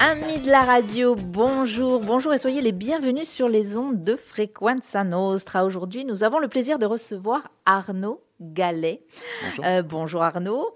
Amis 0.00 0.38
de 0.38 0.50
la 0.50 0.62
radio, 0.62 1.14
bonjour, 1.14 2.00
bonjour 2.00 2.32
et 2.34 2.38
soyez 2.38 2.60
les 2.60 2.72
bienvenus 2.72 3.28
sur 3.28 3.48
les 3.48 3.76
ondes 3.76 4.04
de 4.04 4.16
Frequenza 4.16 5.04
Nostra. 5.04 5.64
Aujourd'hui, 5.64 6.04
nous 6.04 6.24
avons 6.24 6.38
le 6.38 6.48
plaisir 6.48 6.78
de 6.78 6.86
recevoir 6.86 7.50
Arnaud 7.66 8.22
Gallet. 8.40 9.02
Bonjour. 9.42 9.64
Euh, 9.64 9.82
bonjour 9.82 10.22
Arnaud. 10.22 10.74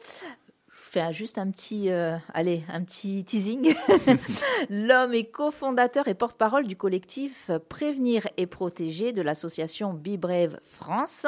Fais 0.90 1.12
juste 1.12 1.36
un 1.36 1.50
petit, 1.50 1.90
euh, 1.90 2.16
allez, 2.32 2.62
un 2.72 2.82
petit 2.82 3.22
teasing. 3.22 3.74
L'homme 4.70 5.12
est 5.12 5.26
cofondateur 5.26 6.08
et 6.08 6.14
porte-parole 6.14 6.66
du 6.66 6.76
collectif 6.76 7.50
Prévenir 7.68 8.26
et 8.38 8.46
Protéger 8.46 9.12
de 9.12 9.20
l'association 9.20 9.92
Be 9.92 10.16
Brave 10.16 10.58
France. 10.62 11.26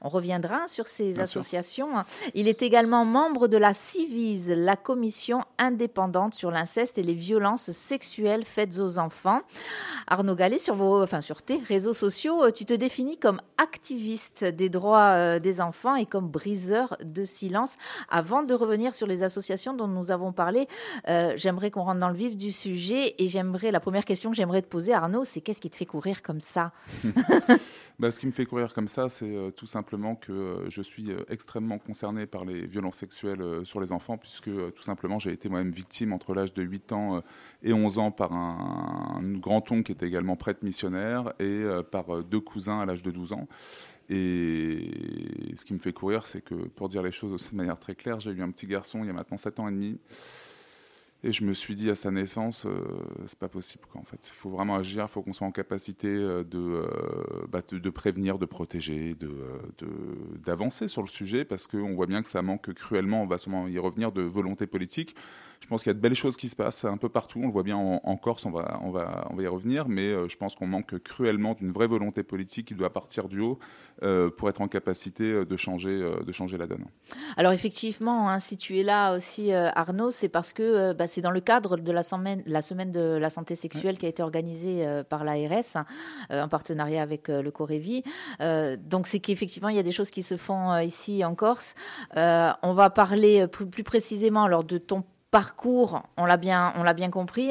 On 0.00 0.08
reviendra 0.08 0.68
sur 0.68 0.86
ces 0.86 1.12
Bien 1.12 1.26
sûr. 1.26 1.42
associations. 1.42 1.90
Il 2.32 2.48
est 2.48 2.62
également 2.62 3.04
membre 3.04 3.46
de 3.46 3.58
la 3.58 3.74
CIVIS, 3.74 4.54
la 4.56 4.74
commission 4.76 5.40
indépendante 5.58 6.34
sur 6.34 6.50
l'inceste 6.50 6.96
et 6.96 7.02
les 7.02 7.12
violences 7.12 7.72
sexuelles 7.72 8.46
faites 8.46 8.78
aux 8.78 8.98
enfants. 8.98 9.42
Arnaud 10.06 10.34
Gallet, 10.34 10.56
sur, 10.56 10.76
vos, 10.76 11.02
enfin, 11.02 11.20
sur 11.20 11.42
tes 11.42 11.58
réseaux 11.58 11.92
sociaux, 11.92 12.44
euh, 12.44 12.50
tu 12.50 12.64
te 12.64 12.72
définis 12.72 13.18
comme 13.18 13.42
activiste 13.58 14.46
des 14.46 14.70
droits 14.70 15.10
euh, 15.10 15.38
des 15.40 15.60
enfants 15.60 15.94
et 15.94 16.06
comme 16.06 16.28
briseur 16.28 16.96
de 17.04 17.26
silence. 17.26 17.74
Avant 18.08 18.42
de 18.42 18.54
revenir 18.54 18.93
sur 18.94 19.06
les 19.06 19.22
associations 19.22 19.74
dont 19.74 19.88
nous 19.88 20.10
avons 20.10 20.32
parlé, 20.32 20.66
euh, 21.08 21.34
j'aimerais 21.36 21.70
qu'on 21.70 21.82
rentre 21.82 22.00
dans 22.00 22.08
le 22.08 22.16
vif 22.16 22.36
du 22.36 22.52
sujet 22.52 23.14
et 23.18 23.28
j'aimerais, 23.28 23.70
la 23.70 23.80
première 23.80 24.04
question 24.04 24.30
que 24.30 24.36
j'aimerais 24.36 24.62
te 24.62 24.68
poser, 24.68 24.92
Arnaud, 24.92 25.24
c'est 25.24 25.40
qu'est-ce 25.40 25.60
qui 25.60 25.70
te 25.70 25.76
fait 25.76 25.86
courir 25.86 26.22
comme 26.22 26.40
ça? 26.40 26.72
Bah, 28.00 28.10
ce 28.10 28.18
qui 28.18 28.26
me 28.26 28.32
fait 28.32 28.44
courir 28.44 28.74
comme 28.74 28.88
ça, 28.88 29.08
c'est 29.08 29.24
euh, 29.24 29.52
tout 29.52 29.66
simplement 29.66 30.16
que 30.16 30.32
euh, 30.32 30.68
je 30.68 30.82
suis 30.82 31.12
extrêmement 31.28 31.78
concerné 31.78 32.26
par 32.26 32.44
les 32.44 32.66
violences 32.66 32.96
sexuelles 32.96 33.60
sur 33.62 33.78
les 33.78 33.92
enfants, 33.92 34.18
puisque 34.18 34.50
tout 34.50 34.82
simplement 34.82 35.20
j'ai 35.20 35.30
été 35.30 35.48
moi-même 35.48 35.70
victime 35.70 36.12
entre 36.12 36.34
l'âge 36.34 36.52
de 36.54 36.62
8 36.64 36.90
ans 36.90 37.22
et 37.62 37.72
11 37.72 37.98
ans 37.98 38.10
par 38.10 38.32
un, 38.32 39.20
grand-oncle 39.22 39.84
qui 39.84 39.92
était 39.92 40.08
également 40.08 40.34
prêtre 40.34 40.64
missionnaire 40.64 41.34
et 41.38 41.62
par 41.92 42.24
deux 42.24 42.40
cousins 42.40 42.80
à 42.80 42.86
l'âge 42.86 43.04
de 43.04 43.12
12 43.12 43.32
ans. 43.32 43.46
Et 44.10 45.52
ce 45.56 45.64
qui 45.64 45.74
me 45.74 45.78
fait 45.78 45.92
courir, 45.92 46.26
c'est 46.26 46.42
que, 46.42 46.54
pour 46.54 46.88
dire 46.88 47.02
les 47.02 47.12
choses 47.12 47.32
aussi 47.32 47.52
de 47.52 47.56
manière 47.56 47.78
très 47.78 47.94
claire, 47.94 48.20
j'ai 48.20 48.30
eu 48.32 48.42
un 48.42 48.50
petit 48.50 48.66
garçon 48.66 49.02
il 49.02 49.06
y 49.06 49.10
a 49.10 49.12
maintenant 49.14 49.38
7 49.38 49.58
ans 49.60 49.68
et 49.68 49.72
demi. 49.72 49.98
Et 51.22 51.32
je 51.32 51.42
me 51.44 51.54
suis 51.54 51.74
dit 51.74 51.88
à 51.88 51.94
sa 51.94 52.10
naissance, 52.10 52.66
euh, 52.66 52.84
c'est 53.24 53.38
pas 53.38 53.48
possible. 53.48 53.84
En 53.94 54.04
fait, 54.04 54.28
il 54.28 54.34
faut 54.34 54.50
vraiment 54.50 54.76
agir. 54.76 55.04
Il 55.04 55.08
faut 55.10 55.22
qu'on 55.22 55.32
soit 55.32 55.46
en 55.46 55.52
capacité 55.52 56.06
euh, 56.08 56.44
de, 56.44 56.58
euh, 56.58 56.86
bah, 57.48 57.62
de, 57.66 57.78
de 57.78 57.90
prévenir, 57.90 58.38
de 58.38 58.44
protéger, 58.44 59.14
de, 59.14 59.28
euh, 59.28 59.58
de- 59.78 60.38
d'avancer 60.44 60.86
sur 60.86 61.00
le 61.00 61.08
sujet, 61.08 61.46
parce 61.46 61.66
qu'on 61.66 61.94
voit 61.94 62.04
bien 62.06 62.22
que 62.22 62.28
ça 62.28 62.42
manque 62.42 62.74
cruellement. 62.74 63.22
On 63.22 63.26
va 63.26 63.38
sûrement 63.38 63.68
y 63.68 63.78
revenir 63.78 64.12
de 64.12 64.20
volonté 64.20 64.66
politique. 64.66 65.16
Je 65.64 65.68
pense 65.70 65.82
qu'il 65.82 65.88
y 65.88 65.92
a 65.92 65.94
de 65.94 66.00
belles 66.00 66.14
choses 66.14 66.36
qui 66.36 66.50
se 66.50 66.56
passent 66.56 66.84
un 66.84 66.98
peu 66.98 67.08
partout. 67.08 67.40
On 67.42 67.46
le 67.46 67.52
voit 67.52 67.62
bien 67.62 67.78
en, 67.78 67.98
en 68.04 68.16
Corse. 68.18 68.44
On 68.44 68.50
va, 68.50 68.78
on 68.82 68.90
va, 68.90 69.26
on 69.30 69.34
va 69.34 69.42
y 69.42 69.46
revenir. 69.46 69.88
Mais 69.88 70.08
euh, 70.08 70.28
je 70.28 70.36
pense 70.36 70.54
qu'on 70.54 70.66
manque 70.66 70.98
cruellement 70.98 71.54
d'une 71.54 71.72
vraie 71.72 71.86
volonté 71.86 72.22
politique 72.22 72.68
qui 72.68 72.74
doit 72.74 72.92
partir 72.92 73.28
du 73.28 73.40
haut 73.40 73.58
euh, 74.02 74.28
pour 74.28 74.50
être 74.50 74.60
en 74.60 74.68
capacité 74.68 75.24
euh, 75.24 75.46
de 75.46 75.56
changer, 75.56 75.98
de 76.22 76.32
changer 76.32 76.58
la 76.58 76.66
donne. 76.66 76.84
Alors 77.38 77.52
effectivement, 77.52 78.28
hein, 78.28 78.40
si 78.40 78.58
tu 78.58 78.78
es 78.78 78.82
là 78.82 79.14
aussi, 79.16 79.54
euh, 79.54 79.70
Arnaud, 79.74 80.10
c'est 80.10 80.28
parce 80.28 80.52
que 80.52 80.62
euh, 80.62 80.92
bah, 80.92 81.08
c'est 81.08 81.22
dans 81.22 81.30
le 81.30 81.40
cadre 81.40 81.76
de 81.76 81.92
la 81.92 82.02
semaine, 82.02 82.42
la 82.44 82.60
semaine 82.60 82.92
de 82.92 83.00
la 83.00 83.30
santé 83.30 83.54
sexuelle 83.54 83.96
qui 83.96 84.04
a 84.04 84.10
été 84.10 84.22
organisée 84.22 84.86
par 85.08 85.24
l'ARS 85.24 85.76
hein, 85.76 85.86
en 86.30 86.48
partenariat 86.48 87.00
avec 87.00 87.28
le 87.28 87.50
Corévi. 87.50 88.02
Donc 88.40 89.06
c'est 89.06 89.20
qu'effectivement, 89.20 89.70
il 89.70 89.76
y 89.76 89.78
a 89.78 89.82
des 89.82 89.92
choses 89.92 90.10
qui 90.10 90.22
se 90.22 90.36
font 90.36 90.76
ici 90.78 91.24
en 91.24 91.34
Corse. 91.34 91.74
On 92.14 92.74
va 92.74 92.90
parler 92.90 93.46
plus, 93.46 93.66
plus 93.66 93.84
précisément 93.84 94.44
alors 94.44 94.64
de 94.64 94.78
ton 94.78 95.04
parcours, 95.38 96.02
on 96.16 96.26
l'a 96.26 96.36
bien, 96.36 96.72
on 96.76 96.84
l'a 96.84 96.94
bien 96.94 97.10
compris. 97.10 97.50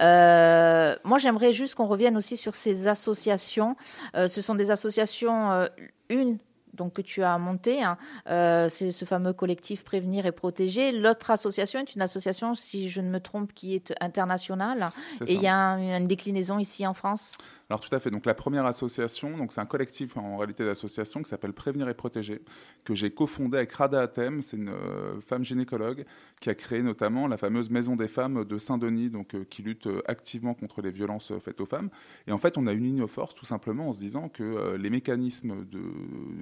Euh, 0.00 0.96
moi, 1.04 1.18
j'aimerais 1.18 1.52
juste 1.52 1.76
qu'on 1.76 1.86
revienne 1.86 2.16
aussi 2.16 2.36
sur 2.36 2.56
ces 2.56 2.88
associations. 2.88 3.76
Euh, 4.16 4.26
ce 4.26 4.42
sont 4.42 4.56
des 4.56 4.72
associations, 4.72 5.52
euh, 5.52 5.66
une 6.08 6.38
donc 6.74 6.94
que 6.94 7.02
tu 7.02 7.22
as 7.22 7.36
monté, 7.38 7.82
hein, 7.82 7.98
euh, 8.28 8.68
c'est 8.68 8.90
ce 8.90 9.04
fameux 9.04 9.32
collectif 9.32 9.84
Prévenir 9.84 10.24
et 10.26 10.32
Protéger. 10.32 10.92
L'autre 10.92 11.30
association 11.30 11.78
est 11.80 11.94
une 11.94 12.02
association, 12.02 12.54
si 12.54 12.88
je 12.88 13.00
ne 13.00 13.10
me 13.10 13.20
trompe, 13.20 13.52
qui 13.52 13.74
est 13.74 13.92
internationale. 14.00 14.86
Et 15.26 15.34
il 15.34 15.42
y 15.42 15.48
a 15.48 15.56
un- 15.56 15.98
une 15.98 16.08
déclinaison 16.08 16.58
ici 16.58 16.86
en 16.86 16.94
France? 16.94 17.32
Alors 17.70 17.80
tout 17.80 17.94
à 17.94 18.00
fait. 18.00 18.10
Donc 18.10 18.26
la 18.26 18.34
première 18.34 18.66
association, 18.66 19.38
donc 19.38 19.52
c'est 19.52 19.60
un 19.60 19.66
collectif 19.66 20.16
en 20.16 20.38
réalité 20.38 20.64
d'associations 20.64 21.22
qui 21.22 21.28
s'appelle 21.28 21.52
Prévenir 21.52 21.88
et 21.88 21.94
Protéger, 21.94 22.42
que 22.82 22.96
j'ai 22.96 23.12
cofondé 23.12 23.58
avec 23.58 23.70
Rada 23.70 24.00
Atem. 24.00 24.42
C'est 24.42 24.56
une 24.56 24.70
euh, 24.70 25.20
femme 25.20 25.44
gynécologue 25.44 26.04
qui 26.40 26.50
a 26.50 26.56
créé 26.56 26.82
notamment 26.82 27.28
la 27.28 27.36
fameuse 27.36 27.70
Maison 27.70 27.94
des 27.94 28.08
femmes 28.08 28.44
de 28.44 28.58
Saint-Denis, 28.58 29.08
donc 29.10 29.36
euh, 29.36 29.44
qui 29.48 29.62
lutte 29.62 29.86
euh, 29.86 30.02
activement 30.08 30.52
contre 30.52 30.82
les 30.82 30.90
violences 30.90 31.32
faites 31.38 31.60
aux 31.60 31.66
femmes. 31.66 31.90
Et 32.26 32.32
en 32.32 32.38
fait, 32.38 32.58
on 32.58 32.66
a 32.66 32.72
une 32.72 32.82
ligne 32.82 33.06
force 33.06 33.34
tout 33.34 33.44
simplement 33.44 33.90
en 33.90 33.92
se 33.92 34.00
disant 34.00 34.28
que 34.28 34.74
les 34.74 34.90
mécanismes 34.90 35.64
de, 35.66 35.80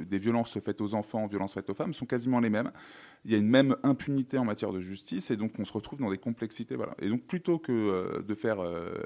des 0.06 0.18
violences 0.18 0.58
faites 0.60 0.80
aux 0.80 0.94
enfants, 0.94 1.26
violences 1.26 1.52
faites 1.52 1.68
aux 1.68 1.74
femmes 1.74 1.92
sont 1.92 2.06
quasiment 2.06 2.40
les 2.40 2.48
mêmes. 2.48 2.72
Il 3.26 3.32
y 3.32 3.34
a 3.34 3.38
une 3.38 3.50
même 3.50 3.76
impunité 3.82 4.38
en 4.38 4.44
matière 4.44 4.72
de 4.72 4.80
justice 4.80 5.30
et 5.30 5.36
donc 5.36 5.52
on 5.58 5.66
se 5.66 5.72
retrouve 5.72 5.98
dans 5.98 6.10
des 6.10 6.18
complexités. 6.18 6.76
Et 7.00 7.10
donc 7.10 7.22
plutôt 7.24 7.58
que 7.58 8.22
de 8.22 8.34
faire 8.34 8.58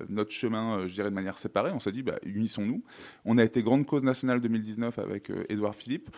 notre 0.09 0.31
chemin, 0.31 0.87
je 0.87 0.95
dirais, 0.95 1.11
de 1.11 1.15
manière 1.15 1.39
séparée, 1.39 1.73
on 1.73 1.81
s'est 1.81 1.93
dit, 1.93 2.03
bah, 2.03 2.12
unissons-nous. 2.25 2.83
On 3.25 3.39
a 3.39 3.45
été 3.45 3.63
grande 3.63 3.87
cause 3.87 4.05
nationale 4.05 4.41
2019 4.41 4.99
avec 4.99 5.31
euh, 5.31 5.45
Édouard 5.49 5.75
Philippe. 5.75 6.11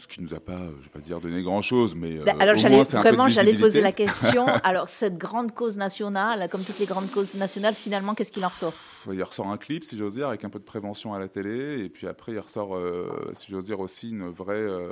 Ce 0.00 0.08
qui 0.08 0.22
nous 0.22 0.32
a 0.32 0.40
pas, 0.40 0.52
euh, 0.52 0.70
je 0.78 0.84
vais 0.84 0.90
pas 0.90 0.98
dire 1.00 1.20
donné 1.20 1.42
grand 1.42 1.60
chose, 1.60 1.94
mais 1.94 2.18
euh, 2.18 2.24
Ben, 2.24 2.34
Alors 2.40 2.54
j'allais 2.54 2.82
vraiment, 2.82 3.28
j'allais 3.28 3.54
poser 3.54 3.82
la 3.82 3.92
question. 3.92 4.46
Alors 4.64 4.88
cette 4.88 5.18
grande 5.18 5.52
cause 5.52 5.76
nationale, 5.76 6.48
comme 6.50 6.62
toutes 6.62 6.78
les 6.78 6.86
grandes 6.86 7.10
causes 7.10 7.34
nationales, 7.34 7.74
finalement, 7.74 8.14
qu'est-ce 8.14 8.32
qu'il 8.32 8.44
en 8.44 8.48
ressort? 8.48 8.72
Il 9.12 9.22
ressort 9.22 9.48
un 9.48 9.56
clip, 9.56 9.84
si 9.84 9.96
j'ose 9.96 10.14
dire, 10.14 10.28
avec 10.28 10.44
un 10.44 10.50
peu 10.50 10.58
de 10.58 10.64
prévention 10.64 11.12
à 11.12 11.18
la 11.18 11.28
télé, 11.28 11.84
et 11.84 11.88
puis 11.88 12.06
après 12.06 12.32
il 12.32 12.38
ressort, 12.38 12.76
euh, 12.76 13.30
si 13.34 13.50
j'ose 13.50 13.66
dire 13.66 13.80
aussi, 13.80 14.10
une 14.10 14.28
vraie 14.28 14.54
euh, 14.54 14.90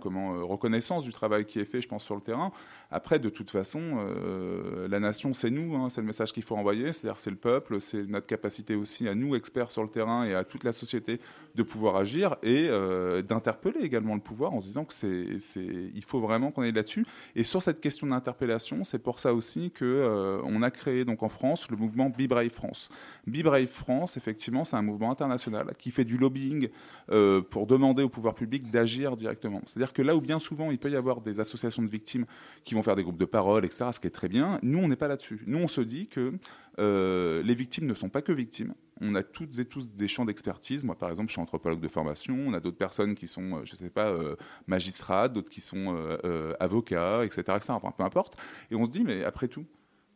comment, 0.00 0.34
euh, 0.34 0.44
reconnaissance 0.44 1.04
du 1.04 1.12
travail 1.12 1.44
qui 1.44 1.58
est 1.60 1.64
fait, 1.64 1.80
je 1.80 1.88
pense, 1.88 2.04
sur 2.04 2.14
le 2.16 2.20
terrain. 2.20 2.52
Après, 2.92 3.20
de 3.20 3.28
toute 3.28 3.50
façon, 3.50 3.80
euh, 3.98 4.88
la 4.88 4.98
nation, 4.98 5.32
c'est 5.32 5.50
nous, 5.50 5.76
hein, 5.76 5.88
c'est 5.90 6.00
le 6.00 6.06
message 6.08 6.32
qu'il 6.32 6.42
faut 6.42 6.56
envoyer, 6.56 6.92
c'est-à-dire 6.92 7.20
c'est 7.20 7.30
le 7.30 7.36
peuple, 7.36 7.80
c'est 7.80 8.04
notre 8.04 8.26
capacité 8.26 8.74
aussi 8.74 9.06
à 9.06 9.14
nous, 9.14 9.36
experts 9.36 9.70
sur 9.70 9.82
le 9.82 9.88
terrain, 9.88 10.24
et 10.24 10.34
à 10.34 10.42
toute 10.42 10.64
la 10.64 10.72
société 10.72 11.20
de 11.54 11.62
pouvoir 11.62 11.96
agir, 11.96 12.36
et 12.42 12.66
euh, 12.68 13.22
d'interpeller 13.22 13.80
également 13.80 14.14
le 14.14 14.20
pouvoir 14.20 14.39
en 14.48 14.60
se 14.60 14.66
disant 14.66 14.84
que 14.84 14.94
c'est, 14.94 15.60
il 15.94 16.04
faut 16.04 16.20
vraiment 16.20 16.50
qu'on 16.50 16.62
aille 16.62 16.72
là-dessus. 16.72 17.06
Et 17.36 17.44
sur 17.44 17.62
cette 17.62 17.80
question 17.80 18.06
d'interpellation, 18.06 18.84
c'est 18.84 18.98
pour 18.98 19.18
ça 19.18 19.34
aussi 19.34 19.70
que 19.70 19.84
euh, 19.84 20.40
on 20.44 20.62
a 20.62 20.70
créé 20.70 21.04
donc 21.04 21.22
en 21.22 21.28
France 21.28 21.70
le 21.70 21.76
mouvement 21.76 22.10
Be 22.10 22.26
Brave 22.28 22.50
France. 22.50 22.90
Be 23.26 23.42
Brave 23.42 23.66
France, 23.66 24.16
effectivement, 24.16 24.64
c'est 24.64 24.76
un 24.76 24.82
mouvement 24.82 25.10
international 25.10 25.74
qui 25.78 25.90
fait 25.90 26.04
du 26.04 26.16
lobbying 26.16 26.68
euh, 27.10 27.42
pour 27.42 27.66
demander 27.66 28.02
au 28.02 28.08
pouvoir 28.08 28.34
public 28.34 28.70
d'agir 28.70 29.16
directement. 29.16 29.60
C'est-à-dire 29.66 29.92
que 29.92 30.02
là 30.02 30.16
où 30.16 30.20
bien 30.20 30.38
souvent 30.38 30.70
il 30.70 30.78
peut 30.78 30.90
y 30.90 30.96
avoir 30.96 31.20
des 31.20 31.40
associations 31.40 31.82
de 31.82 31.88
victimes 31.88 32.26
qui 32.64 32.74
vont 32.74 32.82
faire 32.82 32.96
des 32.96 33.02
groupes 33.02 33.18
de 33.18 33.24
parole, 33.24 33.64
etc., 33.64 33.90
ce 33.92 34.00
qui 34.00 34.06
est 34.06 34.10
très 34.10 34.28
bien, 34.28 34.58
nous 34.62 34.78
on 34.78 34.88
n'est 34.88 34.96
pas 34.96 35.08
là-dessus. 35.08 35.42
Nous 35.46 35.58
on 35.58 35.68
se 35.68 35.80
dit 35.80 36.06
que 36.06 36.34
euh, 36.78 37.42
les 37.42 37.54
victimes 37.54 37.86
ne 37.86 37.94
sont 37.94 38.08
pas 38.08 38.22
que 38.22 38.32
victimes. 38.32 38.74
On 39.00 39.14
a 39.14 39.22
toutes 39.22 39.58
et 39.58 39.64
tous 39.64 39.94
des 39.94 40.08
champs 40.08 40.26
d'expertise. 40.26 40.84
Moi, 40.84 40.96
par 40.96 41.10
exemple, 41.10 41.28
je 41.28 41.32
suis 41.32 41.40
anthropologue 41.40 41.80
de 41.80 41.88
formation. 41.88 42.36
On 42.46 42.52
a 42.52 42.60
d'autres 42.60 42.76
personnes 42.76 43.14
qui 43.14 43.26
sont, 43.26 43.58
euh, 43.58 43.64
je 43.64 43.72
ne 43.72 43.78
sais 43.78 43.90
pas, 43.90 44.08
euh, 44.08 44.36
magistrats, 44.66 45.28
d'autres 45.28 45.48
qui 45.48 45.60
sont 45.60 45.96
euh, 45.96 46.54
avocats, 46.60 47.24
etc., 47.24 47.40
etc. 47.56 47.64
Enfin, 47.70 47.92
peu 47.96 48.04
importe. 48.04 48.36
Et 48.70 48.76
on 48.76 48.84
se 48.84 48.90
dit, 48.90 49.02
mais 49.02 49.24
après 49.24 49.48
tout, 49.48 49.64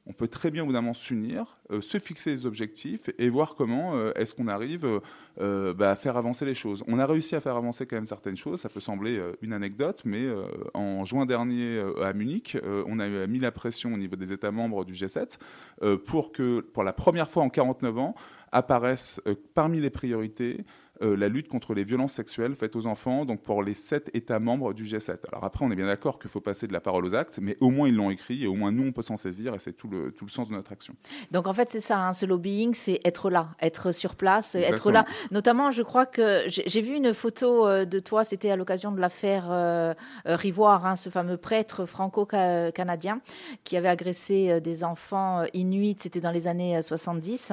on 0.07 0.13
peut 0.13 0.29
très 0.29 0.51
bien 0.51 0.65
moment 0.65 0.93
s'unir, 0.93 1.59
euh, 1.71 1.81
se 1.81 1.99
fixer 1.99 2.31
des 2.31 2.47
objectifs 2.47 3.11
et 3.19 3.31
voir 3.31 3.55
comment 3.55 3.95
euh, 3.95 4.13
est-ce 4.17 4.35
qu'on 4.35 4.49
arrive 4.49 5.01
euh, 5.41 5.73
bah, 5.73 5.91
à 5.91 5.97
faire 5.97 6.17
avancer 6.17 6.45
les 6.45 6.55
choses. 6.55 6.85
On 6.87 6.99
a 6.99 7.07
réussi 7.07 7.35
à 7.35 7.41
faire 7.41 7.57
avancer 7.57 7.87
quand 7.87 7.97
même 7.97 8.05
certaines 8.05 8.37
choses. 8.37 8.61
Ça 8.61 8.69
peut 8.69 8.81
sembler 8.81 9.21
une 9.41 9.53
anecdote, 9.53 10.03
mais 10.05 10.27
en 10.75 11.05
juin 11.05 11.27
dernier 11.27 11.83
à 12.03 12.13
Munich, 12.13 12.57
on 12.87 12.99
a 12.99 13.27
mis 13.27 13.39
la 13.39 13.51
pression 13.51 13.95
au 13.95 13.97
niveau 13.97 14.17
des 14.17 14.33
États 14.33 14.51
membres 14.51 14.85
du 14.85 14.93
G7 14.93 15.39
euh, 15.83 15.97
pour 15.97 16.33
que, 16.33 16.61
pour 16.61 16.83
la 16.83 16.93
première 16.93 17.31
fois 17.31 17.43
en 17.43 17.49
49 17.49 17.99
ans, 17.99 18.15
apparaissent 18.53 19.21
parmi 19.55 19.81
les 19.81 19.91
priorités 19.91 20.65
euh, 21.03 21.17
la 21.17 21.29
lutte 21.29 21.49
contre 21.49 21.75
les 21.75 21.85
violences 21.85 22.13
sexuelles 22.13 22.55
faites 22.55 22.77
aux 22.77 22.87
enfants, 22.87 23.25
donc 23.25 23.43
pour 23.43 23.63
les 23.63 23.75
sept 23.75 24.11
États 24.15 24.39
membres 24.39 24.75
du 24.75 24.85
G7. 24.85 25.19
Alors 25.31 25.45
après, 25.45 25.65
on 25.65 25.71
est 25.71 25.77
bien 25.77 25.87
d'accord 25.87 26.19
qu'il 26.19 26.31
faut 26.31 26.41
passer 26.41 26.67
de 26.67 26.73
la 26.73 26.81
parole 26.81 27.05
aux 27.05 27.15
actes, 27.15 27.39
mais 27.41 27.57
au 27.61 27.71
moins 27.71 27.89
ils 27.89 27.95
l'ont 27.95 28.11
écrit 28.11 28.45
et 28.45 28.47
au 28.47 28.55
moins 28.55 28.73
nous, 28.73 28.87
on 28.87 28.93
peut 28.93 29.03
s'en 29.03 29.17
saisir 29.17 29.55
et 29.55 29.59
c'est 29.59 29.73
tout 29.73 29.89
le, 29.89 30.13
tout 30.13 30.25
le 30.25 30.31
sens 30.31 30.49
de 30.49 30.55
notre 30.55 30.73
action. 30.73 30.95
Donc 31.31 31.47
en 31.47 31.53
fait, 31.53 31.71
c'est 31.71 31.81
ça, 31.81 31.99
hein, 31.99 32.13
ce 32.13 32.27
lobbying, 32.27 32.75
c'est 32.75 33.01
être 33.05 33.31
là, 33.31 33.51
être 33.61 33.93
sur 33.93 34.15
place, 34.15 34.55
être 34.55 34.69
Exactement. 34.69 34.93
là. 34.95 35.05
Notamment, 35.31 35.71
je 35.71 35.83
crois 35.83 36.07
que 36.07 36.43
j'ai 36.47 36.83
vu 36.83 36.95
une 36.95 37.13
photo 37.15 37.67
euh, 37.67 37.85
de 37.85 37.99
toi, 37.99 38.25
c'était 38.25 38.51
à 38.51 38.57
l'occasion 38.57 38.93
de 38.93 39.01
l'affaire 39.01 39.47
euh, 39.51 39.95
euh, 40.27 40.37
Rivoire, 40.37 40.87
hein, 40.87 40.97
ce 40.97 41.11
fameux 41.11 41.37
prêtre 41.37 41.87
franco-canadien 41.87 43.21
qui 43.65 43.77
avait 43.77 43.89
agressé 43.89 44.51
euh, 44.51 44.61
des 44.61 44.85
enfants 44.85 45.43
inuits, 45.53 45.97
c'était 45.99 46.21
dans 46.21 46.31
les 46.31 46.49
années 46.49 46.77
euh, 46.77 46.83
70. 46.83 47.53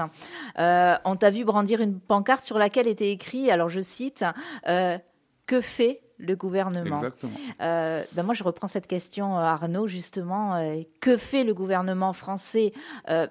Euh, 0.59 0.95
on 1.05 1.15
t'a 1.15 1.29
vu 1.29 1.43
brandir 1.43 1.81
une 1.81 1.99
pancarte 1.99 2.43
sur 2.43 2.57
laquelle 2.57 2.87
était 2.87 3.11
écrit, 3.11 3.30
alors 3.49 3.69
je 3.69 3.79
cite, 3.79 4.23
euh, 4.67 4.97
Que 5.45 5.61
fait 5.61 6.01
le 6.21 6.35
gouvernement. 6.35 6.97
Exactement. 6.97 7.33
Euh, 7.61 8.03
ben 8.13 8.23
moi, 8.23 8.33
je 8.33 8.43
reprends 8.43 8.67
cette 8.67 8.87
question, 8.87 9.37
euh, 9.37 9.41
Arnaud, 9.41 9.87
justement. 9.87 10.55
Euh, 10.55 10.81
que 10.99 11.17
fait 11.17 11.43
le 11.43 11.53
gouvernement 11.53 12.13
français 12.13 12.73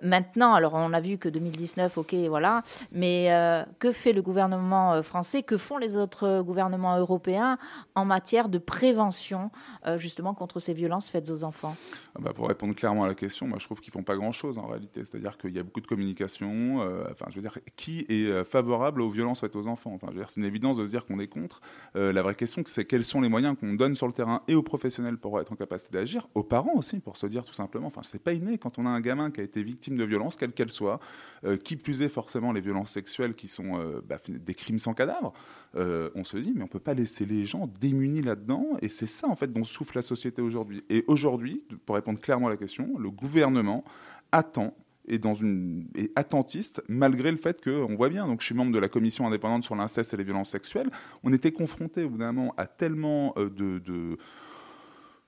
maintenant? 0.02 0.54
Alors, 0.54 0.74
on 0.74 0.92
a 0.92 1.00
vu 1.00 1.18
que 1.18 1.28
2019, 1.28 1.98
ok, 1.98 2.14
voilà. 2.28 2.62
Mais 2.92 3.30
que 3.78 3.92
fait 3.92 4.12
le 4.12 4.22
gouvernement 4.22 5.02
français? 5.02 5.42
Que 5.42 5.56
font 5.56 5.78
les 5.78 5.96
autres 5.96 6.42
gouvernements 6.42 6.98
européens 6.98 7.58
en 7.94 8.04
matière 8.04 8.48
de 8.48 8.58
prévention, 8.58 9.50
justement, 9.96 10.34
contre 10.34 10.58
ces 10.58 10.74
violences 10.74 11.08
faites 11.08 11.30
aux 11.30 11.44
enfants? 11.44 11.76
Ah 12.16 12.20
bah, 12.20 12.32
Pour 12.34 12.48
répondre 12.48 12.74
clairement 12.74 13.04
à 13.04 13.08
la 13.08 13.14
question, 13.14 13.46
moi, 13.46 13.58
je 13.60 13.66
trouve 13.66 13.80
qu'ils 13.80 13.92
font 13.92 14.02
pas 14.02 14.16
grand-chose 14.16 14.58
en 14.58 14.66
réalité. 14.66 15.04
C'est-à-dire 15.04 15.38
qu'il 15.38 15.54
y 15.54 15.60
a 15.60 15.62
beaucoup 15.62 15.80
de 15.80 15.86
communication. 15.86 16.78
enfin, 17.10 17.26
je 17.28 17.36
veux 17.36 17.42
dire, 17.42 17.56
qui 17.76 18.04
est 18.08 18.44
favorable 18.44 19.00
aux 19.02 19.10
violences 19.10 19.40
faites 19.40 19.54
aux 19.54 19.68
enfants? 19.68 19.92
Enfin, 19.94 20.08
je 20.08 20.14
veux 20.14 20.20
dire, 20.20 20.30
c'est 20.30 20.40
une 20.40 20.46
évidence 20.46 20.76
de 20.76 20.86
se 20.86 20.90
dire 20.90 21.06
qu'on 21.06 21.20
est 21.20 21.28
contre. 21.28 21.60
la 21.94 22.22
vraie 22.22 22.34
question, 22.34 22.62
c'est 22.66 22.79
quels 22.84 23.04
sont 23.04 23.20
les 23.20 23.28
moyens 23.28 23.56
qu'on 23.58 23.74
donne 23.74 23.94
sur 23.94 24.06
le 24.06 24.12
terrain 24.12 24.42
et 24.48 24.54
aux 24.54 24.62
professionnels 24.62 25.18
pour 25.18 25.40
être 25.40 25.52
en 25.52 25.56
capacité 25.56 25.92
d'agir, 25.92 26.28
aux 26.34 26.42
parents 26.42 26.74
aussi, 26.74 27.00
pour 27.00 27.16
se 27.16 27.26
dire 27.26 27.44
tout 27.44 27.52
simplement, 27.52 27.86
enfin, 27.86 28.02
c'est 28.02 28.22
pas 28.22 28.32
inné 28.32 28.58
quand 28.58 28.78
on 28.78 28.86
a 28.86 28.88
un 28.88 29.00
gamin 29.00 29.30
qui 29.30 29.40
a 29.40 29.44
été 29.44 29.62
victime 29.62 29.96
de 29.96 30.04
violences, 30.04 30.36
quelle 30.36 30.52
qu'elle 30.52 30.70
soit, 30.70 31.00
euh, 31.44 31.56
qui 31.56 31.76
plus 31.76 32.02
est 32.02 32.08
forcément 32.08 32.52
les 32.52 32.60
violences 32.60 32.90
sexuelles 32.90 33.34
qui 33.34 33.48
sont 33.48 33.78
euh, 33.78 34.00
bah, 34.06 34.18
des 34.28 34.54
crimes 34.54 34.78
sans 34.78 34.94
cadavre, 34.94 35.32
euh, 35.76 36.10
on 36.14 36.24
se 36.24 36.36
dit, 36.36 36.52
mais 36.54 36.62
on 36.62 36.68
peut 36.68 36.80
pas 36.80 36.94
laisser 36.94 37.26
les 37.26 37.44
gens 37.44 37.68
démunis 37.80 38.22
là-dedans, 38.22 38.66
et 38.82 38.88
c'est 38.88 39.06
ça 39.06 39.28
en 39.28 39.36
fait 39.36 39.52
dont 39.52 39.64
souffle 39.64 39.96
la 39.96 40.02
société 40.02 40.42
aujourd'hui. 40.42 40.84
Et 40.88 41.04
aujourd'hui, 41.06 41.64
pour 41.86 41.94
répondre 41.96 42.20
clairement 42.20 42.48
à 42.48 42.50
la 42.50 42.56
question, 42.56 42.98
le 42.98 43.10
gouvernement 43.10 43.84
attend 44.32 44.74
et 45.10 45.18
dans 45.18 45.34
une 45.34 45.86
attentiste 46.16 46.82
malgré 46.88 47.30
le 47.30 47.36
fait 47.36 47.60
que 47.60 47.70
on 47.70 47.96
voit 47.96 48.08
bien. 48.08 48.26
Donc 48.26 48.40
je 48.40 48.46
suis 48.46 48.54
membre 48.54 48.72
de 48.72 48.78
la 48.78 48.88
commission 48.88 49.26
indépendante 49.26 49.64
sur 49.64 49.74
l'inceste 49.74 50.14
et 50.14 50.16
les 50.16 50.24
violences 50.24 50.50
sexuelles. 50.50 50.88
On 51.24 51.32
était 51.32 51.52
confronté 51.52 52.04
au 52.04 52.10
à 52.56 52.66
tellement 52.66 53.34
euh, 53.36 53.50
de 53.50 54.18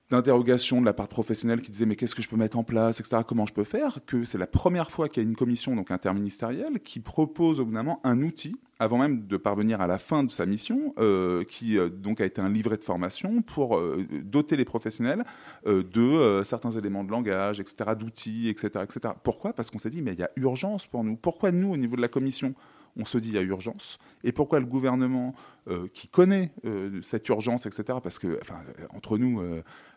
d'interrogation 0.09 0.81
de 0.81 0.85
la 0.85 0.93
part 0.93 1.07
professionnelle 1.07 1.61
qui 1.61 1.71
disait 1.71 1.85
mais 1.85 1.95
qu'est-ce 1.95 2.15
que 2.15 2.21
je 2.21 2.29
peux 2.29 2.35
mettre 2.35 2.57
en 2.57 2.63
place, 2.63 2.99
etc. 2.99 3.23
Comment 3.27 3.45
je 3.45 3.53
peux 3.53 3.63
faire 3.63 3.99
Que 4.05 4.25
c'est 4.25 4.37
la 4.37 4.47
première 4.47 4.91
fois 4.91 5.09
qu'il 5.09 5.23
y 5.23 5.25
a 5.25 5.29
une 5.29 5.35
commission 5.35 5.75
donc 5.75 5.91
interministérielle 5.91 6.79
qui 6.81 6.99
propose 6.99 7.59
au 7.59 7.65
bout 7.65 7.73
d'un 7.73 7.83
moment 7.83 7.99
un 8.03 8.21
outil 8.21 8.55
avant 8.79 8.97
même 8.97 9.27
de 9.27 9.37
parvenir 9.37 9.81
à 9.81 9.87
la 9.87 9.97
fin 9.97 10.23
de 10.23 10.31
sa 10.31 10.45
mission, 10.45 10.93
euh, 10.99 11.43
qui 11.43 11.77
euh, 11.77 11.89
donc 11.89 12.21
a 12.21 12.25
été 12.25 12.41
un 12.41 12.49
livret 12.49 12.77
de 12.77 12.83
formation 12.83 13.41
pour 13.41 13.77
euh, 13.77 14.05
doter 14.23 14.55
les 14.55 14.65
professionnels 14.65 15.23
de 15.65 16.41
certains 16.43 16.71
éléments 16.71 17.03
de 17.03 17.11
langage, 17.11 17.59
etc., 17.59 17.91
d'outils, 17.97 18.49
etc., 18.49 18.83
etc. 18.83 19.13
Pourquoi? 19.23 19.53
Parce 19.53 19.69
qu'on 19.69 19.77
s'est 19.77 19.89
dit 19.89 20.01
mais 20.01 20.13
il 20.13 20.19
y 20.19 20.23
a 20.23 20.29
urgence 20.35 20.87
pour 20.87 21.03
nous. 21.03 21.15
Pourquoi 21.15 21.51
nous 21.51 21.71
au 21.71 21.77
niveau 21.77 21.95
de 21.95 22.01
la 22.01 22.07
commission? 22.07 22.53
On 22.97 23.05
se 23.05 23.17
dit 23.17 23.29
il 23.29 23.35
y 23.35 23.37
a 23.37 23.41
urgence. 23.41 23.97
Et 24.23 24.31
pourquoi 24.31 24.59
le 24.59 24.65
gouvernement, 24.65 25.33
euh, 25.69 25.87
qui 25.93 26.07
connaît 26.07 26.51
euh, 26.65 27.01
cette 27.01 27.27
urgence, 27.29 27.65
etc., 27.65 27.99
parce 28.03 28.19
que, 28.19 28.37
enfin, 28.41 28.59
entre 28.89 29.17
nous, 29.17 29.41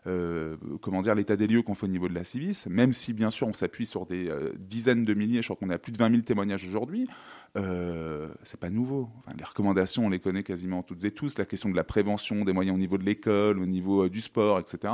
euh, 0.07 0.55
comment 0.81 1.01
dire, 1.01 1.13
l'état 1.13 1.35
des 1.35 1.47
lieux 1.47 1.61
qu'on 1.61 1.75
fait 1.75 1.85
au 1.85 1.89
niveau 1.89 2.07
de 2.07 2.13
la 2.13 2.23
Civis, 2.23 2.65
même 2.69 2.93
si 2.93 3.13
bien 3.13 3.29
sûr 3.29 3.47
on 3.47 3.53
s'appuie 3.53 3.85
sur 3.85 4.05
des 4.05 4.31
dizaines 4.57 5.05
de 5.05 5.13
milliers, 5.13 5.41
je 5.41 5.47
crois 5.47 5.57
qu'on 5.57 5.69
a 5.69 5.77
plus 5.77 5.91
de 5.91 5.97
20 5.97 6.09
000 6.09 6.21
témoignages 6.21 6.65
aujourd'hui, 6.65 7.07
c'est 7.55 8.59
pas 8.59 8.69
nouveau. 8.69 9.09
les 9.37 9.43
recommandations, 9.43 10.05
on 10.05 10.09
les 10.09 10.19
connaît 10.19 10.43
quasiment 10.43 10.83
toutes 10.83 11.03
et 11.03 11.11
tous. 11.11 11.37
La 11.37 11.45
question 11.45 11.69
de 11.69 11.75
la 11.75 11.83
prévention, 11.83 12.45
des 12.45 12.53
moyens 12.53 12.75
au 12.75 12.79
niveau 12.79 12.97
de 12.97 13.03
l'école, 13.03 13.59
au 13.59 13.65
niveau 13.65 14.07
du 14.09 14.21
sport, 14.21 14.59
etc. 14.59 14.93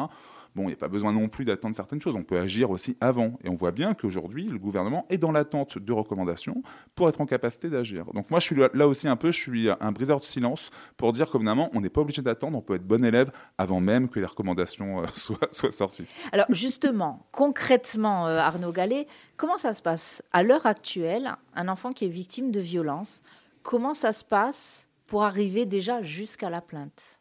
Bon, 0.56 0.64
il 0.64 0.68
n'y 0.68 0.74
a 0.74 0.78
pas 0.78 0.88
besoin 0.88 1.14
non 1.14 1.30
plus 1.30 1.46
d'attendre 1.46 1.76
certaines 1.76 2.02
choses. 2.02 2.16
On 2.16 2.24
peut 2.24 2.38
agir 2.38 2.70
aussi 2.70 2.96
avant. 3.02 3.38
Et 3.44 3.50
on 3.50 3.56
voit 3.56 3.72
bien 3.72 3.94
qu'aujourd'hui, 3.96 4.46
le 4.46 4.60
gouvernement 4.60 5.06
est 5.10 5.18
dans 5.18 5.32
l'attente 5.32 5.80
de 5.80 5.92
recommandations 5.92 6.62
pour 6.96 7.10
être 7.10 7.22
en 7.22 7.26
capacité 7.26 7.70
d'agir. 7.70 8.06
Donc 8.14 8.30
moi, 8.30 8.40
je 8.40 8.46
suis 8.46 8.56
là 8.56 8.88
aussi 8.88 9.08
un 9.08 9.16
peu, 9.16 9.32
je 9.32 9.40
suis 9.40 9.70
un 9.70 9.92
briseur 9.92 10.20
de 10.20 10.26
silence 10.26 10.70
pour 10.96 11.12
dire 11.12 11.32
qu'évidemment, 11.32 11.70
on 11.74 11.82
n'est 11.82 11.90
pas 11.90 12.02
obligé 12.02 12.22
d'attendre, 12.22 12.58
on 12.58 12.62
peut 12.62 12.76
être 12.76 12.86
bon 12.86 13.04
élève 13.04 13.32
avant 13.58 13.82
même 13.82 14.10
que 14.10 14.20
les 14.20 14.26
recommandations 14.26 15.02
euh, 15.02 15.08
soient, 15.16 15.50
soient 15.52 15.72
sorties. 15.72 16.06
Alors 16.32 16.46
justement, 16.50 17.26
concrètement, 17.32 18.28
euh, 18.28 18.38
Arnaud 18.38 18.72
Gallet, 18.72 19.08
comment 19.38 19.58
ça 19.58 19.74
se 19.74 19.82
passe? 19.82 20.22
À 20.32 20.44
l'heure 20.44 20.66
actuelle, 20.66 21.34
un 21.56 21.68
enfant 21.68 21.92
qui 21.94 22.06
est 22.06 22.10
victime 22.10 22.52
de 22.52 22.60
violence, 22.60 23.24
comment 23.64 23.94
ça 23.96 24.12
se 24.12 24.24
passe 24.24 24.88
pour 25.08 25.24
arriver 25.24 25.66
déjà 25.66 26.04
jusqu'à 26.04 26.50
la 26.50 26.62
plainte? 26.62 27.20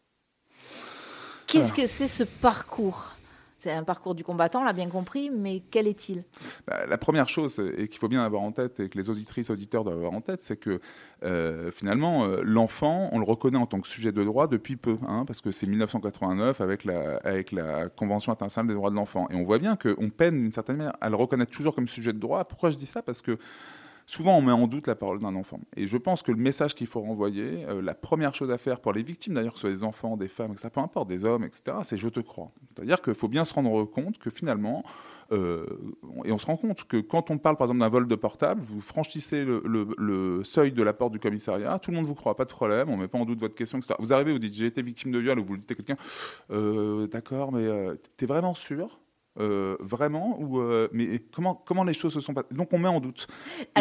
Qu'est-ce 1.46 1.72
que 1.72 1.86
c'est 1.86 2.06
ce 2.06 2.24
parcours? 2.24 3.14
C'est 3.62 3.70
un 3.70 3.84
parcours 3.84 4.16
du 4.16 4.24
combattant, 4.24 4.62
on 4.62 4.64
l'a 4.64 4.72
bien 4.72 4.88
compris, 4.88 5.30
mais 5.30 5.62
quel 5.70 5.86
est-il? 5.86 6.24
Bah, 6.66 6.84
La 6.88 6.98
première 6.98 7.28
chose, 7.28 7.62
et 7.78 7.86
qu'il 7.86 8.00
faut 8.00 8.08
bien 8.08 8.20
avoir 8.24 8.42
en 8.42 8.50
tête, 8.50 8.80
et 8.80 8.88
que 8.88 8.98
les 8.98 9.08
auditrices, 9.08 9.50
auditeurs 9.50 9.84
doivent 9.84 9.98
avoir 9.98 10.12
en 10.12 10.20
tête, 10.20 10.42
c'est 10.42 10.56
que 10.56 10.80
euh, 11.22 11.70
finalement, 11.70 12.24
euh, 12.24 12.40
l'enfant, 12.42 13.08
on 13.12 13.20
le 13.20 13.24
reconnaît 13.24 13.58
en 13.58 13.66
tant 13.66 13.80
que 13.80 13.86
sujet 13.86 14.10
de 14.10 14.24
droit 14.24 14.48
depuis 14.48 14.74
peu, 14.74 14.98
hein, 15.06 15.24
parce 15.26 15.40
que 15.40 15.52
c'est 15.52 15.68
1989 15.68 16.60
avec 16.60 16.84
la, 16.84 17.18
avec 17.18 17.52
la 17.52 17.88
Convention 17.88 18.32
internationale 18.32 18.66
des 18.66 18.74
droits 18.74 18.90
de 18.90 18.96
l'enfant. 18.96 19.28
Et 19.30 19.36
on 19.36 19.44
voit 19.44 19.60
bien 19.60 19.76
qu'on 19.76 20.10
peine 20.10 20.42
d'une 20.42 20.52
certaine 20.52 20.78
manière 20.78 20.96
à 21.00 21.08
le 21.08 21.14
reconnaître 21.14 21.52
toujours 21.52 21.72
comme 21.72 21.86
sujet 21.86 22.12
de 22.12 22.18
droit. 22.18 22.44
Pourquoi 22.44 22.70
je 22.70 22.76
dis 22.76 22.86
ça? 22.86 23.00
Parce 23.00 23.22
que 23.22 23.38
souvent 24.06 24.36
on 24.36 24.42
met 24.42 24.52
en 24.52 24.66
doute 24.66 24.86
la 24.86 24.94
parole 24.94 25.18
d'un 25.18 25.34
enfant. 25.34 25.60
Et 25.76 25.86
je 25.86 25.96
pense 25.96 26.22
que 26.22 26.32
le 26.32 26.38
message 26.38 26.74
qu'il 26.74 26.86
faut 26.86 27.00
renvoyer, 27.00 27.64
euh, 27.68 27.82
la 27.82 27.94
première 27.94 28.34
chose 28.34 28.50
à 28.50 28.58
faire 28.58 28.80
pour 28.80 28.92
les 28.92 29.02
victimes, 29.02 29.34
d'ailleurs, 29.34 29.54
que 29.54 29.58
ce 29.58 29.68
soit 29.68 29.74
des 29.74 29.84
enfants, 29.84 30.16
des 30.16 30.28
femmes, 30.28 30.56
ça 30.56 30.70
peu 30.70 30.80
importe, 30.80 31.08
des 31.08 31.24
hommes, 31.24 31.44
etc., 31.44 31.78
c'est 31.82 31.96
je 31.96 32.08
te 32.08 32.20
crois. 32.20 32.50
C'est-à-dire 32.74 33.00
qu'il 33.02 33.14
faut 33.14 33.28
bien 33.28 33.44
se 33.44 33.54
rendre 33.54 33.84
compte 33.84 34.18
que 34.18 34.30
finalement, 34.30 34.84
euh, 35.32 35.66
et 36.24 36.32
on 36.32 36.38
se 36.38 36.46
rend 36.46 36.56
compte 36.56 36.84
que 36.84 36.98
quand 36.98 37.30
on 37.30 37.38
parle 37.38 37.56
par 37.56 37.66
exemple 37.66 37.80
d'un 37.80 37.88
vol 37.88 38.06
de 38.06 38.14
portable, 38.14 38.62
vous 38.62 38.80
franchissez 38.80 39.44
le, 39.44 40.42
seuil 40.44 40.72
de 40.72 40.82
la 40.82 40.92
porte 40.92 41.12
du 41.12 41.18
commissariat, 41.18 41.78
tout 41.78 41.90
le 41.90 41.96
monde 41.96 42.06
vous 42.06 42.14
croit, 42.14 42.36
pas 42.36 42.44
de 42.44 42.50
problème, 42.50 42.90
on 42.90 42.96
met 42.96 43.08
pas 43.08 43.18
en 43.18 43.24
doute 43.24 43.40
votre 43.40 43.54
question, 43.54 43.78
etc. 43.78 43.94
Vous 43.98 44.12
arrivez, 44.12 44.32
vous 44.32 44.38
dites 44.38 44.54
j'ai 44.54 44.66
été 44.66 44.82
victime 44.82 45.12
de 45.12 45.18
viol, 45.18 45.38
ou 45.38 45.44
vous 45.44 45.54
le 45.54 45.60
dites 45.60 45.70
à 45.70 45.74
quelqu'un, 45.74 45.96
euh, 46.50 47.06
d'accord, 47.06 47.52
mais 47.52 47.66
tu 48.16 48.24
es 48.24 48.26
vraiment 48.26 48.54
sûr 48.54 48.98
euh, 49.38 49.76
vraiment 49.80 50.38
ou 50.40 50.60
euh, 50.60 50.88
mais 50.92 51.18
comment 51.34 51.54
comment 51.54 51.84
les 51.84 51.94
choses 51.94 52.12
se 52.12 52.20
sont 52.20 52.34
passées 52.34 52.48
donc 52.50 52.72
on 52.74 52.78
met 52.78 52.88
en 52.88 53.00
doute. 53.00 53.26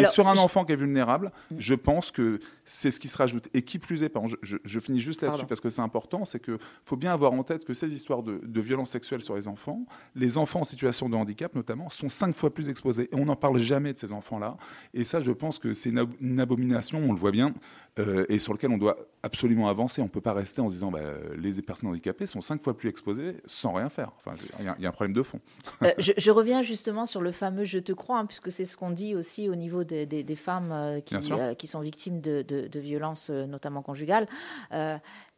Et 0.00 0.06
sur 0.06 0.28
un 0.28 0.38
enfant 0.38 0.64
qui 0.64 0.72
est 0.72 0.76
vulnérable 0.76 1.30
mm. 1.50 1.56
je 1.58 1.74
pense 1.74 2.10
que 2.10 2.38
c'est 2.64 2.90
ce 2.90 2.98
qui 2.98 3.08
se 3.08 3.18
rajoute. 3.18 3.48
Et 3.52 3.60
qui 3.60 3.78
plus 3.78 4.02
est 4.02 4.10
je, 4.40 4.56
je, 4.64 4.80
finis 4.80 5.00
juste 5.00 5.20
là-dessus 5.20 5.44
parce 5.44 5.60
que 5.60 5.68
c'est 5.68 5.82
important 5.82 6.24
c'est 6.24 6.40
que 6.40 6.56
faut 6.86 6.96
bien 6.96 7.12
avoir 7.12 7.32
en 7.32 7.42
tête 7.42 7.66
que 7.66 7.74
ces 7.74 7.92
histoires 7.92 8.22
de, 8.22 8.40
de 8.42 8.60
violences 8.62 8.90
sexuelles 8.90 9.22
sur 9.22 9.34
les 9.34 9.46
enfants 9.46 9.84
les 10.14 10.38
enfants 10.38 10.60
en 10.60 10.64
situation 10.64 11.10
de 11.10 11.16
handicap 11.16 11.54
notamment 11.54 11.90
sont 11.90 12.08
cinq 12.08 12.34
fois 12.34 12.48
plus 12.48 12.70
exposés. 12.70 13.10
Et 13.12 13.16
on 13.20 13.26
n'en 13.26 13.36
parle 13.36 13.58
jamais 13.58 13.92
de 13.92 13.98
ces 13.98 14.12
enfants 14.12 14.38
là 14.38 14.56
et 14.94 15.04
ça 15.04 15.20
je 15.20 15.32
pense 15.32 15.58
que 15.58 15.74
c'est 15.74 15.90
une, 15.90 16.40
abomination 16.40 16.98
on 16.98 17.12
le 17.12 17.18
voit 17.18 17.30
bien 17.30 17.52
euh, 17.98 18.24
et 18.28 18.38
sur 18.38 18.52
lequel 18.52 18.70
on 18.70 18.78
doit 18.78 18.96
absolument 19.22 19.68
avancer 19.68 20.00
on 20.00 20.08
peut 20.08 20.20
pas 20.20 20.32
rester 20.32 20.60
en 20.60 20.68
se 20.68 20.74
disant 20.74 20.90
bah, 20.90 21.00
les 21.36 21.60
personnes 21.62 21.90
handicapées 21.90 22.26
sont 22.26 22.40
cinq 22.40 22.62
fois 22.62 22.76
plus 22.76 22.88
exposées 22.88 23.36
sans 23.44 23.72
rien 23.72 23.88
faire 23.88 24.12
enfin 24.18 24.32
il 24.58 24.64
y, 24.64 24.82
y 24.82 24.86
a 24.86 24.88
un 24.88 24.92
problème 24.92 25.14
de 25.14 25.22
fond 25.22 25.40
euh, 25.82 25.92
je, 25.98 26.30
reviens 26.30 26.62
justement 26.62 27.04
sur 27.04 27.20
le 27.20 27.32
fameux 27.32 27.64
je 27.64 27.78
te 27.78 27.92
crois, 27.92 28.18
hein, 28.18 28.26
puisque 28.26 28.50
c'est 28.50 28.64
ce 28.64 28.76
qu'on 28.76 28.90
dit 28.90 29.14
aussi 29.14 29.48
au 29.48 29.54
niveau 29.54 29.84
des, 29.84 30.36
femmes 30.36 30.72
euh, 30.72 31.00
qui, 31.00 31.66
sont 31.66 31.80
victimes 31.80 32.20
de, 32.20 32.78
violences, 32.78 33.30
notamment 33.30 33.82
conjugales. 33.82 34.26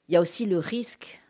Il 0.09 0.13
y 0.13 0.17
a 0.17 0.21
aussi 0.21 0.47
le 0.47 0.59
risque 0.59 1.21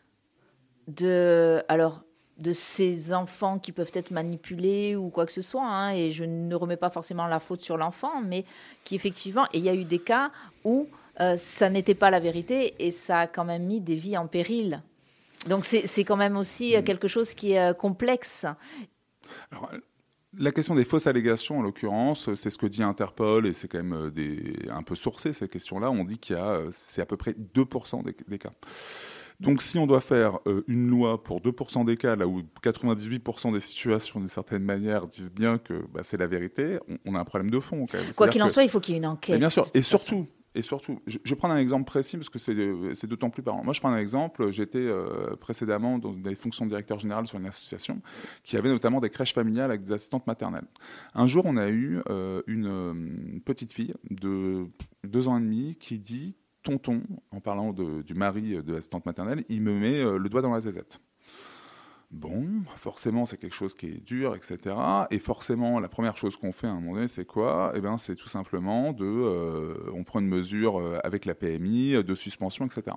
de. 0.88 1.62
Alors, 1.68 2.02
de 2.36 2.50
ces 2.50 3.12
enfants 3.12 3.60
qui 3.60 3.70
peuvent 3.70 3.92
être 3.94 4.10
manipulés 4.10 4.96
ou 4.96 5.08
quoi 5.08 5.24
que 5.24 5.30
ce 5.30 5.40
soit, 5.40 5.64
hein, 5.64 5.92
et 5.92 6.10
je 6.10 6.24
ne 6.24 6.52
remets 6.56 6.76
pas 6.76 6.90
forcément 6.90 7.28
la 7.28 7.38
faute 7.38 7.60
sur 7.60 7.76
l'enfant, 7.76 8.22
mais 8.22 8.44
qui 8.82 8.96
effectivement, 8.96 9.44
et 9.52 9.58
il 9.58 9.64
y 9.64 9.68
a 9.68 9.74
eu 9.74 9.84
des 9.84 10.00
cas 10.00 10.32
où 10.64 10.88
ça 11.36 11.70
n'était 11.70 11.94
pas 11.94 12.10
la 12.10 12.20
vérité 12.20 12.74
et 12.78 12.90
ça 12.90 13.20
a 13.20 13.26
quand 13.26 13.44
même 13.44 13.64
mis 13.64 13.80
des 13.80 13.96
vies 13.96 14.16
en 14.16 14.26
péril 14.26 14.82
donc 15.48 15.64
c'est 15.64 16.04
quand 16.04 16.16
même 16.16 16.36
aussi 16.36 16.74
euh, 16.74 16.80
mm. 16.80 16.84
quelque 16.84 17.08
chose 17.08 17.34
qui 17.34 17.52
est 17.52 17.60
euh, 17.60 17.74
complexe. 17.74 18.46
Alors, 19.50 19.70
la 20.36 20.52
question 20.52 20.74
des 20.74 20.84
fausses 20.84 21.06
allégations, 21.06 21.58
en 21.58 21.62
l'occurrence, 21.62 22.34
c'est 22.34 22.50
ce 22.50 22.58
que 22.58 22.66
dit 22.66 22.82
Interpol 22.82 23.46
et 23.46 23.52
c'est 23.52 23.68
quand 23.68 23.78
même 23.78 23.94
euh, 23.94 24.10
des, 24.10 24.68
un 24.70 24.82
peu 24.82 24.94
sourcé 24.94 25.32
ces 25.32 25.48
questions-là. 25.48 25.90
On 25.90 26.04
dit 26.04 26.18
qu'il 26.18 26.36
y 26.36 26.38
a, 26.38 26.60
c'est 26.70 27.02
à 27.02 27.06
peu 27.06 27.16
près 27.16 27.32
2% 27.32 28.02
des, 28.04 28.38
cas. 28.38 28.50
Donc 29.40 29.62
si 29.62 29.78
on 29.78 29.86
doit 29.86 30.00
faire 30.00 30.38
une 30.68 30.88
loi 30.88 31.22
pour 31.22 31.40
2% 31.40 31.84
des 31.84 31.96
cas, 31.96 32.16
là 32.16 32.26
où 32.26 32.42
98% 32.62 33.52
des 33.52 33.60
situations, 33.60 34.20
d'une 34.20 34.28
certaine 34.28 34.62
manière, 34.62 35.06
disent 35.06 35.32
bien 35.32 35.58
que 35.58 35.84
bah, 35.92 36.00
c'est 36.04 36.16
la 36.16 36.26
vérité, 36.26 36.78
on, 37.04 37.14
a 37.14 37.20
un 37.20 37.24
problème 37.24 37.50
de 37.50 37.60
fond. 37.60 37.86
Quoi 38.16 38.28
qu'il 38.28 38.42
en 38.42 38.48
soit, 38.48 38.62
il 38.62 38.70
faut 38.70 38.80
qu'il 38.80 38.94
y 38.94 38.96
ait 38.96 39.00
une 39.00 39.06
enquête. 39.06 39.38
bien 39.38 39.48
sûr, 39.48 39.68
et 39.74 39.82
surtout, 39.82 40.26
et 40.54 40.62
surtout, 40.62 41.00
je, 41.06 41.18
vais 41.24 41.36
prendre 41.36 41.54
un 41.54 41.58
exemple 41.58 41.84
précis 41.84 42.16
parce 42.16 42.28
que 42.28 42.38
c'est 42.38 43.06
d'autant 43.06 43.30
plus 43.30 43.42
parlant. 43.42 43.64
Moi, 43.64 43.72
je 43.72 43.80
prends 43.80 43.90
un 43.90 43.98
exemple. 43.98 44.50
J'étais 44.50 44.78
euh, 44.78 45.34
précédemment 45.36 45.98
dans 45.98 46.12
des 46.12 46.36
fonctions 46.36 46.64
de 46.64 46.70
directeur 46.70 47.00
général 47.00 47.26
sur 47.26 47.38
une 47.38 47.46
association 47.46 48.00
qui 48.44 48.56
avait 48.56 48.68
notamment 48.68 49.00
des 49.00 49.10
crèches 49.10 49.34
familiales 49.34 49.70
avec 49.70 49.82
des 49.82 49.92
assistantes 49.92 50.26
maternelles. 50.28 50.66
Un 51.14 51.26
jour, 51.26 51.44
on 51.46 51.56
a 51.56 51.68
eu 51.68 52.00
euh, 52.08 52.42
une, 52.46 52.66
euh, 52.66 53.40
petite 53.44 53.72
fille 53.72 53.94
de 54.10 54.66
deux 55.02 55.26
ans 55.26 55.38
et 55.38 55.40
demi 55.40 55.76
qui 55.76 55.98
dit 55.98 56.36
Tonton, 56.62 57.02
en 57.32 57.40
parlant 57.40 57.72
du 57.72 58.14
mari 58.14 58.62
de 58.62 58.72
l'assistante 58.72 59.06
maternelle, 59.06 59.44
il 59.48 59.60
me 59.60 59.78
met 59.78 60.02
le 60.02 60.28
doigt 60.28 60.40
dans 60.40 60.52
la 60.52 60.60
zézette. 60.60 61.00
Bon, 62.14 62.62
forcément, 62.76 63.26
c'est 63.26 63.38
quelque 63.38 63.56
chose 63.56 63.74
qui 63.74 63.86
est 63.86 64.04
dur, 64.06 64.36
etc. 64.36 64.76
Et 65.10 65.18
forcément, 65.18 65.80
la 65.80 65.88
première 65.88 66.16
chose 66.16 66.36
qu'on 66.36 66.52
fait 66.52 66.68
à 66.68 66.70
un 66.70 66.74
moment 66.74 66.94
donné, 66.94 67.08
c'est 67.08 67.24
quoi? 67.24 67.72
Eh 67.74 67.80
bien, 67.80 67.98
c'est 67.98 68.14
tout 68.14 68.28
simplement 68.28 68.92
de, 68.92 69.04
euh, 69.04 69.90
on 69.92 70.04
prend 70.04 70.20
une 70.20 70.28
mesure 70.28 70.78
euh, 70.78 71.00
avec 71.02 71.24
la 71.24 71.34
PMI 71.34 72.04
de 72.04 72.14
suspension, 72.14 72.66
etc. 72.66 72.96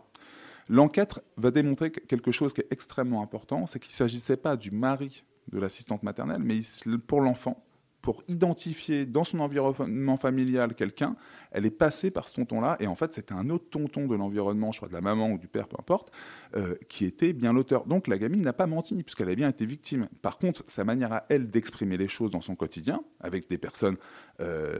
L'enquête 0.69 1.19
va 1.35 1.49
démontrer 1.49 1.91
quelque 1.91 2.29
chose 2.29 2.53
qui 2.53 2.61
est 2.61 2.67
extrêmement 2.69 3.23
important, 3.23 3.65
c'est 3.65 3.79
qu'il 3.79 3.89
ne 3.89 3.95
s'agissait 3.95 4.37
pas 4.37 4.55
du 4.55 4.69
mari 4.69 5.25
de 5.51 5.59
l'assistante 5.59 6.03
maternelle, 6.03 6.43
mais 6.43 6.59
pour 7.07 7.21
l'enfant, 7.21 7.65
pour 8.07 8.23
identifier 8.29 9.05
dans 9.05 9.25
son 9.25 9.41
environnement 9.41 10.15
familial 10.15 10.75
quelqu'un, 10.75 11.17
elle 11.51 11.65
est 11.65 11.71
passée 11.71 12.09
par 12.09 12.29
ce 12.29 12.35
tonton-là, 12.35 12.77
et 12.79 12.87
en 12.87 12.95
fait 12.95 13.13
c'était 13.13 13.33
un 13.33 13.49
autre 13.49 13.65
tonton 13.69 14.07
de 14.07 14.15
l'environnement, 14.15 14.71
je 14.71 14.77
crois 14.77 14.87
de 14.87 14.93
la 14.93 15.01
maman 15.01 15.31
ou 15.31 15.37
du 15.37 15.49
père, 15.49 15.67
peu 15.67 15.75
importe, 15.77 16.13
euh, 16.55 16.75
qui 16.87 17.03
était 17.03 17.33
bien 17.33 17.51
l'auteur. 17.51 17.85
Donc 17.85 18.07
la 18.07 18.17
gamine 18.17 18.43
n'a 18.43 18.53
pas 18.53 18.65
menti, 18.65 19.03
puisqu'elle 19.03 19.27
a 19.27 19.35
bien 19.35 19.49
été 19.49 19.65
victime. 19.65 20.07
Par 20.21 20.37
contre, 20.37 20.63
sa 20.67 20.85
manière 20.85 21.11
à 21.11 21.25
elle 21.27 21.49
d'exprimer 21.49 21.97
les 21.97 22.07
choses 22.07 22.31
dans 22.31 22.39
son 22.39 22.55
quotidien, 22.55 23.01
avec 23.19 23.49
des 23.49 23.57
personnes 23.57 23.97
euh, 24.39 24.79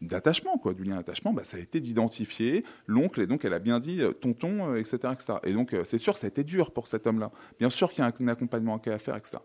d'attachement, 0.00 0.56
quoi, 0.56 0.72
du 0.72 0.84
lien 0.84 0.94
d'attachement, 0.94 1.32
bah, 1.32 1.42
ça 1.42 1.56
a 1.56 1.60
été 1.60 1.80
d'identifier 1.80 2.62
l'oncle, 2.86 3.22
et 3.22 3.26
donc 3.26 3.44
elle 3.44 3.54
a 3.54 3.58
bien 3.58 3.80
dit 3.80 4.02
euh, 4.02 4.12
tonton, 4.12 4.76
etc., 4.76 4.98
etc. 5.12 5.32
Et 5.42 5.52
donc 5.52 5.74
c'est 5.82 5.98
sûr, 5.98 6.16
ça 6.16 6.28
a 6.28 6.28
été 6.28 6.44
dur 6.44 6.70
pour 6.70 6.86
cet 6.86 7.08
homme-là. 7.08 7.32
Bien 7.58 7.70
sûr 7.70 7.90
qu'il 7.90 8.04
y 8.04 8.06
a 8.06 8.12
un, 8.20 8.28
accompagnement 8.28 8.80
à 8.86 8.98
faire, 8.98 9.16
etc. 9.16 9.38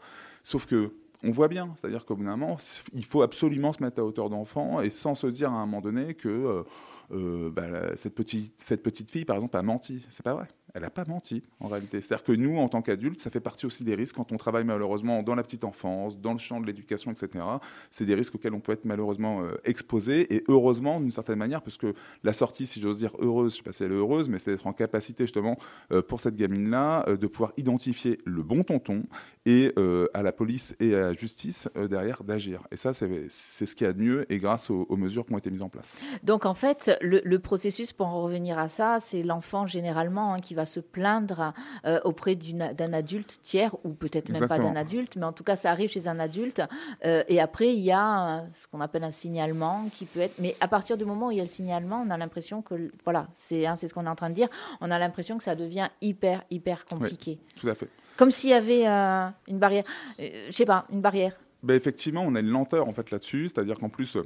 Sauf 0.43 0.67
que 0.67 0.93
on 1.23 1.31
voit 1.31 1.47
bien, 1.47 1.71
c'est-à-dire 1.75 2.05
qu'au 2.05 2.15
bout 2.15 2.23
d'un 2.23 2.37
moment, 2.37 2.57
il 2.93 3.05
faut 3.05 3.21
absolument 3.21 3.73
se 3.73 3.83
mettre 3.83 3.99
à 3.99 4.03
hauteur 4.03 4.29
d'enfant 4.29 4.81
et 4.81 4.89
sans 4.89 5.15
se 5.15 5.27
dire 5.27 5.51
à 5.51 5.55
un 5.55 5.65
moment 5.65 5.81
donné 5.81 6.13
que 6.13 6.63
euh, 7.11 7.49
bah, 7.49 7.95
cette, 7.95 8.15
petite, 8.15 8.61
cette 8.61 8.83
petite 8.83 9.11
fille, 9.11 9.25
par 9.25 9.35
exemple, 9.35 9.57
a 9.57 9.61
menti. 9.61 10.05
C'est 10.09 10.23
pas 10.23 10.33
vrai 10.33 10.47
elle 10.77 10.83
n'a 10.83 10.89
pas 10.91 11.05
menti 11.07 11.41
en 11.59 11.67
réalité. 11.67 12.01
C'est-à-dire 12.01 12.23
que 12.23 12.31
nous, 12.33 12.57
en 12.57 12.69
tant 12.69 12.83
qu'adultes, 12.83 13.19
ça 13.19 13.31
fait 13.31 13.39
partie 13.39 13.65
aussi 13.65 13.83
des 13.83 13.95
risques 13.95 14.15
quand 14.15 14.31
on 14.31 14.37
travaille 14.37 14.63
malheureusement 14.63 15.23
dans 15.23 15.33
la 15.33 15.41
petite 15.41 15.63
enfance, 15.63 16.19
dans 16.19 16.33
le 16.33 16.37
champ 16.37 16.59
de 16.61 16.67
l'éducation, 16.67 17.11
etc. 17.11 17.43
C'est 17.89 18.05
des 18.05 18.13
risques 18.13 18.35
auxquels 18.35 18.53
on 18.53 18.59
peut 18.59 18.73
être 18.73 18.85
malheureusement 18.85 19.41
euh, 19.41 19.55
exposé 19.63 20.33
et 20.35 20.43
heureusement 20.47 20.99
d'une 20.99 21.11
certaine 21.11 21.39
manière, 21.39 21.63
parce 21.63 21.77
que 21.77 21.95
la 22.23 22.31
sortie, 22.31 22.67
si 22.67 22.79
j'ose 22.79 22.99
dire 22.99 23.15
heureuse, 23.19 23.53
je 23.53 23.55
ne 23.55 23.57
sais 23.57 23.63
pas 23.63 23.71
si 23.71 23.83
elle 23.83 23.91
est 23.91 23.95
heureuse, 23.95 24.29
mais 24.29 24.37
c'est 24.39 24.51
d'être 24.51 24.67
en 24.67 24.73
capacité 24.73 25.23
justement 25.23 25.57
euh, 25.91 26.03
pour 26.03 26.19
cette 26.19 26.35
gamine-là 26.35 27.05
de 27.17 27.27
pouvoir 27.27 27.53
identifier 27.57 28.19
le 28.25 28.43
bon 28.43 28.63
tonton 28.63 29.03
et 29.45 29.73
à 30.13 30.23
la 30.23 30.31
police 30.33 30.75
et 30.79 30.93
à 30.93 30.99
la 30.99 31.13
justice 31.13 31.69
derrière 31.89 32.23
d'agir. 32.23 32.67
Et 32.71 32.75
ça, 32.75 32.91
c'est 32.93 33.29
ce 33.29 33.75
qu'il 33.75 33.87
y 33.87 33.89
a 33.89 33.93
de 33.93 34.01
mieux 34.01 34.31
et 34.31 34.39
grâce 34.39 34.69
aux, 34.69 34.97
mesures 34.97 35.25
qui 35.25 35.33
ont 35.33 35.37
été 35.37 35.49
mises 35.49 35.61
en 35.61 35.69
place. 35.69 35.99
Donc 36.23 36.45
en 36.45 36.53
fait, 36.53 36.96
le, 37.01 37.37
processus 37.37 37.93
pour 37.93 38.07
en 38.07 38.23
revenir 38.23 38.57
à 38.57 38.67
ça, 38.67 38.99
c'est 38.99 39.23
l'enfant 39.23 39.67
généralement 39.67 40.33
hein, 40.33 40.39
qui 40.39 40.53
va 40.53 40.65
se 40.65 40.79
plaindre 40.79 41.53
euh, 41.85 41.99
auprès 42.03 42.35
d'un 42.35 42.93
adulte 42.93 43.39
tiers, 43.41 43.75
ou 43.83 43.93
peut-être 43.93 44.29
même 44.29 44.47
pas 44.47 44.59
d'un 44.59 44.75
adulte, 44.75 45.15
mais 45.15 45.25
en 45.25 45.33
tout 45.33 45.43
cas, 45.43 45.55
ça 45.55 45.71
arrive 45.71 45.89
chez 45.89 46.07
un 46.07 46.19
adulte. 46.19 46.61
Euh, 47.05 47.23
et 47.27 47.39
après, 47.39 47.73
il 47.73 47.81
y 47.81 47.91
a 47.91 48.45
ce 48.55 48.67
qu'on 48.67 48.81
appelle 48.81 49.03
un 49.03 49.11
signalement 49.11 49.89
qui 49.93 50.05
peut 50.05 50.19
être. 50.19 50.35
Mais 50.39 50.55
à 50.59 50.67
partir 50.67 50.97
du 50.97 51.05
moment 51.05 51.27
où 51.27 51.31
il 51.31 51.37
y 51.37 51.41
a 51.41 51.43
le 51.43 51.49
signalement, 51.49 52.03
on 52.05 52.09
a 52.09 52.17
l'impression 52.17 52.61
que. 52.61 52.91
Voilà, 53.03 53.27
c'est 53.33 53.65
hein, 53.65 53.75
ce 53.75 53.93
qu'on 53.93 54.05
est 54.05 54.09
en 54.09 54.15
train 54.15 54.29
de 54.29 54.35
dire. 54.35 54.49
On 54.81 54.91
a 54.91 54.99
l'impression 54.99 55.37
que 55.37 55.43
ça 55.43 55.55
devient 55.55 55.87
hyper, 56.01 56.43
hyper 56.49 56.85
compliqué. 56.85 57.39
tout 57.55 57.69
à 57.69 57.75
fait. 57.75 57.89
Comme 58.17 58.31
s'il 58.31 58.49
y 58.49 58.53
avait 58.53 58.87
euh, 58.87 59.27
une 59.47 59.59
barrière. 59.59 59.83
je 60.17 60.51
sais 60.51 60.65
pas, 60.65 60.85
une 60.91 61.01
barrière. 61.01 61.33
Ben 61.63 61.75
effectivement, 61.75 62.23
on 62.25 62.35
a 62.35 62.39
une 62.39 62.49
lenteur 62.49 62.87
en 62.87 62.93
fait 62.93 63.11
là-dessus, 63.11 63.47
c'est-à-dire 63.47 63.77
qu'en 63.77 63.89
plus, 63.89 64.17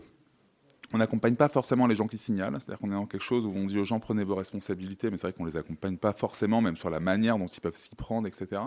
on 0.93 0.97
n'accompagne 0.97 1.35
pas 1.35 1.49
forcément 1.49 1.87
les 1.87 1.95
gens 1.95 2.07
qui 2.07 2.17
signalent, 2.17 2.55
c'est-à-dire 2.59 2.79
qu'on 2.79 2.89
est 2.89 2.95
dans 2.95 3.05
quelque 3.05 3.23
chose 3.23 3.45
où 3.45 3.53
on 3.55 3.65
dit 3.65 3.79
aux 3.79 3.85
gens 3.85 3.99
prenez 3.99 4.23
vos 4.23 4.35
responsabilités, 4.35 5.09
mais 5.09 5.17
c'est 5.17 5.27
vrai 5.27 5.33
qu'on 5.33 5.45
les 5.45 5.57
accompagne 5.57 5.97
pas 5.97 6.13
forcément, 6.13 6.61
même 6.61 6.75
sur 6.75 6.89
la 6.89 6.99
manière 6.99 7.37
dont 7.37 7.47
ils 7.47 7.61
peuvent 7.61 7.75
s'y 7.75 7.95
prendre, 7.95 8.27
etc. 8.27 8.61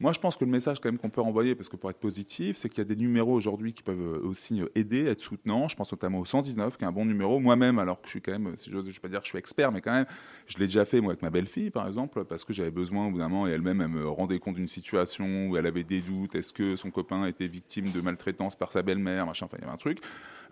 Moi, 0.00 0.12
je 0.12 0.20
pense 0.20 0.36
que 0.36 0.44
le 0.44 0.50
message 0.50 0.80
quand 0.80 0.90
même 0.90 0.98
qu'on 0.98 1.10
peut 1.10 1.20
envoyer, 1.20 1.54
parce 1.54 1.68
que 1.68 1.76
pour 1.76 1.90
être 1.90 1.98
positif, 1.98 2.56
c'est 2.56 2.68
qu'il 2.68 2.78
y 2.78 2.82
a 2.82 2.84
des 2.84 2.96
numéros 2.96 3.32
aujourd'hui 3.32 3.72
qui 3.72 3.82
peuvent 3.82 3.98
euh, 3.98 4.26
aussi 4.26 4.60
euh, 4.60 4.68
aider, 4.74 5.06
être 5.06 5.20
soutenants. 5.20 5.68
Je 5.68 5.76
pense 5.76 5.90
notamment 5.92 6.18
au 6.18 6.24
119, 6.24 6.76
qui 6.76 6.84
est 6.84 6.86
un 6.86 6.92
bon 6.92 7.04
numéro. 7.04 7.38
Moi-même, 7.40 7.78
alors 7.78 8.00
que 8.00 8.06
je 8.06 8.10
suis 8.10 8.22
quand 8.22 8.32
même, 8.32 8.56
si 8.56 8.70
je 8.70 8.76
ne 8.76 8.82
vais 8.82 8.92
pas 9.00 9.08
dire 9.08 9.20
que 9.20 9.26
je 9.26 9.30
suis 9.30 9.38
expert, 9.38 9.72
mais 9.72 9.80
quand 9.80 9.92
même, 9.92 10.06
je 10.46 10.58
l'ai 10.58 10.66
déjà 10.66 10.84
fait 10.84 11.00
moi 11.00 11.12
avec 11.12 11.22
ma 11.22 11.30
belle-fille, 11.30 11.70
par 11.70 11.86
exemple, 11.86 12.24
parce 12.24 12.44
que 12.44 12.52
j'avais 12.52 12.70
besoin, 12.70 13.06
au 13.06 13.10
bout 13.10 13.18
d'un 13.18 13.28
moment, 13.28 13.46
et 13.46 13.50
elle-même, 13.50 13.80
elle 13.80 13.88
me 13.88 14.08
rendait 14.08 14.38
compte 14.38 14.56
d'une 14.56 14.68
situation 14.68 15.48
où 15.48 15.56
elle 15.56 15.66
avait 15.66 15.84
des 15.84 16.00
doutes. 16.00 16.34
Est-ce 16.34 16.52
que 16.52 16.76
son 16.76 16.90
copain 16.90 17.26
était 17.26 17.46
victime 17.46 17.90
de 17.90 18.00
maltraitance 18.00 18.56
par 18.56 18.72
sa 18.72 18.82
belle-mère, 18.82 19.26
machin. 19.26 19.46
Enfin, 19.46 19.56
il 19.58 19.62
y 19.62 19.64
avait 19.64 19.74
un 19.74 19.78
truc. 19.78 19.98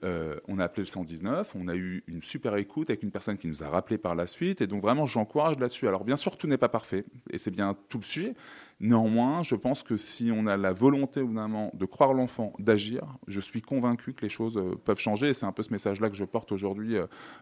Euh, 0.03 0.41
on 0.49 0.59
a 0.59 0.65
appelé 0.65 0.83
le 0.83 0.89
119, 0.89 1.55
on 1.55 1.69
a 1.69 1.75
eu 1.75 2.03
une 2.07 2.23
super 2.23 2.57
écoute 2.57 2.89
avec 2.91 3.03
une 3.03 3.11
personne 3.11 3.37
qui 3.37 3.49
nous 3.49 3.63
a 3.63 3.69
rappelé 3.69 3.99
par 3.99 4.15
la 4.15 4.27
suite, 4.27 4.61
et 4.61 4.67
donc 4.67 4.83
vraiment 4.83 5.07
j'encourage 5.07 5.59
là-dessus. 5.59 5.89
Alors 5.89 6.05
bien 6.05 6.17
sûr, 6.17 6.37
tout 6.37 6.47
n'est 6.47 6.59
pas 6.59 6.69
parfait, 6.69 7.05
et 7.31 7.39
c'est 7.39 7.51
bien 7.51 7.77
tout 7.89 7.99
le 7.99 8.05
sujet. 8.05 8.35
Néanmoins, 8.81 9.43
je 9.43 9.55
pense 9.57 9.83
que 9.83 9.99
si 9.99 10.33
on 10.35 10.47
a 10.47 10.57
la 10.57 10.73
volonté 10.73 11.21
évidemment 11.21 11.71
de 11.75 11.85
croire 11.85 12.15
l'enfant, 12.15 12.55
d'agir, 12.59 13.03
je 13.27 13.41
suis 13.41 13.61
convaincu 13.61 14.15
que 14.15 14.23
les 14.23 14.31
choses 14.31 14.57
euh, 14.57 14.75
peuvent 14.85 14.99
changer, 14.99 15.29
et 15.29 15.35
c'est 15.35 15.47
un 15.47 15.53
peu 15.53 15.63
ce 15.63 15.71
message-là 15.71 16.09
que 16.09 16.17
je 16.17 16.25
porte 16.25 16.51
aujourd'hui 16.51 16.97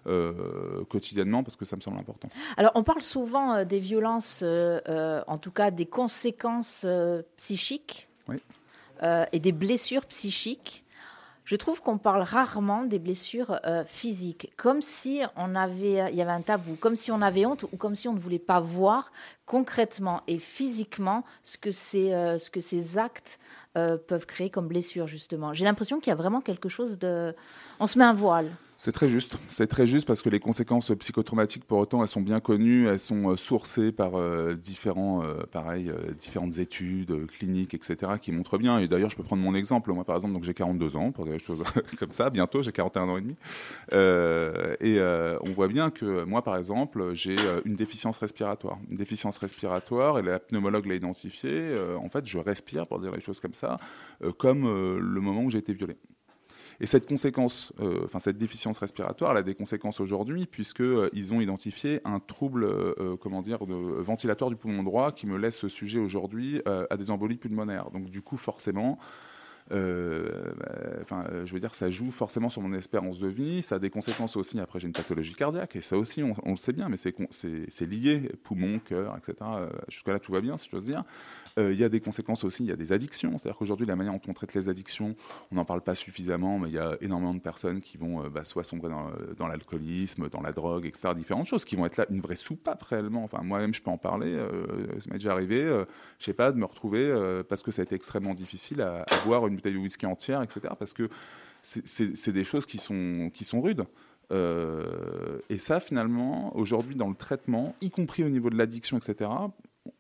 euh, 0.07 0.85
quotidiennement, 0.89 1.45
parce 1.45 1.57
que 1.57 1.65
ça 1.65 1.77
me 1.77 1.81
semble 1.81 1.99
important. 1.99 2.29
Alors 2.57 2.73
on 2.75 2.83
parle 2.83 3.03
souvent 3.03 3.65
des 3.65 3.79
violences, 3.79 4.43
en 4.43 5.39
tout 5.39 5.53
cas 5.53 5.71
des 5.71 5.87
conséquences 5.87 6.87
psychiques. 7.37 8.09
et 9.33 9.39
des 9.39 9.53
blessures 9.53 10.07
psychiques 10.07 10.85
je 11.49 11.57
trouve 11.57 11.81
qu'on 11.81 11.97
parle 11.97 12.21
rarement 12.21 12.85
des 12.85 12.99
blessures 12.99 13.59
euh, 13.65 13.83
physiques, 13.87 14.53
comme 14.59 14.83
si 14.83 15.23
on 15.35 15.55
avait, 15.55 16.11
il 16.13 16.15
y 16.15 16.21
avait 16.21 16.31
un 16.31 16.43
tabou, 16.43 16.77
comme 16.79 16.95
si 16.95 17.11
on 17.11 17.23
avait 17.23 17.47
honte 17.47 17.63
ou 17.73 17.79
comme 17.79 17.95
si 17.95 18.07
on 18.07 18.13
ne 18.13 18.19
voulait 18.19 18.39
pas 18.39 18.61
voir 18.61 19.13
concrètement 19.47 20.21
et 20.27 20.39
physiquement 20.39 21.25
ce 21.43 21.57
que 21.57 21.71
ces, 21.71 22.13
euh, 22.13 22.37
actes 22.97 23.41
euh, 23.79 23.97
peuvent 23.97 24.27
créer 24.27 24.51
comme 24.51 24.69
blessure 24.69 25.07
justement. 25.07 25.55
J'ai 25.55 25.65
l'impression 25.65 26.01
qu'il 26.01 26.11
y 26.11 26.13
a 26.13 26.17
vraiment 26.17 26.43
quelque 26.43 26.69
chose 26.69 26.99
de, 26.99 27.35
on 27.81 27.87
se 27.87 27.99
met 27.99 28.05
un 28.05 28.13
voile. 28.13 28.51
C'est 28.81 28.93
très 28.93 29.09
juste. 29.09 29.41
C'est 29.49 29.67
très 29.67 29.89
juste 29.89 30.07
parce 30.07 30.23
que 30.23 30.29
les 30.29 30.39
conséquences 30.39 30.93
psychotraumatiques, 30.97 31.65
pour 31.65 31.79
autant, 31.79 32.01
elles 32.01 32.07
sont 32.07 32.21
bien 32.21 32.39
connues, 32.39 32.87
elles 32.87 33.01
sont 33.01 33.31
euh, 33.31 33.37
sourcées 33.37 33.91
par 33.91 34.15
euh, 34.15 34.55
différents, 34.55 35.25
euh, 35.25 36.13
différentes 36.17 36.59
études 36.59 37.27
cliniques, 37.27 37.75
etc., 37.75 38.13
qui 38.21 38.31
montrent 38.31 38.57
bien. 38.57 38.79
Et 38.79 38.87
d'ailleurs, 38.87 39.11
je 39.11 39.17
peux 39.17 39.25
prendre 39.25 39.43
mon 39.43 39.53
exemple. 39.57 39.93
Moi, 39.93 40.05
par 40.05 40.15
exemple, 40.15 40.35
donc 40.35 40.45
j'ai 40.45 40.55
42 40.55 40.95
ans, 40.95 41.11
pour 41.11 41.25
des 41.25 41.41
choses 41.41 41.65
comme 41.99 42.13
ça. 42.13 42.31
Bientôt, 42.31 42.63
j'ai 42.63 42.71
41 42.71 43.09
ans 43.09 43.19
et 43.19 43.23
demi. 43.23 43.37
et 44.81 45.01
on 45.43 45.53
voit 45.53 45.69
bien 45.69 45.91
que 45.91 46.23
moi, 46.23 46.43
par 46.43 46.57
exemple, 46.57 47.15
j'ai 47.15 47.35
une 47.65 47.75
déficience 47.75 48.19
respiratoire. 48.19 48.79
Une 48.89 48.97
déficience 48.97 49.39
respiratoire, 49.39 50.21
et 50.21 50.23
la 50.23 50.39
pneumologue 50.39 50.87
l'a 50.87 50.95
identifiée. 50.95 51.75
en 52.01 52.09
fait, 52.11 52.25
je 52.27 52.39
respire, 52.39 52.87
pour 52.87 53.01
dire 53.01 53.11
les 53.11 53.21
choses 53.21 53.41
comme 53.41 53.55
ça, 53.55 53.79
comme 54.37 54.63
le 54.99 55.21
moment 55.21 55.43
où 55.43 55.51
j'ai 55.51 55.59
été 55.59 55.75
violé. 55.75 55.97
Et 56.81 56.87
cette 56.87 57.09
conséquence, 57.09 57.73
euh, 57.81 58.03
enfin 58.05 58.21
cette 58.21 58.39
déficience 58.39 58.79
respiratoire, 58.79 59.35
a 59.37 59.43
des 59.43 59.55
conséquences 59.55 60.01
aujourd'hui 60.01 60.47
puisque 60.47 60.81
euh, 60.81 61.11
ils 61.13 61.33
ont 61.33 61.41
identifié 61.41 62.01
un 62.05 62.21
trouble, 62.21 62.65
euh, 62.65 63.17
comment 63.21 63.43
dire, 63.43 63.59
ventilatoire 63.65 64.51
du 64.51 64.57
poumon 64.57 64.85
droit 64.85 65.11
qui 65.13 65.27
me 65.27 65.37
laisse 65.37 65.67
sujet 65.67 65.99
aujourd'hui 65.99 66.63
à 66.67 66.97
des 66.97 67.11
embolies 67.11 67.37
pulmonaires. 67.37 67.91
Donc 67.91 68.11
du 68.11 68.23
coup, 68.23 68.37
forcément. 68.37 68.99
enfin, 69.71 71.25
je 71.45 71.53
veux 71.53 71.61
dire, 71.61 71.75
ça 71.75 71.91
joue 71.91 72.11
forcément 72.11 72.49
sur 72.49 72.63
mon 72.63 72.73
espérance 72.73 73.19
de 73.19 73.29
vie. 73.29 73.63
Ça 73.63 73.77
a 73.77 73.79
des 73.79 73.91
conséquences 73.91 74.37
aussi. 74.37 74.61
Après, 74.61 74.79
j'ai 74.79 74.87
une 74.87 74.93
pathologie 74.93 75.35
cardiaque 75.35 75.77
et 75.77 75.81
ça 75.81 75.97
aussi, 75.99 76.23
on, 76.23 76.33
on 76.45 76.53
le 76.53 76.57
sait 76.57 76.73
bien, 76.73 76.89
mais 76.89 76.97
c'est 76.97 77.87
lié, 77.87 78.31
poumon, 78.45 78.79
cœur, 78.79 79.17
etc. 79.17 79.51
Jusque-là, 79.89 80.21
tout 80.21 80.33
va 80.33 80.41
bien, 80.41 80.57
si 80.57 80.69
j'ose 80.71 80.87
dire. 80.87 81.05
Euh, 81.59 81.73
il 81.73 81.79
y 81.79 81.85
a 81.85 81.89
des 81.89 82.01
conséquences 82.01 82.45
aussi, 82.45 82.63
il 82.63 82.69
y 82.69 82.73
a 82.73 82.77
des 82.77 82.93
addictions. 82.93 83.37
C'est-à-dire 83.37 83.59
qu'aujourd'hui, 83.59 83.87
la 83.87 83.97
manière 83.97 84.13
dont 84.13 84.21
on 84.29 84.33
traite 84.33 84.55
les 84.55 84.69
addictions, 84.69 85.17
on 85.51 85.57
n'en 85.57 85.65
parle 85.65 85.81
pas 85.81 85.95
suffisamment, 85.95 86.59
mais 86.59 86.69
il 86.69 86.75
y 86.75 86.79
a 86.79 86.97
énormément 87.01 87.35
de 87.35 87.41
personnes 87.41 87.81
qui 87.81 87.97
vont 87.99 88.25
euh, 88.25 88.29
bah, 88.29 88.45
soit 88.45 88.65
sombrer 88.65 88.91
dans, 89.37 89.49
l'alcoolisme, 89.49 90.29
dans 90.29 90.41
la 90.41 90.53
drogue, 90.53 90.87
etc. 90.87 91.09
Différentes 91.17 91.47
choses 91.47 91.65
qui 91.65 91.77
vont 91.77 91.87
être 91.87 91.97
là, 91.97 92.07
une 92.11 92.21
vraie 92.21 92.37
soupape 92.37 92.83
réellement. 92.83 93.25
Enfin, 93.25 93.43
moi-même, 93.43 93.75
je 93.75 93.83
peux 93.83 93.91
en 93.91 93.99
parler. 93.99 94.33
Euh, 94.33 94.67
ça 95.01 95.11
m'est 95.11 95.19
déjà 95.19 95.33
arrivé, 95.33 95.63
je 96.19 96.25
sais 96.25 96.33
pas, 96.33 96.53
de 96.53 96.59
me 96.59 96.65
retrouver 96.65 96.99
parce 97.49 97.63
que 97.63 97.71
ça 97.71 97.83
a 97.83 97.85
été 97.85 97.95
extrêmement 97.95 98.35
difficile 98.35 98.81
à, 98.83 99.05
boire 99.25 99.47
une 99.47 99.57
bouteille 99.57 99.75
de 99.75 99.79
whisky 99.79 100.07
entière, 100.07 100.43
etc. 100.43 100.75
Parce 100.79 100.93
que 100.93 101.09
c'est 101.63 102.33
des 102.33 102.45
choses 102.45 102.67
qui 102.67 102.79
sont, 102.79 103.31
qui 103.33 103.45
sont 103.45 103.61
rudes. 103.61 103.85
et 104.31 105.59
ça, 105.59 105.81
finalement, 105.81 106.57
aujourd'hui, 106.57 106.95
dans 106.95 107.09
le 107.09 107.17
traitement, 107.17 107.75
y 107.81 107.91
compris 107.91 108.25
au 108.25 108.29
niveau 108.29 108.51
de 108.51 108.57
l'addiction, 108.57 108.99
etc., 108.99 109.29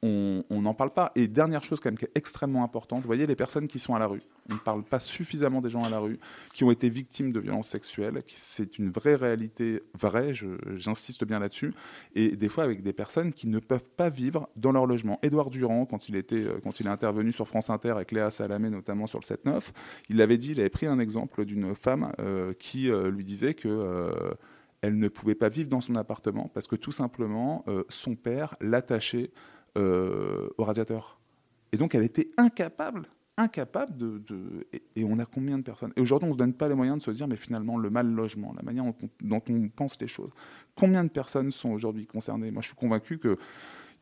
on 0.03 0.43
n'en 0.51 0.75
parle 0.75 0.91
pas. 0.91 1.13
Et 1.15 1.29
dernière 1.29 1.63
chose 1.63 1.81
quand 1.81 1.91
même 1.91 1.99
qui 1.99 2.05
est 2.05 2.17
extrêmement 2.17 2.65
importante, 2.65 3.01
vous 3.01 3.07
voyez 3.07 3.27
les 3.27 3.37
personnes 3.37 3.69
qui 3.69 3.79
sont 3.79 3.95
à 3.95 3.99
la 3.99 4.07
rue. 4.07 4.23
On 4.51 4.55
ne 4.55 4.59
parle 4.59 4.83
pas 4.83 5.01
suffisamment 5.01 5.61
des 5.61 5.71
gens 5.71 5.83
à 5.83 5.91
la 5.91 5.99
rue 5.99 6.19
qui 6.55 6.65
ont 6.65 6.71
été 6.71 6.89
victimes 6.89 7.33
de 7.33 7.41
violences 7.41 7.69
sexuelles. 7.69 8.23
C'est 8.27 8.79
une 8.79 8.91
vraie 8.91 9.15
réalité, 9.15 9.83
vraie, 9.95 10.33
j'insiste 10.75 11.25
bien 11.25 11.39
là-dessus. 11.39 11.75
Et 12.15 12.37
des 12.37 12.49
fois 12.49 12.65
avec 12.65 12.83
des 12.83 12.93
personnes 12.93 13.33
qui 13.33 13.47
ne 13.47 13.59
peuvent 13.59 13.89
pas 13.97 14.11
vivre 14.11 14.49
dans 14.57 14.73
leur 14.73 14.87
logement. 14.87 15.19
Édouard 15.23 15.51
Durand, 15.51 15.87
quand 15.87 16.09
il, 16.09 16.17
était, 16.17 16.45
euh, 16.45 16.61
quand 16.63 16.81
il 16.81 16.87
est 16.87 16.91
intervenu 16.91 17.33
sur 17.33 17.47
France 17.47 17.71
Inter 17.71 17.91
avec 17.91 18.13
Léa 18.13 18.31
Salamé 18.31 18.71
notamment 18.71 19.07
sur 19.07 19.19
le 19.19 19.25
7-9, 19.25 19.63
il 20.09 20.21
avait 20.21 20.39
dit, 20.39 20.53
il 20.53 20.61
avait 20.61 20.71
pris 20.71 20.87
un 20.87 20.99
exemple 20.99 21.45
d'une 21.45 21.75
femme 21.75 22.13
euh, 22.19 22.53
qui 22.59 22.91
euh, 22.91 23.11
lui 23.11 23.25
disait 23.25 23.55
que 23.55 24.09
elle 24.81 24.99
ne 24.99 25.09
pouvait 25.09 25.35
pas 25.35 25.49
vivre 25.49 25.69
dans 25.69 25.81
son 25.81 25.97
appartement 25.97 26.51
parce 26.55 26.69
que 26.69 26.77
tout 26.77 26.93
simplement 26.93 27.65
son 27.89 28.15
père 28.15 28.55
l'attachait 28.61 29.33
euh, 29.77 30.49
au 30.59 30.65
radiateur. 30.65 31.19
Et 31.73 31.77
donc, 31.77 31.95
elle 31.95 32.03
était 32.03 32.31
incapable, 32.37 33.09
incapable 33.37 33.97
de. 33.97 34.67
et, 34.97 35.05
on 35.05 35.19
a 35.19 35.27
combien 35.27 35.59
de 35.59 35.63
personnes? 35.63 35.93
Et 35.97 36.01
aujourd'hui, 36.01 36.27
on 36.27 36.31
ne 36.31 36.35
se 36.35 36.39
donne 36.39 36.55
pas 36.55 36.69
les 36.69 36.75
moyens 36.75 36.99
de 36.99 37.03
se 37.03 37.11
dire, 37.11 37.29
mais 37.29 37.37
finalement, 37.37 37.77
le 37.77 37.91
mal 37.91 38.11
logement, 38.11 38.55
la 38.57 38.63
manière 38.63 38.85
dont 39.21 39.43
on, 39.49 39.69
pense 39.69 40.01
les 40.01 40.07
choses. 40.07 40.31
Combien 40.75 41.05
de 41.05 41.11
personnes 41.11 41.51
sont 41.51 41.71
aujourd'hui 41.71 42.07
concernées? 42.07 42.51
Moi, 42.51 42.63
je 42.63 42.69
suis 42.69 42.77
convaincu 42.77 43.19
que 43.19 43.37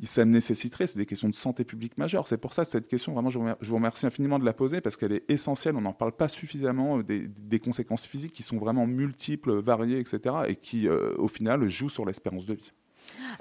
ça 0.04 0.24
nécessiterait, 0.24 0.86
c'est 0.86 0.98
des 0.98 1.06
questions 1.06 1.28
de 1.28 1.34
santé 1.34 1.64
publique 1.64 1.96
majeures. 1.98 2.28
C'est 2.28 2.36
pour 2.36 2.52
ça 2.52 2.64
cette 2.64 2.86
question, 2.86 3.12
vraiment, 3.14 3.30
je 3.30 3.38
vous 3.38 3.76
remercie 3.76 4.06
infiniment 4.06 4.38
de 4.38 4.44
la 4.44 4.52
poser 4.52 4.80
parce 4.80 4.96
qu'elle 4.96 5.12
est 5.12 5.28
essentielle. 5.30 5.74
On 5.76 5.80
n'en 5.80 5.94
parle 5.94 6.12
pas 6.12 6.28
suffisamment 6.28 7.00
des, 7.02 7.60
conséquences 7.62 8.06
physiques 8.06 8.32
qui 8.32 8.42
sont 8.42 8.58
vraiment 8.58 8.86
multiples, 8.86 9.58
variées, 9.60 9.98
etc. 9.98 10.36
et 10.48 10.54
qui, 10.54 10.88
au 10.88 11.28
final, 11.28 11.68
jouent 11.68 11.88
sur 11.88 12.04
l'espérance 12.04 12.46
de 12.46 12.54
vie. 12.54 12.72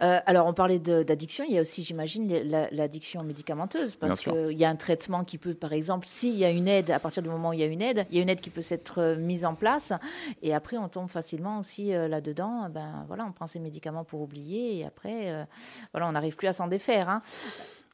Euh, 0.02 0.20
alors, 0.26 0.48
on 0.48 0.54
parlait 0.54 0.80
d'addiction. 0.80 1.46
Il 1.48 1.56
y 1.56 1.58
a 1.58 1.62
aussi, 1.62 1.84
j'imagine, 1.84 2.28
l'addiction 2.72 3.24
médicamenteuse. 3.24 3.96
Parce 3.96 4.22
qu'il 4.22 4.58
y 4.58 4.66
a 4.66 4.70
un 4.70 4.76
traitement 4.76 5.24
qui 5.24 5.38
peut, 5.38 5.54
par 5.54 5.74
exemple, 5.74 6.06
s'il 6.06 6.36
y 6.36 6.46
a 6.46 6.50
une 6.50 6.68
aide, 6.68 6.92
à 6.92 7.00
partir 7.00 7.24
du 7.24 7.30
moment 7.30 7.50
où 7.50 7.54
il 7.54 7.60
y 7.60 7.64
a 7.64 7.68
une 7.68 7.82
aide, 7.82 8.06
il 8.10 8.18
y 8.18 8.20
a 8.20 8.24
une 8.24 8.30
aide 8.30 8.42
qui 8.42 8.50
peut 8.50 8.62
s'être 8.62 9.00
euh, 9.00 9.16
mise 9.16 9.46
en 9.46 9.56
place. 9.56 9.94
Et 10.42 10.54
après, 10.54 10.78
on 10.78 10.90
tombe 10.90 11.10
facilement 11.10 11.60
aussi 11.60 11.94
euh, 11.94 12.08
là-dedans. 12.08 12.70
Ben, 12.70 13.06
voilà, 13.08 13.26
on 13.26 13.32
prend 13.32 13.48
ses 13.48 13.60
médicaments 13.60 14.04
pour 14.04 14.22
oublier. 14.22 14.80
Et 14.80 14.86
après, 14.86 15.48
voilà, 15.94 16.08
on 16.08 16.12
n'arrive 16.12 16.36
plus 16.36 16.48
à 16.48 16.54
s'en 16.54 16.68
défaire. 16.68 17.10
Hein. 17.10 17.22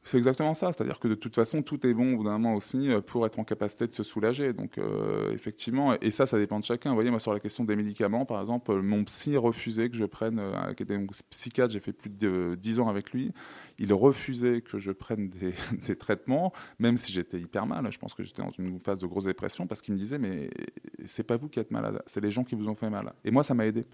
C'est 0.04 0.16
exactement 0.16 0.52
ça, 0.52 0.72
c'est-à-dire 0.72 0.98
que 0.98 1.06
de 1.06 1.14
toute 1.14 1.36
façon, 1.36 1.62
tout 1.62 1.86
est 1.86 1.94
bon 1.94 2.14
au 2.14 2.16
bout 2.16 2.24
d'un 2.24 2.32
moment 2.32 2.56
aussi 2.56 2.90
euh, 2.90 3.00
pour 3.00 3.24
être 3.24 3.38
en 3.38 3.44
capacité 3.44 3.86
de 3.86 3.92
se 3.92 4.02
soulager. 4.02 4.52
Donc, 4.52 4.78
euh, 4.78 5.32
effectivement, 5.32 5.94
et 6.00 6.10
ça, 6.10 6.26
ça 6.26 6.38
dépend 6.38 6.58
de 6.58 6.64
chacun. 6.64 6.90
Vous 6.90 6.96
voyez, 6.96 7.10
moi, 7.10 7.20
sur 7.20 7.32
la 7.32 7.38
question 7.38 7.62
des 7.62 7.76
médicaments, 7.76 8.24
par 8.24 8.40
exemple, 8.40 8.74
mon 8.82 9.04
psy 9.04 9.36
refusait 9.36 9.90
que 9.90 9.96
je 9.96 10.04
prenne, 10.04 10.40
euh, 10.40 10.74
qui 10.74 10.82
était 10.82 10.96
un 10.96 11.06
psychiatre, 11.30 11.72
j'ai 11.72 11.78
fait 11.78 11.92
plus 11.92 12.10
de 12.10 12.56
10 12.60 12.80
ans 12.80 12.88
avec 12.88 13.12
lui, 13.12 13.30
il 13.78 13.92
refusait 13.92 14.60
que 14.60 14.78
je 14.78 14.90
prenne 14.90 15.28
des, 15.28 15.54
des 15.86 15.94
traitements, 15.94 16.52
même 16.80 16.96
si 16.96 17.12
j'étais 17.12 17.38
hyper 17.38 17.66
mal. 17.66 17.86
Je 17.92 17.98
pense 17.98 18.14
que 18.14 18.24
j'étais 18.24 18.42
dans 18.42 18.50
une 18.50 18.80
phase 18.80 18.98
de 18.98 19.06
grosse 19.06 19.24
dépression 19.24 19.68
parce 19.68 19.82
qu'il 19.82 19.94
me 19.94 19.98
disait, 19.98 20.18
mais 20.18 20.50
c'est 21.04 21.22
pas 21.22 21.36
vous 21.36 21.48
qui 21.48 21.60
êtes 21.60 21.70
malade, 21.70 22.02
c'est 22.06 22.20
les 22.20 22.32
gens 22.32 22.42
qui 22.42 22.56
vous 22.56 22.68
ont 22.68 22.74
fait 22.74 22.90
mal. 22.90 23.12
Et 23.24 23.30
moi, 23.30 23.44
ça 23.44 23.54
m'a 23.54 23.66
aidé. 23.66 23.84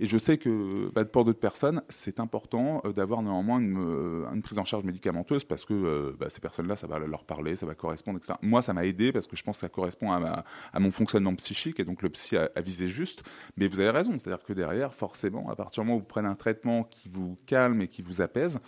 Et 0.00 0.06
je 0.06 0.16
sais 0.16 0.38
que 0.38 0.90
bah, 0.94 1.04
pour 1.04 1.26
d'autres 1.26 1.38
personnes, 1.38 1.82
c'est 1.90 2.20
important 2.20 2.80
euh, 2.86 2.92
d'avoir 2.94 3.22
néanmoins 3.22 3.60
une, 3.60 3.76
euh, 3.78 4.32
une, 4.32 4.40
prise 4.40 4.58
en 4.58 4.64
charge 4.64 4.82
médicamenteuse 4.82 5.44
parce 5.44 5.66
que 5.66 5.74
euh, 5.74 6.16
bah, 6.18 6.30
ces 6.30 6.40
personnes-là, 6.40 6.74
ça 6.74 6.86
va 6.86 6.98
leur 6.98 7.24
parler, 7.24 7.54
ça 7.54 7.66
va 7.66 7.74
correspondre, 7.74 8.16
etc. 8.16 8.32
Moi, 8.40 8.62
ça 8.62 8.72
m'a 8.72 8.86
aidé 8.86 9.12
parce 9.12 9.26
que 9.26 9.36
je 9.36 9.42
pense 9.42 9.58
que 9.58 9.60
ça 9.60 9.68
correspond 9.68 10.10
à, 10.10 10.44
à 10.72 10.80
mon 10.80 10.90
fonctionnement 10.90 11.34
psychique 11.34 11.80
et 11.80 11.84
donc 11.84 12.00
le 12.00 12.08
psy 12.08 12.38
a, 12.38 12.50
a, 12.56 12.60
visé 12.62 12.88
juste. 12.88 13.22
Mais 13.58 13.68
vous 13.68 13.78
avez 13.78 13.90
raison, 13.90 14.12
c'est-à-dire 14.12 14.42
que 14.42 14.54
derrière, 14.54 14.94
forcément, 14.94 15.50
à 15.50 15.54
partir 15.54 15.82
du 15.82 15.88
moment 15.88 15.98
où 15.98 16.00
vous 16.00 16.06
prenez 16.06 16.28
un 16.28 16.34
traitement 16.34 16.84
qui 16.84 17.10
vous 17.10 17.36
calme 17.44 17.82
et 17.82 17.88
qui 17.88 18.00
vous 18.00 18.22
apaise, 18.22 18.58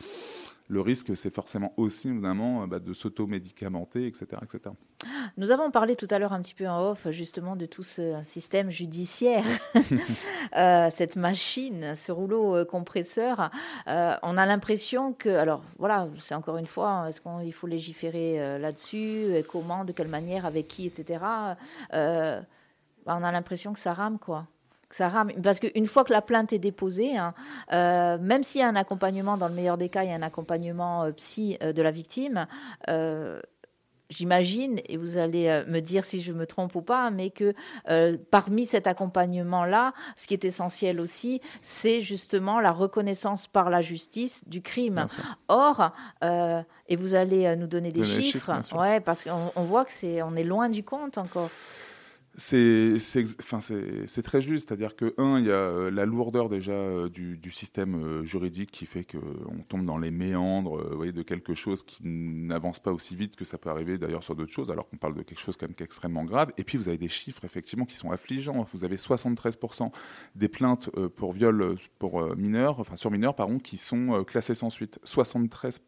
le 0.72 0.80
risque, 0.80 1.14
c'est 1.14 1.32
forcément 1.32 1.74
aussi 1.76 2.08
évidemment 2.08 2.66
bah, 2.66 2.78
de 2.78 2.94
s'auto-médicamenter, 2.94 4.06
etc., 4.06 4.26
etc. 4.42 4.74
Nous 5.36 5.50
avons 5.50 5.70
parlé 5.70 5.96
tout 5.96 6.08
à 6.10 6.18
l'heure 6.18 6.32
un 6.32 6.40
petit 6.40 6.54
peu 6.54 6.66
en 6.66 6.90
off 6.90 7.08
justement 7.10 7.56
de 7.56 7.66
tout 7.66 7.82
ce 7.82 8.16
système 8.24 8.70
judiciaire, 8.70 9.44
euh, 10.56 10.88
cette 10.90 11.16
machine, 11.16 11.94
ce 11.94 12.10
rouleau 12.10 12.56
euh, 12.56 12.64
compresseur. 12.64 13.50
Euh, 13.86 14.14
on 14.22 14.38
a 14.38 14.46
l'impression 14.46 15.12
que, 15.12 15.28
alors 15.28 15.62
voilà, 15.78 16.08
c'est 16.18 16.34
encore 16.34 16.56
une 16.56 16.66
fois, 16.66 17.06
est-ce 17.08 17.20
qu'il 17.20 17.52
faut 17.52 17.66
légiférer 17.66 18.58
là-dessus, 18.58 19.44
comment, 19.48 19.84
de 19.84 19.92
quelle 19.92 20.08
manière, 20.08 20.46
avec 20.46 20.68
qui, 20.68 20.86
etc. 20.86 21.20
Bah, 21.90 22.44
on 23.18 23.24
a 23.24 23.32
l'impression 23.32 23.72
que 23.72 23.80
ça 23.80 23.92
rame, 23.92 24.18
quoi 24.18 24.46
ça 24.94 25.08
rame. 25.08 25.32
Parce 25.42 25.60
qu'une 25.60 25.86
fois 25.86 26.04
que 26.04 26.12
la 26.12 26.22
plainte 26.22 26.52
est 26.52 26.58
déposée, 26.58 27.16
hein, 27.16 27.34
euh, 27.72 28.18
même 28.18 28.42
s'il 28.42 28.60
y 28.60 28.64
a 28.64 28.68
un 28.68 28.76
accompagnement, 28.76 29.36
dans 29.36 29.48
le 29.48 29.54
meilleur 29.54 29.78
des 29.78 29.88
cas, 29.88 30.04
il 30.04 30.10
y 30.10 30.12
a 30.12 30.16
un 30.16 30.22
accompagnement 30.22 31.04
euh, 31.04 31.12
psy 31.12 31.56
euh, 31.62 31.72
de 31.72 31.82
la 31.82 31.90
victime, 31.90 32.46
j'imagine, 34.10 34.78
et 34.90 34.98
vous 34.98 35.16
allez 35.16 35.62
me 35.68 35.80
dire 35.80 36.04
si 36.04 36.20
je 36.20 36.34
me 36.34 36.46
trompe 36.46 36.74
ou 36.74 36.82
pas, 36.82 37.10
mais 37.10 37.30
que 37.30 37.54
parmi 38.30 38.66
cet 38.66 38.86
accompagnement-là, 38.86 39.94
ce 40.18 40.26
qui 40.26 40.34
est 40.34 40.44
essentiel 40.44 41.00
aussi, 41.00 41.40
c'est 41.62 42.02
justement 42.02 42.60
la 42.60 42.72
reconnaissance 42.72 43.46
par 43.46 43.70
la 43.70 43.80
justice 43.80 44.46
du 44.46 44.60
crime. 44.60 45.06
Or, 45.48 45.92
et 46.20 46.96
vous 46.96 47.14
allez 47.14 47.56
nous 47.56 47.66
donner 47.66 47.90
des 47.90 48.04
chiffres, 48.04 48.52
ouais, 48.76 49.00
parce 49.00 49.24
qu'on 49.24 49.62
voit 49.62 49.86
que 49.86 49.92
c'est, 49.92 50.20
on 50.20 50.36
est 50.36 50.44
loin 50.44 50.68
du 50.68 50.84
compte 50.84 51.16
encore. 51.16 51.48
C'est 52.34 54.22
très 54.24 54.40
juste, 54.40 54.68
c'est-à-dire 54.68 54.96
que, 54.96 55.14
un, 55.18 55.38
il 55.38 55.46
y 55.46 55.50
a 55.50 55.54
euh, 55.54 55.90
la 55.90 56.06
lourdeur 56.06 56.48
déjà 56.48 56.72
euh, 56.72 57.10
du, 57.10 57.50
système 57.50 57.94
euh, 57.94 58.22
juridique 58.24 58.70
qui 58.70 58.86
fait 58.86 59.04
qu'on 59.04 59.62
tombe 59.68 59.84
dans 59.84 59.98
les 59.98 60.10
méandres 60.10 60.82
vous 60.90 60.96
voyez, 60.96 61.12
de 61.12 61.22
quelque 61.22 61.54
chose 61.54 61.82
qui 61.82 62.02
n'avance 62.04 62.78
pas 62.78 62.90
aussi 62.90 63.14
vite 63.16 63.36
que 63.36 63.44
ça 63.44 63.58
peut 63.58 63.68
arriver 63.68 63.98
d'ailleurs 63.98 64.22
sur 64.22 64.34
d'autres 64.34 64.52
choses, 64.52 64.70
alors 64.70 64.88
qu'on 64.88 64.96
parle 64.96 65.14
de 65.14 65.22
quelque 65.22 65.40
chose 65.40 65.56
quand 65.56 65.66
même 65.66 65.76
extrêmement 65.78 66.24
grave. 66.24 66.52
Et 66.56 66.64
puis 66.64 66.78
vous 66.78 66.88
avez 66.88 66.96
des 66.96 67.10
chiffres 67.10 67.44
effectivement 67.44 67.84
qui 67.84 67.96
sont 67.96 68.10
affligeants. 68.10 68.66
Vous 68.72 68.84
avez 68.84 68.96
73% 68.96 69.90
des 70.34 70.48
plaintes 70.48 70.88
pour 71.16 71.32
viol 71.32 71.76
pour 71.98 72.34
mineurs, 72.36 72.80
enfin 72.80 72.96
sur 72.96 73.10
mineurs, 73.10 73.34
pardon, 73.34 73.58
qui 73.58 73.76
sont 73.76 74.24
classées 74.24 74.54
sans 74.54 74.70
suite. 74.70 74.98
73%. 75.04 75.80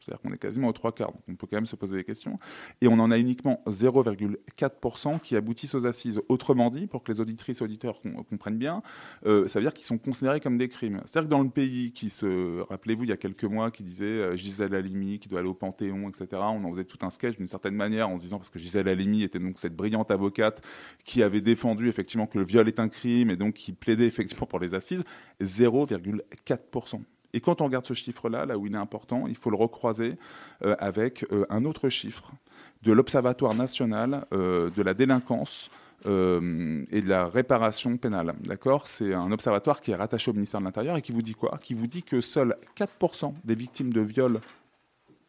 C'est-à-dire 0.00 0.20
qu'on 0.22 0.32
est 0.32 0.38
quasiment 0.38 0.68
aux 0.68 0.72
trois 0.72 0.92
quarts. 0.92 1.12
On 1.28 1.34
peut 1.34 1.46
quand 1.46 1.58
même 1.58 1.66
se 1.66 1.76
poser 1.76 1.98
des 1.98 2.04
questions. 2.04 2.38
Et 2.80 2.88
on 2.88 2.98
en 2.98 3.10
a 3.10 3.18
uniquement 3.18 3.62
0,4% 3.66 5.20
qui 5.20 5.36
aboutissent 5.36 5.74
aux 5.74 5.89
Autrement 6.28 6.70
dit, 6.70 6.86
pour 6.86 7.02
que 7.02 7.12
les 7.12 7.20
auditrices 7.20 7.60
et 7.60 7.64
auditeurs 7.64 8.00
comprennent 8.28 8.58
bien, 8.58 8.82
euh, 9.26 9.48
ça 9.48 9.58
veut 9.58 9.64
dire 9.64 9.74
qu'ils 9.74 9.84
sont 9.84 9.98
considérés 9.98 10.40
comme 10.40 10.58
des 10.58 10.68
crimes. 10.68 11.00
C'est-à-dire 11.04 11.28
que 11.28 11.34
dans 11.34 11.42
le 11.42 11.50
pays 11.50 11.92
qui 11.92 12.10
se, 12.10 12.60
rappelez-vous, 12.62 13.04
il 13.04 13.10
y 13.10 13.12
a 13.12 13.16
quelques 13.16 13.44
mois, 13.44 13.70
qui 13.70 13.82
disait 13.82 14.04
euh, 14.04 14.36
Gisèle 14.36 14.74
Halimi 14.74 15.18
qui 15.18 15.28
doit 15.28 15.40
aller 15.40 15.48
au 15.48 15.54
Panthéon, 15.54 16.08
etc. 16.08 16.26
On 16.32 16.64
en 16.64 16.70
faisait 16.70 16.84
tout 16.84 16.98
un 17.02 17.10
sketch 17.10 17.36
d'une 17.36 17.46
certaine 17.46 17.74
manière 17.74 18.08
en 18.08 18.16
se 18.16 18.22
disant 18.22 18.38
parce 18.38 18.50
que 18.50 18.58
Gisèle 18.58 18.88
Halimi 18.88 19.22
était 19.22 19.38
donc 19.38 19.58
cette 19.58 19.76
brillante 19.76 20.10
avocate 20.10 20.62
qui 21.04 21.22
avait 21.22 21.40
défendu 21.40 21.88
effectivement 21.88 22.26
que 22.26 22.38
le 22.38 22.44
viol 22.44 22.66
est 22.68 22.80
un 22.80 22.88
crime 22.88 23.30
et 23.30 23.36
donc 23.36 23.54
qui 23.54 23.72
plaidait 23.72 24.06
effectivement 24.06 24.46
pour 24.46 24.58
les 24.58 24.74
assises, 24.74 25.04
0,4%. 25.40 27.00
Et 27.32 27.40
quand 27.40 27.60
on 27.60 27.66
regarde 27.66 27.86
ce 27.86 27.94
chiffre-là, 27.94 28.44
là 28.44 28.58
où 28.58 28.66
il 28.66 28.74
est 28.74 28.78
important, 28.78 29.26
il 29.28 29.36
faut 29.36 29.50
le 29.50 29.56
recroiser 29.56 30.16
euh, 30.64 30.74
avec 30.80 31.24
un 31.48 31.64
autre 31.64 31.88
chiffre 31.88 32.32
de 32.82 32.92
l'Observatoire 32.92 33.54
national 33.54 34.26
de 34.32 34.82
la 34.82 34.94
délinquance 34.94 35.70
euh, 36.06 36.82
et 36.90 37.02
de 37.02 37.08
la 37.10 37.26
réparation 37.26 37.98
pénale. 37.98 38.32
D'accord? 38.40 38.86
C'est 38.86 39.12
un 39.12 39.30
observatoire 39.32 39.82
qui 39.82 39.90
est 39.90 39.94
rattaché 39.94 40.30
au 40.30 40.34
ministère 40.34 40.58
de 40.60 40.64
l'Intérieur 40.64 40.96
et 40.96 41.02
qui 41.02 41.12
vous 41.12 41.20
dit 41.20 41.34
quoi? 41.34 41.58
Qui 41.60 41.74
vous 41.74 41.86
dit 41.86 42.02
que 42.02 42.22
seuls 42.22 42.56
4% 42.74 43.34
des 43.44 43.54
victimes 43.54 43.92
de 43.92 44.00
viol 44.00 44.40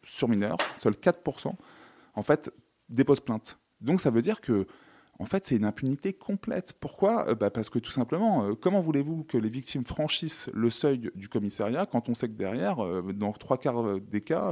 sur 0.02 0.28
mineurs, 0.28 0.56
seuls 0.76 0.94
4%, 0.94 1.52
en 2.14 2.22
fait, 2.22 2.50
déposent 2.88 3.20
plainte. 3.20 3.58
Donc 3.82 4.00
ça 4.00 4.08
veut 4.08 4.22
dire 4.22 4.40
que 4.40 4.66
en 5.22 5.24
fait, 5.24 5.46
c'est 5.46 5.54
une 5.54 5.64
impunité 5.64 6.12
complète. 6.12 6.74
Pourquoi? 6.80 7.28
Euh, 7.28 7.36
bah, 7.36 7.48
Parce 7.48 7.70
que 7.70 7.78
tout 7.78 7.92
simplement, 7.92 8.44
euh, 8.44 8.54
comment 8.60 8.80
voulez-vous 8.80 9.22
que 9.22 9.38
les 9.38 9.50
victimes 9.50 9.84
franchissent 9.84 10.50
le 10.52 10.68
seuil 10.68 11.12
du 11.14 11.28
commissariat 11.28 11.86
quand 11.86 12.08
on 12.08 12.14
sait 12.14 12.26
que 12.26 12.34
derrière, 12.34 12.84
euh, 12.84 13.12
dans 13.12 13.30
trois 13.30 13.56
quarts 13.56 14.00
des 14.00 14.20
cas, 14.20 14.50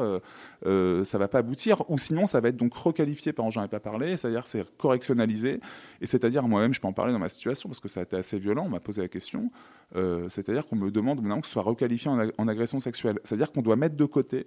ça 0.63 0.69
ne 0.69 1.19
va 1.19 1.27
pas 1.27 1.39
aboutir 1.39 1.83
Ou 1.91 1.99
sinon, 1.99 2.27
ça 2.27 2.41
va 2.41 2.51
être 2.51 2.57
donc 2.57 2.73
requalifié, 2.73 3.33
par 3.33 3.51
j'en 3.51 3.65
ai 3.65 3.69
pas 3.69 3.81
parlé, 3.81 4.17
c'est-à-dire 4.17 4.47
c'est 4.47 4.65
correctionnalisé. 4.77 5.59
Et 6.01 6.07
c'est-à-dire, 6.07 6.47
moi-même, 6.47 6.73
je 6.73 6.81
peux 6.81 6.87
en 6.87 6.93
parler 6.93 7.13
dans 7.13 7.19
ma 7.19 7.29
situation 7.29 7.69
parce 7.69 7.81
que 7.81 7.89
ça 7.89 8.01
a 8.01 8.03
été 8.05 8.15
assez 8.15 8.39
violent, 8.39 8.67
on 8.67 8.71
m'a 8.71 8.79
posé 8.79 9.03
la 9.03 9.09
question. 9.09 9.51
c'est-à-dire 10.29 10.69
qu'on 10.69 10.77
me 10.77 10.93
demande 10.93 11.21
maintenant 11.21 11.41
que 11.41 11.49
soit 11.49 11.63
requalifié 11.63 12.13
en 12.39 12.49
agression 12.49 12.79
sexuelle. 12.79 13.19
C'est-à-dire 13.25 13.51
qu'on 13.51 13.63
doit 13.63 13.77
mettre 13.77 13.97
de 13.97 14.05
côté 14.05 14.47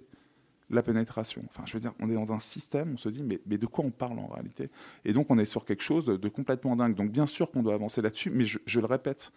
la 0.70 0.82
pénétration. 0.82 1.42
Enfin, 1.50 1.64
je 1.66 1.74
veux 1.74 1.80
dire, 1.80 1.92
on 2.00 2.08
est 2.08 2.14
dans 2.14 2.32
un 2.32 2.38
système, 2.38 2.92
on 2.94 2.96
se 2.96 3.08
dit, 3.08 3.22
mais, 3.22 3.58
de 3.58 3.66
quoi 3.66 3.84
on 3.84 3.90
parle 3.90 4.18
en 4.18 4.28
réalité? 4.28 4.70
Et 5.04 5.12
donc, 5.12 5.26
on 5.30 5.38
est 5.38 5.44
sur 5.44 5.64
quelque 5.64 5.82
chose 5.82 6.04
de, 6.04 6.28
complètement 6.28 6.76
dingue. 6.76 6.94
Donc, 6.94 7.10
bien 7.10 7.26
sûr 7.26 7.50
qu'on 7.50 7.62
doit 7.62 7.74
avancer 7.74 8.02
là-dessus, 8.02 8.30
mais 8.30 8.44
je, 8.44 8.80
le 8.80 8.86
répète, 8.86 9.32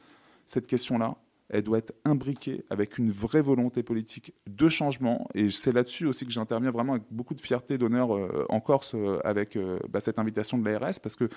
cette 0.46 0.68
question-là, 0.68 1.18
elle 1.50 1.64
doit 1.64 1.78
être 1.78 1.94
imbriquée 2.04 2.66
avec 2.70 2.98
une 2.98 3.10
vraie 3.10 3.42
volonté 3.42 3.82
politique 3.84 4.34
de 4.48 4.68
changement. 4.68 5.30
Et 5.34 5.50
c'est 5.50 5.72
là-dessus 5.72 6.06
aussi 6.06 6.26
que 6.26 6.32
j'interviens 6.32 6.72
vraiment 6.72 6.94
avec 6.94 7.06
beaucoup 7.10 7.36
de 7.36 7.42
fierté, 7.42 7.78
d'honneur 7.78 8.16
euh, 8.16 8.46
en 8.50 8.60
Corse, 8.60 8.96
euh, 8.96 9.20
avec 9.24 9.56
euh, 9.56 9.80
bah, 9.90 10.02
cette 10.02 10.20
invitation 10.20 10.58
de 10.58 10.70
l'ARS, 10.70 11.00
parce 11.02 11.16
que 11.16 11.30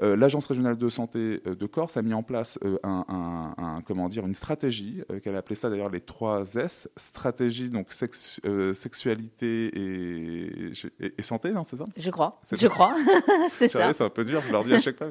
L'Agence 0.00 0.46
régionale 0.46 0.76
de 0.76 0.88
santé 0.88 1.40
euh, 1.46 1.54
de 1.54 1.66
Corse 1.66 1.96
a 1.96 2.02
mis 2.02 2.14
en 2.14 2.22
place 2.22 2.58
euh, 2.64 2.78
un, 2.84 3.82
comment 3.86 4.08
dire, 4.08 4.26
une 4.26 4.34
stratégie, 4.34 5.02
qu'elle 5.22 5.34
a 5.34 5.38
appelée 5.38 5.56
ça 5.56 5.70
d'ailleurs 5.70 5.90
les 5.90 6.00
3 6.00 6.56
S, 6.56 6.88
stratégie 6.96 7.70
donc 7.70 7.92
sexualité 7.92 9.70
et, 9.74 10.72
et, 11.00 11.22
santé, 11.22 11.52
non, 11.52 11.64
c'est 11.64 11.76
ça? 11.76 11.84
Je 11.96 12.10
crois, 12.10 12.40
je 12.50 12.66
crois, 12.68 12.94
c'est 13.48 13.68
ça. 13.68 13.92
C'est 13.92 14.04
un 14.04 14.10
peu 14.10 14.24
dur, 14.24 14.40
je 14.46 14.52
leur 14.52 14.64
dis 14.64 14.74
à 14.74 14.80
chaque 14.80 14.98
fois, 14.98 15.10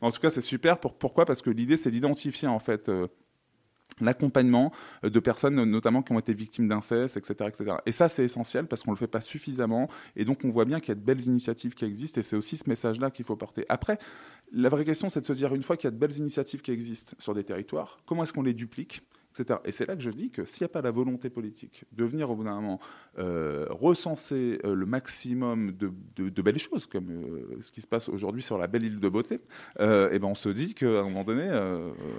En 0.00 0.10
tout 0.10 0.20
cas, 0.20 0.30
c'est 0.30 0.40
super. 0.40 0.78
Pour, 0.78 0.94
pourquoi? 0.94 1.24
Parce 1.24 1.42
que 1.42 1.50
l'idée, 1.50 1.76
c'est 1.76 1.90
d'identifier 1.90 2.48
en 2.48 2.58
fait 2.58 2.90
l'accompagnement 4.00 4.72
euh, 5.04 5.10
de 5.10 5.20
personnes 5.20 5.62
notamment 5.64 6.02
qui 6.02 6.12
ont 6.12 6.18
été 6.18 6.34
victimes 6.34 6.68
d'inceste, 6.68 7.16
etc., 7.16 7.34
etc. 7.48 7.76
Et 7.86 7.92
ça, 7.92 8.08
c'est 8.08 8.24
essentiel 8.24 8.66
parce 8.66 8.82
qu'on 8.82 8.92
ne 8.92 8.96
le 8.96 8.98
fait 8.98 9.06
pas 9.06 9.20
suffisamment. 9.20 9.88
Et 10.16 10.24
donc, 10.24 10.40
on 10.44 10.50
voit 10.50 10.64
bien 10.64 10.80
qu'il 10.80 10.88
y 10.90 10.92
a 10.92 10.96
de 10.96 11.04
belles 11.04 11.22
initiatives 11.22 11.74
qui 11.74 11.84
existent 11.84 12.20
et 12.20 12.22
c'est 12.22 12.36
aussi 12.36 12.56
ce 12.56 12.68
message-là 12.68 13.10
qu'il 13.10 13.24
faut 13.24 13.36
porter. 13.36 13.64
Après, 13.68 13.98
la 14.52 14.68
vraie 14.68 14.84
question, 14.84 15.08
c'est 15.08 15.20
de 15.20 15.26
se 15.26 15.32
dire, 15.32 15.54
une 15.54 15.62
fois 15.62 15.76
qu'il 15.76 15.86
y 15.86 15.88
a 15.88 15.92
de 15.92 15.98
belles 15.98 16.16
initiatives 16.16 16.62
qui 16.62 16.70
existent 16.70 17.16
sur 17.18 17.34
des 17.34 17.44
territoires, 17.44 17.98
comment 18.06 18.22
est-ce 18.22 18.32
qu'on 18.32 18.42
les 18.42 18.54
duplique? 18.54 19.02
Etc. 19.38 19.60
Et 19.64 19.72
c'est 19.72 19.86
là 19.86 19.96
que 19.96 20.02
je 20.02 20.10
dis 20.10 20.30
que 20.30 20.44
s'il 20.44 20.64
n'y 20.64 20.66
a 20.66 20.72
pas 20.72 20.82
la 20.82 20.90
volonté 20.90 21.30
politique 21.30 21.84
de 21.92 22.04
venir 22.04 22.30
au 22.30 22.36
bout 22.36 22.44
d'un 22.44 22.54
moment 22.54 22.80
euh, 23.18 23.66
recenser 23.70 24.60
euh, 24.64 24.74
le 24.74 24.86
maximum 24.86 25.72
de, 25.72 26.42
belles 26.42 26.58
choses, 26.58 26.86
comme 26.86 27.10
euh, 27.10 27.58
ce 27.60 27.70
qui 27.70 27.80
se 27.80 27.86
passe 27.86 28.08
aujourd'hui 28.08 28.42
sur 28.42 28.58
la 28.58 28.66
belle 28.66 28.84
île 28.84 29.00
de 29.00 29.08
beauté, 29.08 29.40
et 29.80 30.18
ben 30.18 30.24
on 30.24 30.34
se 30.34 30.48
dit 30.48 30.74
qu'à 30.74 30.86
un 30.86 31.02
moment 31.04 31.24
donné... 31.24 31.48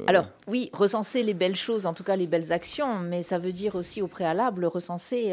Alors 0.07 0.27
oui, 0.47 0.69
recenser 0.73 1.23
les 1.23 1.33
belles 1.33 1.55
choses, 1.55 1.85
en 1.85 1.93
tout 1.93 2.03
cas 2.03 2.15
les 2.15 2.27
belles 2.27 2.51
actions, 2.51 2.99
mais 2.99 3.23
ça 3.23 3.37
veut 3.37 3.51
dire 3.51 3.75
aussi 3.75 4.01
au 4.01 4.07
préalable 4.07 4.65
recenser 4.65 5.31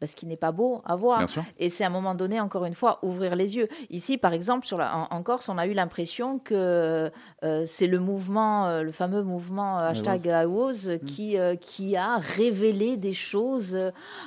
bah, 0.00 0.06
ce 0.06 0.16
qui 0.16 0.26
n'est 0.26 0.36
pas 0.36 0.52
beau 0.52 0.80
à 0.84 0.96
voir. 0.96 1.24
Et 1.58 1.68
c'est 1.68 1.84
à 1.84 1.88
un 1.88 1.90
moment 1.90 2.14
donné, 2.14 2.40
encore 2.40 2.64
une 2.64 2.74
fois, 2.74 2.98
ouvrir 3.02 3.36
les 3.36 3.56
yeux. 3.56 3.68
Ici, 3.90 4.18
par 4.18 4.32
exemple, 4.32 4.66
sur 4.66 4.78
la, 4.78 5.08
en, 5.10 5.22
Corse, 5.22 5.48
on 5.48 5.58
a 5.58 5.66
eu 5.66 5.72
l'impression 5.72 6.38
que 6.38 7.10
c'est 7.64 7.86
le 7.86 7.98
mouvement, 7.98 8.80
le 8.80 8.92
fameux 8.92 9.22
mouvement 9.22 9.78
hashtag 9.78 10.26
mm. 10.26 11.04
qui, 11.06 11.19
qui 11.60 11.96
a 11.96 12.18
révélé 12.18 12.96
des 12.96 13.14
choses, 13.14 13.76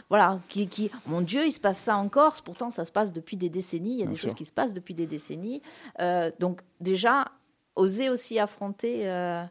voilà, 0.10 0.40
qui, 0.50 0.92
mon 1.06 1.22
Dieu, 1.22 1.46
il 1.46 1.52
se 1.52 1.60
passe 1.60 1.80
ça 1.80 1.98
en 1.98 2.10
Corse. 2.10 2.42
Pourtant, 2.42 2.70
ça 2.70 2.86
se 2.86 2.92
passe 2.92 3.14
depuis 3.14 3.38
des 3.38 3.50
décennies. 3.50 3.94
Il 3.94 4.00
y 4.00 4.04
a 4.04 4.08
des 4.08 4.16
choses 4.16 4.34
qui 4.34 4.46
se 4.46 4.52
passent 4.52 4.74
depuis 4.74 4.94
des 4.94 5.08
décennies. 5.08 5.62
Euh, 6.00 6.32
donc 6.40 6.62
déjà, 6.80 7.26
oser 7.76 8.10
aussi 8.10 8.40
affronter 8.40 9.10
euh, 9.10 9.44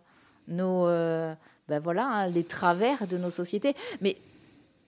nos, 0.48 0.86
euh, 0.86 1.34
ben 1.68 1.80
voilà, 1.80 2.06
hein, 2.06 2.28
les 2.28 2.44
travers 2.44 3.06
de 3.06 3.16
nos 3.16 3.30
sociétés. 3.30 3.74
Mais 4.00 4.16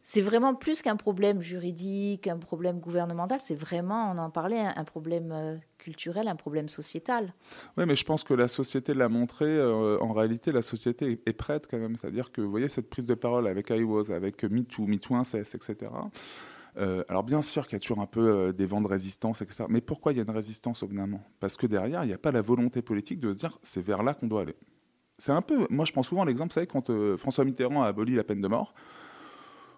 c'est 0.02 0.20
vraiment 0.20 0.54
plus 0.54 0.82
qu'un 0.82 0.96
problème 0.96 1.40
juridique, 1.40 2.26
un 2.26 2.38
problème 2.38 2.78
gouvernemental. 2.78 3.40
C'est 3.40 3.54
vraiment, 3.54 4.12
on 4.12 4.18
en 4.18 4.30
parlait, 4.30 4.60
un, 4.60 4.84
problème 4.84 5.60
culturel, 5.84 6.28
un 6.28 6.36
problème 6.36 6.68
sociétal. 6.68 7.34
Oui, 7.76 7.84
mais 7.86 7.96
je 7.96 8.04
pense 8.04 8.24
que 8.24 8.34
la 8.34 8.48
société 8.48 8.94
l'a 8.94 9.08
montré. 9.08 9.62
en 9.62 10.12
réalité, 10.12 10.50
la 10.50 10.62
société 10.62 11.20
est 11.26 11.32
prête 11.32 11.66
quand 11.70 11.78
même. 11.78 11.96
C'est-à-dire 11.96 12.32
que, 12.32 12.40
vous 12.40 12.50
voyez, 12.50 12.68
cette 12.68 12.88
prise 12.88 13.06
de 13.06 13.14
parole 13.14 13.46
avec 13.46 13.70
I 13.70 13.82
Was, 13.82 14.10
avec 14.10 14.42
MeToo, 14.44 14.86
MeToo 14.86 15.14
Incest, 15.14 15.54
etc. 15.54 15.90
Euh, 16.76 17.04
alors 17.08 17.22
bien 17.22 17.40
sûr 17.40 17.66
qu'il 17.66 17.74
y 17.74 17.76
a 17.76 17.80
toujours 17.80 18.00
un 18.00 18.06
peu 18.06 18.20
euh, 18.20 18.52
des 18.52 18.66
vents 18.66 18.80
de 18.80 18.88
résistance, 18.88 19.42
etc. 19.42 19.64
Mais 19.68 19.80
pourquoi 19.80 20.12
il 20.12 20.16
y 20.16 20.20
a 20.20 20.24
une 20.24 20.30
résistance 20.30 20.82
au 20.82 20.88
Parce 21.40 21.56
que 21.56 21.66
derrière, 21.66 22.04
il 22.04 22.08
n'y 22.08 22.12
a 22.12 22.18
pas 22.18 22.32
la 22.32 22.42
volonté 22.42 22.82
politique 22.82 23.20
de 23.20 23.32
se 23.32 23.38
dire 23.38 23.58
c'est 23.62 23.82
vers 23.82 24.02
là 24.02 24.14
qu'on 24.14 24.26
doit 24.26 24.42
aller. 24.42 24.56
C'est 25.16 25.32
un 25.32 25.42
peu, 25.42 25.66
moi 25.70 25.84
je 25.84 25.92
prends 25.92 26.02
souvent 26.02 26.24
l'exemple, 26.24 26.50
vous 26.50 26.54
savez, 26.54 26.66
quand 26.66 26.90
euh, 26.90 27.16
François 27.16 27.44
Mitterrand 27.44 27.84
a 27.84 27.86
aboli 27.86 28.16
la 28.16 28.24
peine 28.24 28.40
de 28.40 28.48
mort, 28.48 28.74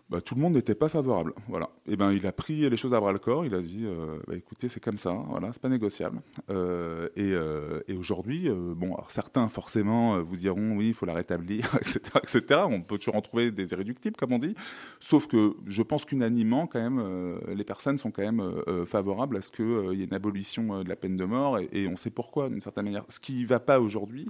bah, 0.08 0.20
tout 0.20 0.36
le 0.36 0.40
monde 0.40 0.52
n'était 0.52 0.76
pas 0.76 0.88
favorable. 0.88 1.32
Voilà. 1.48 1.68
Et 1.86 1.92
eh 1.92 1.96
ben, 1.96 2.12
il 2.12 2.24
a 2.28 2.32
pris 2.32 2.68
les 2.70 2.76
choses 2.76 2.94
à 2.94 3.00
bras 3.00 3.12
le 3.12 3.18
corps. 3.18 3.44
Il 3.44 3.54
a 3.54 3.60
dit, 3.60 3.82
euh, 3.84 4.18
bah, 4.28 4.36
écoutez, 4.36 4.68
c'est 4.68 4.78
comme 4.78 4.98
ça. 4.98 5.12
Voilà, 5.28 5.50
c'est 5.50 5.60
pas 5.60 5.68
négociable. 5.68 6.20
Euh, 6.48 7.08
et, 7.16 7.32
euh, 7.32 7.80
et 7.88 7.94
aujourd'hui, 7.96 8.48
bon, 8.48 8.96
certains 9.08 9.48
forcément 9.48 10.22
vous 10.22 10.36
diront, 10.36 10.76
oui, 10.76 10.88
il 10.88 10.94
faut 10.94 11.06
la 11.06 11.14
rétablir, 11.14 11.74
etc., 11.80 12.00
etc. 12.22 12.60
On 12.68 12.82
peut 12.82 12.98
toujours 12.98 13.16
en 13.16 13.20
trouver 13.20 13.50
des 13.50 13.72
irréductibles, 13.72 14.16
comme 14.16 14.32
on 14.32 14.38
dit. 14.38 14.54
Sauf 15.00 15.26
que 15.26 15.54
je 15.66 15.82
pense 15.82 16.04
qu'unanimement, 16.04 16.68
quand 16.68 16.80
même, 16.80 17.40
les 17.48 17.64
personnes 17.64 17.98
sont 17.98 18.12
quand 18.12 18.22
même 18.22 18.62
favorables 18.86 19.36
à 19.36 19.40
ce 19.40 19.50
qu'il 19.50 19.98
y 19.98 20.02
ait 20.02 20.06
une 20.06 20.14
abolition 20.14 20.84
de 20.84 20.88
la 20.88 20.96
peine 20.96 21.16
de 21.16 21.24
mort. 21.24 21.58
Et, 21.58 21.68
et 21.72 21.88
on 21.88 21.96
sait 21.96 22.10
pourquoi, 22.10 22.48
d'une 22.48 22.60
certaine 22.60 22.84
manière. 22.84 23.04
Ce 23.08 23.18
qui 23.18 23.42
ne 23.42 23.46
va 23.46 23.58
pas 23.58 23.80
aujourd'hui, 23.80 24.28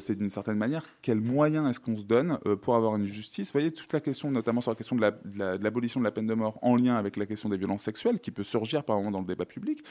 c'est 0.00 0.18
d'une 0.18 0.30
certaine 0.30 0.58
manière, 0.58 0.84
quels 1.00 1.20
moyens 1.20 1.68
est-ce 1.70 1.78
qu'on 1.78 1.96
se 1.96 2.02
donne 2.02 2.38
pour 2.62 2.74
avoir 2.74 2.96
une 2.96 3.04
justice? 3.04 3.48
Vous 3.48 3.60
voyez, 3.60 3.70
toute 3.70 3.92
la 3.92 4.00
question, 4.00 4.28
notamment 4.32 4.60
sur 4.60 4.72
la 4.72 4.76
question 4.76 4.96
de 4.96 5.00
la 5.00 5.11
l'abolition 5.36 6.00
de 6.00 6.04
la 6.04 6.10
peine 6.10 6.26
de 6.26 6.34
mort 6.34 6.58
en 6.62 6.76
lien 6.76 6.96
avec 6.96 7.16
la 7.16 7.26
question 7.26 7.48
des 7.48 7.56
violences 7.56 7.82
sexuelles, 7.82 8.20
qui 8.20 8.30
peut 8.30 8.44
surgir 8.44 8.84
par 8.84 8.96
moment 8.96 9.10
dans 9.10 9.20
le 9.20 9.26
débat 9.26 9.44
public, 9.44 9.84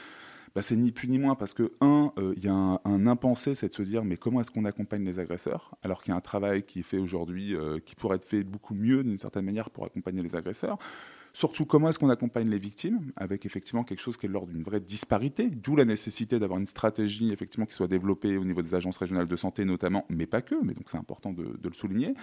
bah, 0.54 0.60
c'est 0.60 0.76
ni 0.76 0.92
plus 0.92 1.08
ni 1.08 1.18
moins 1.18 1.34
parce 1.34 1.54
que, 1.54 1.72
un, 1.80 2.12
euh, 2.18 2.34
il 2.36 2.44
y 2.44 2.48
a 2.48 2.52
un, 2.52 3.06
impensé, 3.06 3.54
c'est 3.54 3.68
de 3.68 3.74
se 3.74 3.82
dire, 3.82 4.04
mais 4.04 4.16
comment 4.16 4.40
est-ce 4.40 4.50
qu'on 4.50 4.66
accompagne 4.66 5.04
les 5.04 5.18
agresseurs 5.18 5.74
Alors 5.82 6.02
qu'il 6.02 6.12
y 6.12 6.14
a 6.14 6.16
un 6.16 6.20
travail 6.20 6.62
qui 6.62 6.80
est 6.80 6.84
fait 6.84 6.98
aujourd'hui, 6.98 7.56
euh, 7.56 7.78
qui 7.78 7.94
pourrait 7.94 8.16
être 8.16 8.28
fait 8.28 8.44
beaucoup 8.44 8.74
mieux 8.74 9.02
d'une 9.02 9.18
certaine 9.18 9.44
manière 9.44 9.70
pour 9.70 9.86
accompagner 9.86 10.20
les 10.20 10.36
agresseurs? 10.36 10.78
Surtout, 11.34 11.64
comment 11.64 11.88
est-ce 11.88 11.98
qu'on 11.98 12.10
accompagne 12.10 12.48
les 12.48 12.58
victimes 12.58 13.12
avec 13.16 13.46
effectivement 13.46 13.84
quelque 13.84 14.00
chose 14.00 14.18
qui 14.18 14.26
est 14.26 14.28
l'ordre 14.28 14.52
d'une 14.52 14.62
vraie 14.62 14.80
disparité, 14.80 15.48
d'où 15.48 15.76
la 15.76 15.86
nécessité 15.86 16.38
d'avoir 16.38 16.58
une 16.58 16.66
stratégie 16.66 17.32
effectivement 17.32 17.64
qui 17.64 17.72
soit 17.72 17.88
développée 17.88 18.36
au 18.36 18.44
niveau 18.44 18.60
des 18.60 18.74
agences 18.74 18.98
régionales 18.98 19.26
de 19.26 19.36
santé 19.36 19.64
notamment, 19.64 20.04
mais 20.10 20.26
pas 20.26 20.42
que, 20.42 20.54
mais 20.62 20.74
donc 20.74 20.90
c'est 20.90 20.98
important 20.98 21.32
de, 21.32 21.56
le 21.62 21.72
souligner. 21.74 22.14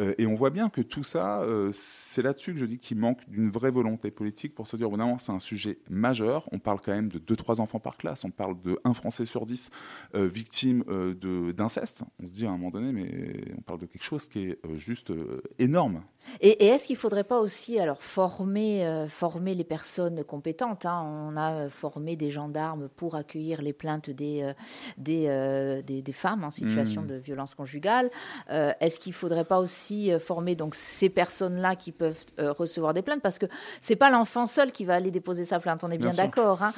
Euh, 0.00 0.14
et 0.16 0.26
on 0.26 0.34
voit 0.34 0.48
bien 0.48 0.70
que 0.70 0.80
tout 0.80 1.02
ça, 1.02 1.42
euh, 1.42 1.68
c'est 1.72 2.22
là-dessus 2.22 2.54
que 2.54 2.58
je 2.58 2.64
dis 2.64 2.78
qu'il 2.78 2.96
manque 2.96 3.28
d'une 3.28 3.50
vraie 3.50 3.70
volonté 3.70 4.10
politique 4.10 4.54
pour 4.54 4.66
se 4.66 4.78
dire, 4.78 4.88
vraiment, 4.88 5.18
c'est 5.18 5.32
un 5.32 5.40
sujet 5.40 5.78
majeur. 5.90 6.48
On 6.52 6.58
parle 6.58 6.80
quand 6.80 6.92
même 6.92 7.08
de 7.08 7.18
2-3 7.18 7.60
enfants 7.60 7.80
par 7.80 7.98
classe, 7.98 8.24
on 8.24 8.30
parle 8.30 8.58
de 8.62 8.78
1 8.84 8.94
Français 8.94 9.26
sur 9.26 9.44
10 9.44 9.70
euh, 10.14 10.26
victimes 10.26 10.84
d'inceste. 11.54 12.04
On 12.22 12.26
se 12.26 12.32
dit 12.32 12.46
à 12.46 12.48
un 12.48 12.52
moment 12.52 12.70
donné, 12.70 12.92
mais 12.92 13.44
on 13.58 13.60
parle 13.60 13.80
de 13.80 13.86
quelque 13.86 14.04
chose 14.04 14.26
qui 14.26 14.46
est 14.46 14.58
juste 14.76 15.12
énorme. 15.58 16.02
Et, 16.40 16.64
et 16.64 16.66
est-ce 16.68 16.86
qu'il 16.86 16.96
ne 16.96 17.00
faudrait 17.00 17.24
pas 17.24 17.40
aussi 17.40 17.78
alors 17.78 18.02
former 18.02 18.53
euh, 18.56 19.08
former, 19.08 19.54
les 19.54 19.64
personnes 19.64 20.24
compétentes. 20.24 20.86
Hein. 20.86 21.02
On 21.04 21.36
a 21.36 21.52
euh, 21.54 21.70
formé 21.70 22.16
des 22.16 22.30
gendarmes 22.30 22.88
pour 22.96 23.14
accueillir 23.14 23.62
les 23.62 23.72
plaintes 23.72 24.10
des, 24.10 24.52
euh, 24.98 25.82
des, 25.82 26.02
des, 26.02 26.12
femmes 26.12 26.44
en 26.44 26.50
situation 26.50 27.02
mmh. 27.02 27.06
de 27.06 27.14
violence 27.16 27.54
conjugale. 27.54 28.10
Est-ce 28.48 29.00
qu'il 29.00 29.10
ne 29.10 29.16
faudrait 29.16 29.44
pas 29.44 29.58
aussi 29.58 30.12
former 30.20 30.54
donc, 30.54 30.74
ces 30.74 31.08
personnes-là 31.08 31.76
qui 31.76 31.92
peuvent 31.92 32.24
recevoir 32.38 32.94
des 32.94 33.02
plaintes? 33.02 33.20
Parce 33.20 33.38
que 33.38 33.46
ce 33.80 33.92
n'est 33.92 33.96
pas 33.96 34.10
l'enfant 34.10 34.46
seul 34.46 34.70
qui 34.72 34.84
va 34.84 34.94
aller 34.94 35.10
déposer 35.10 35.44
sa 35.44 35.58
plainte, 35.58 35.82
on 35.82 35.90
est 35.90 35.98
bien, 35.98 36.10
d'accord. 36.10 36.62
Hein. 36.62 36.72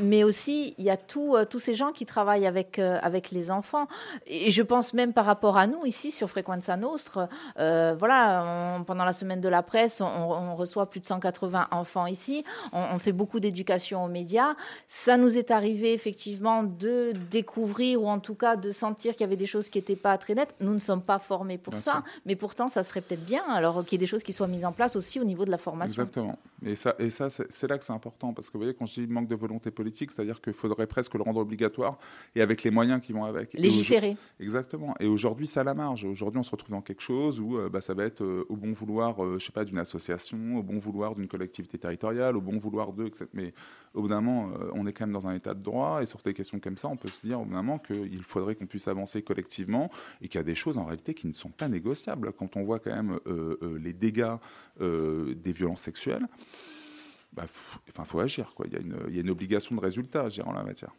mais 0.00 0.24
aussi, 0.24 0.74
il 0.78 0.84
y 0.84 0.90
a 0.90 0.96
tous 0.96 1.58
ces 1.58 1.74
gens 1.74 1.92
qui 1.92 2.04
travaillent 2.04 2.46
avec, 2.46 2.78
avec 2.78 3.30
les 3.30 3.50
enfants. 3.50 3.88
Et 4.26 4.50
je 4.50 4.62
pense 4.62 4.92
même 4.92 5.12
par 5.12 5.24
rapport 5.24 5.56
à 5.56 5.66
nous, 5.66 5.86
ici, 5.86 6.10
sur 6.10 6.28
Frequenza 6.28 6.76
Nostre, 6.76 7.28
voilà, 7.56 8.82
pendant 8.86 9.04
la 9.04 9.12
semaine 9.12 9.40
de 9.40 9.48
la 9.48 9.62
presse, 9.62 10.00
on, 10.00 10.04
on 10.06 10.54
reçoit 10.54 10.90
plus 10.90 10.97
de 11.00 11.04
180 11.04 11.68
enfants 11.70 12.06
ici. 12.06 12.44
On, 12.72 12.98
fait 12.98 13.12
beaucoup 13.12 13.40
d'éducation 13.40 14.04
aux 14.04 14.08
médias. 14.08 14.54
Ça 14.86 15.16
nous 15.16 15.38
est 15.38 15.50
arrivé 15.50 15.92
effectivement 15.92 16.62
de 16.62 17.12
découvrir 17.30 18.02
ou 18.02 18.08
en 18.08 18.18
tout 18.18 18.34
cas 18.34 18.56
de 18.56 18.72
sentir 18.72 19.12
qu'il 19.12 19.22
y 19.22 19.24
avait 19.24 19.36
des 19.36 19.46
choses 19.46 19.68
qui 19.68 19.78
n'étaient 19.78 19.96
pas 19.96 20.18
très 20.18 20.34
nettes. 20.34 20.54
Nous 20.60 20.74
ne 20.74 20.78
sommes 20.78 21.02
pas 21.02 21.18
formés 21.18 21.58
pour 21.58 21.78
ça, 21.78 22.02
mais 22.26 22.36
pourtant 22.36 22.68
ça 22.68 22.82
serait 22.82 23.00
peut-être 23.00 23.24
bien 23.24 23.42
alors 23.48 23.84
qu'il 23.84 23.92
y 23.92 23.94
ait 23.96 24.04
des 24.04 24.06
choses 24.06 24.22
qui 24.22 24.32
soient 24.32 24.48
mises 24.48 24.64
en 24.64 24.72
place 24.72 24.96
aussi 24.96 25.20
au 25.20 25.24
niveau 25.24 25.44
de 25.44 25.50
la 25.50 25.58
formation. 25.58 26.02
Exactement. 26.02 26.38
Et 26.64 26.74
ça, 26.76 26.94
et 26.98 27.10
ça 27.10 27.28
c'est 27.30 27.68
là 27.68 27.78
que 27.78 27.84
c'est 27.84 27.92
important 27.92 28.32
parce 28.32 28.48
que 28.48 28.54
vous 28.54 28.60
voyez, 28.64 28.74
quand 28.74 28.86
je 28.86 29.00
dis 29.00 29.06
manque 29.06 29.28
de 29.28 29.36
volonté 29.36 29.70
politique, 29.70 30.10
c'est-à-dire 30.10 30.40
qu'il 30.40 30.52
faudrait 30.52 30.86
presque 30.86 31.14
le 31.14 31.22
rendre 31.22 31.40
obligatoire 31.40 31.98
et 32.34 32.42
avec 32.42 32.62
les 32.62 32.70
moyens 32.70 33.00
qui 33.00 33.12
vont 33.12 33.24
avec. 33.24 33.54
Légiférer. 33.54 34.16
Exactement. 34.40 34.94
Et 35.00 35.06
aujourd'hui, 35.06 35.46
ça 35.46 35.60
a 35.60 35.64
la 35.64 35.74
marge. 35.74 36.04
Aujourd'hui, 36.04 36.38
on 36.38 36.42
se 36.42 36.50
retrouve 36.50 36.70
dans 36.70 36.82
quelque 36.82 37.02
chose 37.02 37.40
où 37.40 37.56
euh, 37.56 37.68
bah, 37.68 37.80
ça 37.80 37.94
va 37.94 38.04
être 38.04 38.22
euh, 38.22 38.46
au 38.48 38.56
bon 38.56 38.72
vouloir, 38.72 39.22
euh, 39.22 39.38
je 39.38 39.46
sais 39.46 39.52
pas, 39.52 39.64
d'une 39.64 39.78
association, 39.78 40.56
au 40.56 40.62
bon 40.62 40.78
vouloir 40.78 40.87
vouloir 40.90 41.14
d'une 41.14 41.28
collectivité 41.28 41.78
territoriale, 41.78 42.36
au 42.36 42.40
bon 42.40 42.58
vouloir 42.58 42.92
d'eux, 42.92 43.06
etc. 43.06 43.26
Mais 43.32 43.52
au 43.94 44.02
bout 44.02 44.08
d'un 44.08 44.20
moment, 44.20 44.50
euh, 44.50 44.70
on 44.74 44.86
est 44.86 44.92
quand 44.92 45.06
même 45.06 45.12
dans 45.12 45.26
un 45.26 45.34
état 45.34 45.54
de 45.54 45.62
droit, 45.62 46.02
et 46.02 46.06
sur 46.06 46.18
des 46.20 46.34
questions 46.34 46.58
comme 46.60 46.78
ça, 46.78 46.88
on 46.88 46.96
peut 46.96 47.08
se 47.08 47.20
dire 47.20 47.40
au 47.40 47.44
bout 47.44 47.54
d'un 47.54 47.78
qu'il 47.78 48.22
faudrait 48.22 48.54
qu'on 48.54 48.66
puisse 48.66 48.88
avancer 48.88 49.22
collectivement, 49.22 49.90
et 50.22 50.28
qu'il 50.28 50.38
y 50.38 50.40
a 50.40 50.44
des 50.44 50.54
choses 50.54 50.78
en 50.78 50.84
réalité 50.84 51.14
qui 51.14 51.26
ne 51.26 51.32
sont 51.32 51.50
pas 51.50 51.68
négociables. 51.68 52.32
Quand 52.32 52.56
on 52.56 52.64
voit 52.64 52.78
quand 52.78 52.94
même 52.94 53.18
euh, 53.26 53.58
euh, 53.62 53.78
les 53.78 53.92
dégâts 53.92 54.36
des 54.80 55.52
violences 55.52 55.80
sexuelles, 55.80 56.28
bah, 57.32 57.44
enfin, 57.88 58.04
faut 58.04 58.20
agir. 58.20 58.52
Quoi. 58.54 58.66
Il, 58.68 58.72
y 58.72 59.18
a 59.18 59.20
une, 59.20 59.30
obligation 59.30 59.74
de 59.76 59.80
résultat, 59.80 60.26
à 60.26 60.48
en 60.48 60.52
la 60.52 60.62
matière. 60.62 60.92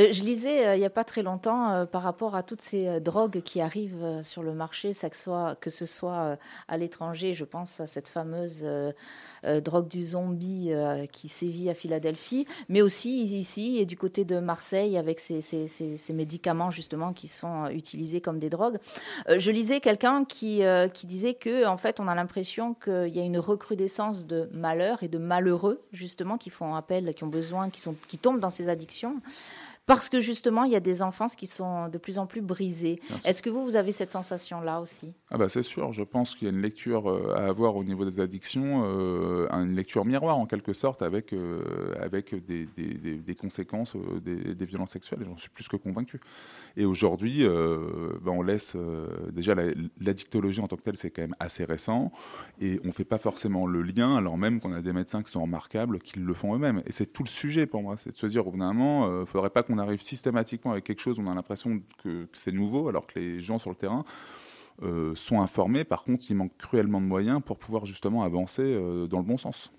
Euh, 0.00 0.08
je 0.10 0.22
lisais 0.22 0.66
euh, 0.66 0.74
il 0.74 0.78
n'y 0.78 0.86
a 0.86 0.90
pas 0.90 1.04
très 1.04 1.22
longtemps 1.22 1.70
euh, 1.70 1.84
par 1.84 2.02
rapport 2.02 2.34
à 2.34 2.42
toutes 2.42 2.62
ces 2.62 3.00
drogues 3.00 3.42
qui 3.42 3.60
arrivent 3.60 4.20
sur 4.22 4.42
le 4.42 4.54
marché, 4.54 4.92
que, 5.60 5.70
ce 5.70 5.86
soit 5.86 6.38
à 6.68 6.76
l'étranger, 6.76 7.34
je 7.34 7.44
pense 7.44 7.80
à 7.80 7.86
cette 7.86 8.08
fameuse 8.08 8.66
drogue 9.44 9.88
du 9.88 10.04
zombie 10.04 10.70
qui 11.12 11.28
sévit 11.28 11.70
à 11.70 11.74
Philadelphie, 11.74 12.46
mais 12.68 12.82
aussi 12.82 13.22
ici 13.22 13.78
et 13.78 13.86
du 13.86 13.96
côté 13.96 14.24
de 14.24 14.38
Marseille 14.38 14.96
avec 14.96 15.20
ces, 15.20 15.42
médicaments 16.12 16.70
justement 16.70 17.12
qui 17.12 17.28
sont 17.28 17.68
utilisés 17.68 18.20
comme 18.20 18.38
des 18.38 18.50
drogues. 18.50 18.78
je 19.28 19.50
lisais 19.50 19.80
quelqu'un 19.80 20.24
qui, 20.24 20.62
qui 20.92 21.06
disait 21.06 21.34
que 21.34 21.66
en 21.66 21.76
fait 21.76 22.00
on 22.00 22.08
a 22.08 22.14
l'impression 22.14 22.74
qu'il 22.74 23.14
y 23.14 23.20
a 23.20 23.24
une 23.24 23.38
recrudescence 23.38 24.26
de 24.26 24.48
malheurs 24.52 25.02
et 25.02 25.08
de 25.08 25.18
malheureux 25.18 25.75
justement 25.92 26.38
qui 26.38 26.50
font 26.50 26.74
appel, 26.74 27.14
qui 27.14 27.24
ont 27.24 27.28
besoin, 27.28 27.70
qui, 27.70 28.18
tombent 28.18 28.40
dans 28.40 28.50
ces 28.50 28.68
addictions 28.68 29.20
parce 29.86 30.08
que 30.08 30.20
justement, 30.20 30.64
il 30.64 30.72
y 30.72 30.76
a 30.76 30.80
des 30.80 31.00
enfances 31.00 31.36
qui 31.36 31.46
sont 31.46 31.88
de 31.88 31.98
plus 31.98 32.18
en 32.18 32.26
plus 32.26 32.40
brisées. 32.40 33.00
Est-ce 33.24 33.40
que 33.40 33.48
vous, 33.48 33.62
vous 33.62 33.76
avez 33.76 33.92
cette 33.92 34.10
sensation-là 34.10 34.80
aussi? 34.80 35.14
Ah 35.30 35.38
bah 35.38 35.48
C'est 35.48 35.62
sûr, 35.62 35.92
je 35.92 36.02
pense 36.02 36.34
qu'il 36.34 36.48
y 36.48 36.50
a 36.50 36.54
une 36.54 36.60
lecture 36.60 37.08
euh, 37.08 37.34
à 37.36 37.46
avoir 37.46 37.76
au 37.76 37.84
niveau 37.84 38.04
des 38.04 38.18
addictions, 38.18 38.82
euh, 38.84 39.48
une 39.50 39.76
lecture 39.76 40.04
miroir 40.04 40.38
en 40.38 40.46
quelque 40.46 40.72
sorte 40.72 41.02
avec, 41.02 41.32
euh, 41.32 41.94
avec 42.00 42.34
des, 42.46 42.66
des, 42.76 43.18
des, 43.18 43.34
conséquences 43.36 43.96
des, 44.24 44.66
violences 44.66 44.90
sexuelles, 44.90 45.20
j'en 45.24 45.36
suis 45.36 45.50
plus 45.50 45.68
que 45.68 45.76
convaincu. 45.76 46.20
Et 46.76 46.84
aujourd'hui, 46.84 47.44
bah 47.44 48.32
on 48.32 48.42
laisse 48.42 48.76
déjà 49.30 49.54
la, 49.54 50.12
dictologie 50.14 50.60
en 50.60 50.68
tant 50.68 50.76
que 50.76 50.82
telle, 50.82 50.96
c'est 50.96 51.10
quand 51.10 51.22
même 51.22 51.36
assez 51.38 51.64
récent, 51.64 52.10
et 52.60 52.80
on 52.82 52.88
ne 52.88 52.92
fait 52.92 53.04
pas 53.04 53.18
forcément 53.18 53.66
le 53.66 53.82
lien, 53.82 54.16
alors 54.16 54.36
même 54.36 54.60
qu'on 54.60 54.72
a 54.72 54.82
des 54.82 54.92
médecins 54.92 55.22
qui 55.22 55.30
sont 55.30 55.42
remarquables, 55.42 56.00
qui 56.00 56.18
le 56.18 56.34
font 56.34 56.54
eux-mêmes. 56.56 56.82
Et 56.86 56.92
c'est 56.92 57.06
tout 57.06 57.22
le 57.22 57.28
sujet 57.28 57.66
pour 57.66 57.82
moi, 57.82 57.96
c'est 57.96 58.10
de 58.10 58.16
se 58.16 58.26
dire 58.26 58.46
au 58.46 58.50
bout 58.50 58.58
d'un 58.58 58.72
moment, 58.72 59.08
il 59.08 59.20
ne 59.20 59.24
faudrait 59.24 59.50
pas 59.50 59.62
qu'on 59.62 59.75
arrive 59.78 60.02
systématiquement 60.02 60.72
avec 60.72 60.84
quelque 60.84 61.00
chose, 61.00 61.18
on 61.18 61.26
a 61.26 61.34
l'impression 61.34 61.80
que, 62.02 62.28
c'est 62.32 62.52
nouveau, 62.52 62.88
alors 62.88 63.06
que 63.06 63.18
les 63.18 63.40
gens 63.40 63.58
sur 63.58 63.70
le 63.70 63.76
terrain 63.76 64.04
sont 65.14 65.40
informés. 65.40 65.84
Par 65.84 66.04
contre, 66.04 66.26
il 66.28 66.36
manque 66.36 66.54
cruellement 66.58 67.00
de 67.00 67.06
moyens 67.06 67.40
pour 67.42 67.56
pouvoir 67.56 67.86
justement 67.86 68.24
avancer 68.24 68.62
dans 69.08 69.18
le 69.18 69.24
bon 69.24 69.38
sens. 69.38 69.70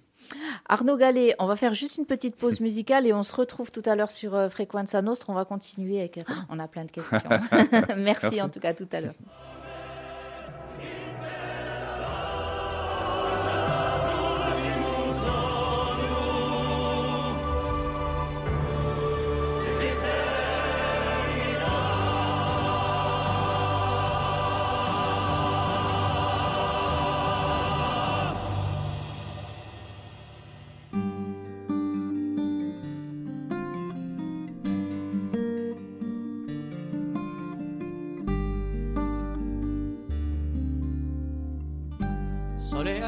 Arnaud 0.67 0.97
Gallet, 0.97 1.35
on 1.39 1.45
va 1.45 1.55
faire 1.55 1.73
juste 1.73 1.97
une 1.97 2.05
petite 2.05 2.35
pause 2.35 2.59
musicale 2.59 3.07
et 3.07 3.13
on 3.13 3.23
se 3.23 3.35
retrouve 3.35 3.71
tout 3.71 3.83
à 3.85 3.95
l'heure 3.95 4.11
sur 4.11 4.35
euh, 4.35 4.49
Frequenza 4.49 5.01
Nostra. 5.01 5.31
On 5.31 5.35
va 5.35 5.45
continuer 5.45 5.99
avec. 5.99 6.19
On 6.49 6.59
a 6.59 6.67
plein 6.67 6.85
de 6.85 6.91
questions. 6.91 7.29
Merci 7.97 8.41
en 8.41 8.49
tout 8.49 8.59
cas, 8.59 8.73
tout 8.73 8.87
à 8.91 9.01
l'heure. 9.01 9.15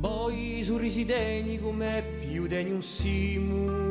poi 0.02 0.64
sorrisi 0.64 1.06
degni 1.06 1.60
come 1.60 2.04
più 2.20 2.48
degni 2.48 2.72
un 2.72 2.82
simu. 2.82 3.90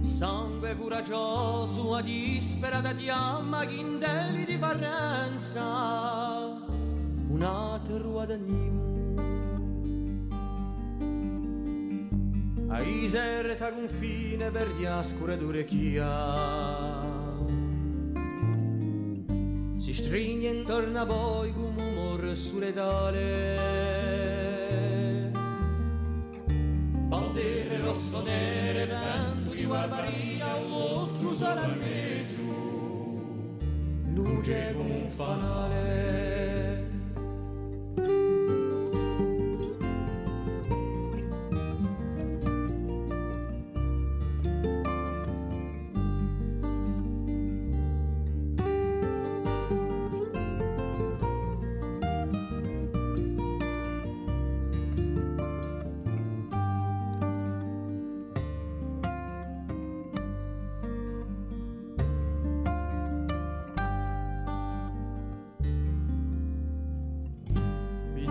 Sangue 0.00 0.76
coraggioso 0.76 1.94
a 1.94 2.00
disperata 2.00 2.94
chiama 2.94 3.64
chindeli 3.66 4.44
di 4.44 4.56
parrenza. 4.56 5.62
Una 7.28 7.80
terrua 7.84 8.24
d'animo 8.24 8.73
a 8.73 8.73
iserta 13.04 13.70
confine 13.70 14.50
per 14.50 14.66
gli 14.78 14.86
ascure 14.86 15.36
d'orecchia 15.36 17.02
si 19.76 19.92
stringe 19.92 20.48
intorno 20.48 20.98
a 20.98 21.04
voi 21.04 21.52
come 21.52 21.66
un 21.66 21.74
umor 21.78 22.34
suretale 22.34 23.22
bandere 27.08 27.80
rosso 27.82 28.22
nere 28.22 28.86
vento 28.86 29.50
di 29.50 29.66
barbaria 29.66 30.56
un 30.56 30.68
mostro 30.70 31.34
sarà 31.36 31.66
luce 34.14 34.72
come 34.74 34.94
un 34.94 35.10
fanale 35.10 36.33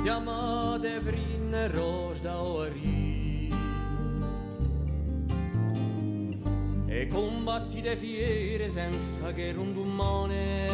Chiamate 0.04 1.00
vrinne 1.00 1.68
rosta 1.70 2.42
ori. 2.42 3.50
E 6.88 7.08
combattite 7.08 7.96
fiere 7.96 8.70
senza 8.70 9.32
che 9.32 9.54
rondumone 9.54 10.68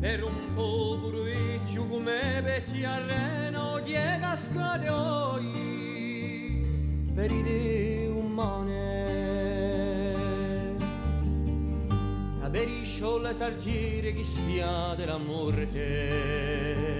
Per 0.00 0.24
un 0.24 0.54
polvoro 0.54 1.24
e 1.24 1.60
come 1.88 2.40
petti 2.42 2.82
arreno 2.84 3.78
Diega 3.84 4.36
scate 4.36 4.88
oi 4.88 5.46
Per 7.14 7.30
idee 7.30 7.61
che 13.02 14.22
spiade 14.22 15.04
la 15.04 15.18
morte 15.18 16.90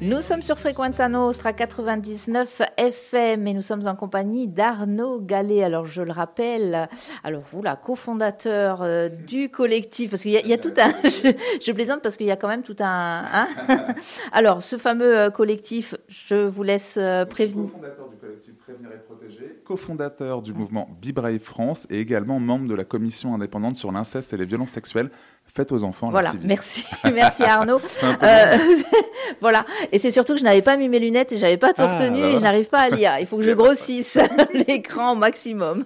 Nous 0.00 0.20
sommes 0.20 0.42
sur 0.42 0.56
Frequenza 0.58 1.08
Nostra 1.08 1.52
99 1.52 2.62
FM 2.76 3.46
et 3.48 3.54
nous 3.54 3.62
sommes 3.62 3.86
en 3.86 3.96
compagnie 3.96 4.46
d'Arnaud 4.46 5.20
Gallet. 5.20 5.64
Alors, 5.64 5.86
je 5.86 6.02
le 6.02 6.12
rappelle, 6.12 6.88
alors 7.24 7.42
vous, 7.50 7.62
la 7.62 7.74
cofondateur 7.74 8.82
euh, 8.82 9.08
du 9.08 9.50
collectif, 9.50 10.10
parce 10.10 10.22
qu'il 10.22 10.30
y, 10.30 10.52
a 10.52 10.58
tout 10.58 10.72
un. 10.78 10.92
Je, 11.60 11.72
plaisante 11.72 12.00
parce 12.02 12.16
qu'il 12.16 12.26
y 12.26 12.30
a 12.30 12.36
quand 12.36 12.48
même 12.48 12.62
tout 12.62 12.76
un. 12.78 13.24
Hein 13.32 13.48
alors, 14.32 14.62
ce 14.62 14.76
fameux 14.76 15.18
euh, 15.18 15.30
collectif, 15.30 15.96
je 16.06 16.46
vous 16.46 16.62
laisse 16.62 16.96
euh, 16.96 17.24
prévenir. 17.24 17.66
Cofondateur 17.72 18.08
du 18.08 18.16
collectif 18.18 18.54
Prévenir 18.58 18.90
et 18.92 18.98
Protéger, 18.98 19.57
cofondateur 19.68 20.40
du 20.40 20.54
mouvement 20.54 20.88
Bibrave 21.02 21.40
France 21.40 21.86
et 21.90 22.00
également 22.00 22.40
membre 22.40 22.68
de 22.68 22.74
la 22.74 22.84
commission 22.84 23.34
indépendante 23.34 23.76
sur 23.76 23.92
l'inceste 23.92 24.32
et 24.32 24.38
les 24.38 24.46
violences 24.46 24.70
sexuelles 24.70 25.10
faites 25.58 25.72
aux 25.72 25.82
enfants. 25.82 26.10
Voilà, 26.10 26.32
merci, 26.42 26.84
merci 27.12 27.42
Arnaud. 27.42 27.80
Euh, 28.22 28.56
voilà, 29.40 29.64
et 29.92 29.98
c'est 29.98 30.10
surtout 30.10 30.32
que 30.34 30.38
je 30.38 30.44
n'avais 30.44 30.62
pas 30.62 30.76
mis 30.76 30.88
mes 30.88 30.98
lunettes 30.98 31.32
et 31.32 31.36
j'avais 31.36 31.56
pas 31.56 31.72
tout 31.72 31.82
ah, 31.82 31.96
retenu 31.96 32.20
bah 32.20 32.28
et 32.28 32.34
je 32.34 32.42
n'arrive 32.42 32.68
pas 32.68 32.80
à 32.80 32.88
lire. 32.88 33.12
Il 33.20 33.26
faut 33.26 33.36
que 33.36 33.42
je 33.42 33.50
grossisse 33.50 34.18
l'écran 34.52 35.12
au 35.12 35.14
maximum. 35.14 35.84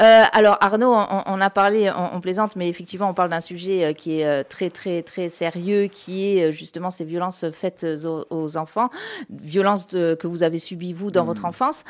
Euh, 0.00 0.22
alors 0.32 0.56
Arnaud, 0.60 0.94
on, 0.94 1.40
a 1.40 1.50
parlé, 1.50 1.90
on, 1.90 2.20
plaisante, 2.20 2.56
mais 2.56 2.68
effectivement 2.68 3.10
on 3.10 3.14
parle 3.14 3.30
d'un 3.30 3.40
sujet 3.40 3.84
euh, 3.84 3.92
qui 3.92 4.20
est 4.20 4.44
très 4.44 4.70
très 4.70 5.02
très 5.02 5.28
sérieux, 5.28 5.86
qui 5.86 6.38
est 6.38 6.52
justement 6.52 6.90
ces 6.90 7.04
violences 7.04 7.44
faites 7.52 7.86
aux, 8.30 8.56
enfants, 8.56 8.88
violences 9.30 9.86
que 9.86 10.26
vous 10.26 10.42
avez 10.42 10.58
subies 10.58 10.92
vous 10.92 11.10
dans 11.10 11.24
votre 11.24 11.42
hmm. 11.42 11.50
enfance. 11.50 11.84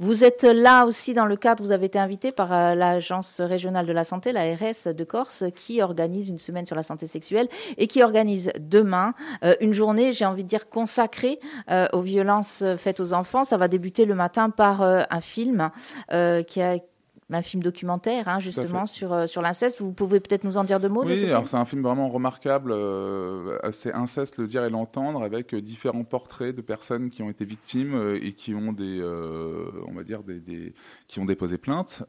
vous 0.00 0.24
êtes 0.24 0.42
là 0.42 0.84
aussi 0.86 1.14
dans 1.14 1.26
le 1.26 1.36
cadre, 1.36 1.62
vous 1.62 1.72
avez 1.72 1.86
été 1.86 1.98
invité 1.98 2.32
par 2.32 2.74
l'agence 2.74 3.40
régionale 3.40 3.86
de 3.86 3.92
la 3.92 4.04
santé, 4.04 4.32
la 4.32 4.44
RS 4.54 4.94
de 4.94 5.04
Corse, 5.04 5.44
qui 5.54 5.80
organise 5.88 6.28
une 6.28 6.38
semaine 6.38 6.66
sur 6.66 6.76
la 6.76 6.82
santé 6.82 7.06
sexuelle 7.06 7.48
et 7.76 7.86
qui 7.86 8.02
organise 8.02 8.52
demain 8.58 9.14
euh, 9.44 9.54
une 9.60 9.72
journée, 9.72 10.12
j'ai 10.12 10.24
envie 10.24 10.44
de 10.44 10.48
dire, 10.48 10.68
consacrée 10.68 11.40
euh, 11.70 11.86
aux 11.92 12.02
violences 12.02 12.62
faites 12.76 13.00
aux 13.00 13.12
enfants. 13.12 13.44
Ça 13.44 13.56
va 13.56 13.68
débuter 13.68 14.04
le 14.04 14.14
matin 14.14 14.50
par 14.50 14.82
euh, 14.82 15.02
un 15.10 15.20
film 15.20 15.70
qui 16.46 16.62
a 16.62 16.78
un 17.36 17.42
film 17.42 17.62
documentaire 17.62 18.28
hein, 18.28 18.40
justement 18.40 18.86
sur, 18.86 19.12
euh, 19.12 19.26
sur 19.26 19.42
l'inceste. 19.42 19.80
Vous 19.80 19.92
pouvez 19.92 20.20
peut-être 20.20 20.44
nous 20.44 20.56
en 20.56 20.64
dire 20.64 20.80
deux 20.80 20.88
mots 20.88 21.04
Oui, 21.04 21.24
alors 21.26 21.46
c'est 21.46 21.56
un 21.56 21.64
film 21.64 21.82
vraiment 21.82 22.08
remarquable. 22.08 22.72
Euh, 22.72 23.58
c'est 23.72 23.92
inceste, 23.92 24.38
le 24.38 24.46
dire 24.46 24.64
et 24.64 24.70
l'entendre, 24.70 25.22
avec 25.22 25.54
euh, 25.54 25.60
différents 25.60 26.04
portraits 26.04 26.56
de 26.56 26.62
personnes 26.62 27.10
qui 27.10 27.22
ont 27.22 27.28
été 27.28 27.44
victimes 27.44 28.16
et 28.20 28.32
qui 28.32 28.54
ont 28.54 28.72
des, 28.72 29.02
on 29.02 29.92
va 29.92 30.04
dire 30.04 30.22
des, 30.22 30.74
qui 31.06 31.20
ont 31.20 31.24
déposé 31.24 31.58
plainte 31.58 32.02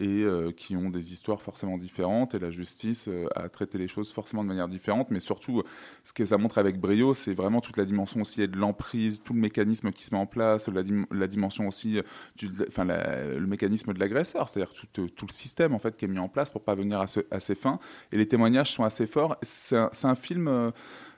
et 0.00 0.26
qui 0.56 0.76
ont 0.76 0.90
des 0.90 1.12
histoires 1.12 1.40
forcément 1.40 1.78
différentes. 1.78 2.34
Et 2.34 2.38
la 2.38 2.50
justice 2.50 3.08
a 3.34 3.48
traité 3.48 3.78
les 3.78 3.88
choses 3.88 4.12
forcément 4.12 4.42
de 4.42 4.48
manière 4.48 4.68
différente, 4.68 5.10
mais 5.10 5.20
surtout 5.20 5.62
ce 6.02 6.12
que 6.12 6.24
ça 6.24 6.38
montre 6.38 6.58
avec 6.58 6.78
brio, 6.78 7.14
c'est 7.14 7.34
vraiment 7.34 7.60
toute 7.60 7.76
la 7.76 7.84
dimension 7.84 8.20
aussi 8.20 8.46
de 8.46 8.56
l'emprise, 8.56 9.22
tout 9.22 9.32
le 9.32 9.40
mécanisme 9.40 9.92
qui 9.92 10.04
se 10.04 10.14
met 10.14 10.20
en 10.20 10.26
place, 10.26 10.68
la, 10.68 10.82
la 11.10 11.26
dimension 11.26 11.68
aussi, 11.68 12.00
du, 12.36 12.50
enfin 12.68 12.84
le 12.84 13.46
mécanisme 13.46 13.92
de 13.92 13.98
c'est-à-dire 14.46 14.74
tout, 14.92 15.08
tout, 15.08 15.26
le 15.26 15.32
système 15.32 15.74
en 15.74 15.78
fait 15.78 15.96
qui 15.96 16.04
est 16.04 16.08
mis 16.08 16.18
en 16.18 16.28
place 16.28 16.50
pour 16.50 16.62
parvenir 16.62 17.00
à, 17.00 17.06
ce, 17.06 17.20
à 17.30 17.40
ses 17.40 17.54
fins. 17.54 17.78
Et 18.12 18.16
les 18.16 18.26
témoignages 18.26 18.72
sont 18.72 18.84
assez 18.84 19.06
forts. 19.06 19.36
C'est 19.42 19.76
un, 19.76 19.90
un, 20.02 20.14
film 20.14 20.72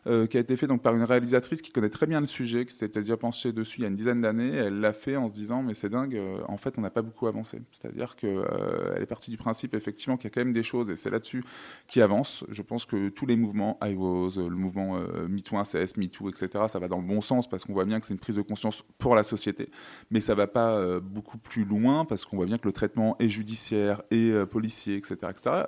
euh, 0.06 0.26
qui 0.26 0.36
a 0.36 0.40
été 0.40 0.56
fait 0.56 0.66
donc 0.66 0.82
par 0.82 0.94
une 0.94 1.02
réalisatrice 1.02 1.62
qui 1.62 1.72
connaît 1.72 1.88
très 1.88 2.06
bien 2.06 2.20
le 2.20 2.26
sujet, 2.26 2.64
qui 2.64 2.72
s'était 2.72 3.00
déjà 3.00 3.16
penchée 3.16 3.52
dessus 3.52 3.80
il 3.80 3.82
y 3.82 3.84
a 3.86 3.88
une 3.88 3.96
dizaine 3.96 4.20
d'années. 4.20 4.54
Elle 4.54 4.80
l'a 4.80 4.92
fait 4.92 5.16
en 5.16 5.26
se 5.26 5.34
disant 5.34 5.62
mais 5.62 5.74
c'est 5.74 5.88
dingue, 5.88 6.14
euh, 6.14 6.38
en 6.48 6.56
fait 6.56 6.78
on 6.78 6.80
n'a 6.80 6.90
pas 6.90 7.02
beaucoup 7.02 7.26
avancé. 7.26 7.60
C'est-à-dire 7.72 8.14
qu'elle 8.14 8.38
euh, 8.38 9.00
est 9.00 9.06
partie 9.06 9.30
du 9.30 9.36
principe 9.36 9.74
effectivement 9.74 10.16
qu'il 10.16 10.24
y 10.24 10.26
a 10.28 10.30
quand 10.30 10.44
même 10.44 10.52
des 10.52 10.62
choses 10.62 10.90
et 10.90 10.96
c'est 10.96 11.10
là-dessus 11.10 11.44
qui 11.88 12.00
avance. 12.00 12.44
Je 12.48 12.62
pense 12.62 12.86
que 12.86 13.08
tous 13.08 13.26
les 13.26 13.36
mouvements, 13.36 13.78
IWOS, 13.82 14.48
le 14.48 14.56
mouvement 14.56 14.98
MeToo, 15.28 15.56
CS, 15.62 15.96
MeToo, 15.96 16.28
etc., 16.28 16.48
ça 16.68 16.78
va 16.78 16.88
dans 16.88 16.98
le 16.98 17.06
bon 17.06 17.20
sens 17.20 17.48
parce 17.48 17.64
qu'on 17.64 17.72
voit 17.72 17.84
bien 17.84 17.98
que 17.98 18.06
c'est 18.06 18.14
une 18.14 18.20
prise 18.20 18.36
de 18.36 18.42
conscience 18.42 18.84
pour 18.98 19.14
la 19.14 19.22
société, 19.22 19.70
mais 20.10 20.20
ça 20.20 20.34
va 20.34 20.46
pas 20.46 21.00
beaucoup 21.00 21.38
plus 21.38 21.64
loin 21.64 22.04
parce 22.04 22.24
qu'on 22.24 22.36
voit 22.36 22.46
bien 22.46 22.58
que 22.58 22.66
le 22.66 22.72
traitement 22.72 23.16
est 23.18 23.28
judiciaire 23.28 24.02
et 24.10 24.32
policier, 24.48 24.96
etc., 24.96 25.16
etc 25.30 25.64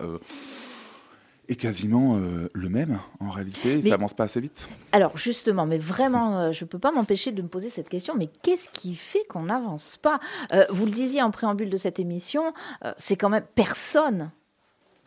est 1.49 1.57
quasiment 1.57 2.19
le 2.53 2.69
même 2.69 2.99
en 3.21 3.31
réalité. 3.31 3.81
ça 3.81 3.95
avance 3.95 4.15
pas 4.15 4.25
assez 4.25 4.41
vite. 4.41 4.69
Alors 4.93 5.17
justement, 5.17 5.67
mais 5.67 5.79
vraiment, 5.79 6.53
je 6.53 6.65
ne 6.65 6.69
peux 6.69 6.79
pas 6.79 6.93
m'empêcher 6.93 7.33
de 7.33 7.43
me 7.43 7.49
poser 7.49 7.71
cette 7.71 7.89
question. 7.89 8.15
Mais 8.17 8.29
qu'est-ce 8.43 8.69
qui 8.69 8.95
fait 8.95 9.25
qu'on 9.29 9.45
n'avance 9.45 9.97
pas? 9.97 10.21
Vous 10.71 10.85
le 10.85 10.93
disiez 10.93 11.23
en 11.23 11.31
préambule 11.31 11.71
de 11.71 11.77
cette 11.77 11.99
émission, 11.99 12.53
c'est 12.97 13.17
quand 13.17 13.31
même 13.31 13.45
personne 13.55 14.31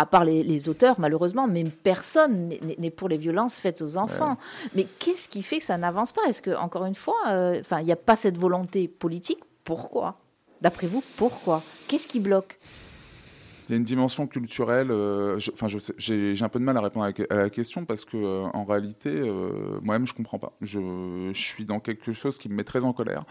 à 0.02 0.08
part 0.08 0.26
les, 0.26 0.68
auteurs, 0.68 1.00
malheureusement, 1.00 1.48
mais 1.48 1.64
personne 1.64 2.50
n'est 2.80 2.90
pour 2.90 3.08
les 3.08 3.18
violences 3.18 3.60
faites 3.60 3.84
aux 3.84 3.98
enfants. 3.98 4.38
Mais 4.74 4.88
qu'est-ce 4.98 5.30
qui 5.30 5.44
fait 5.44 5.60
que 5.60 5.64
ça 5.64 5.78
n'avance 5.78 6.12
pas? 6.12 6.22
Est-ce 6.28 6.42
que, 6.42 6.58
encore 6.58 6.86
une 6.86 6.96
fois, 6.96 7.18
euh, 7.30 7.60
enfin, 7.60 7.82
il 7.82 7.86
n'y 7.86 7.92
a 7.92 7.98
pas 7.98 8.16
cette 8.16 8.36
volonté 8.36 8.88
politique? 8.88 9.38
Pourquoi? 9.64 10.18
D'après 10.60 10.88
vous, 10.88 11.04
pourquoi? 11.18 11.62
Qu'est-ce 11.88 12.08
qui 12.08 12.20
bloque? 12.20 12.58
Il 13.72 13.76
y 13.76 13.76
a 13.76 13.78
une 13.78 13.86
dimension 13.86 14.28
culturelle. 14.28 14.92
Euh, 14.92 15.40
enfin, 15.54 15.68
j'ai 15.98 16.44
un 16.44 16.50
peu 16.50 16.60
de 16.60 16.66
mal 16.66 16.76
à 16.76 16.82
répondre 16.82 17.06
à 17.06 17.36
la, 17.36 17.50
question 17.50 17.86
parce 17.86 18.04
que, 18.04 18.18
euh, 18.18 18.44
en 18.54 18.66
réalité, 18.66 19.10
moi-même, 19.82 20.06
je 20.06 20.14
comprends 20.14 20.40
pas. 20.40 20.52
Je, 20.60 21.32
je, 21.32 21.42
suis 21.42 21.64
dans 21.64 21.80
quelque 21.80 22.12
chose 22.12 22.38
qui 22.38 22.50
me 22.50 22.56
met 22.56 22.66
très 22.66 22.84
en 22.84 22.92
colère 22.92 23.24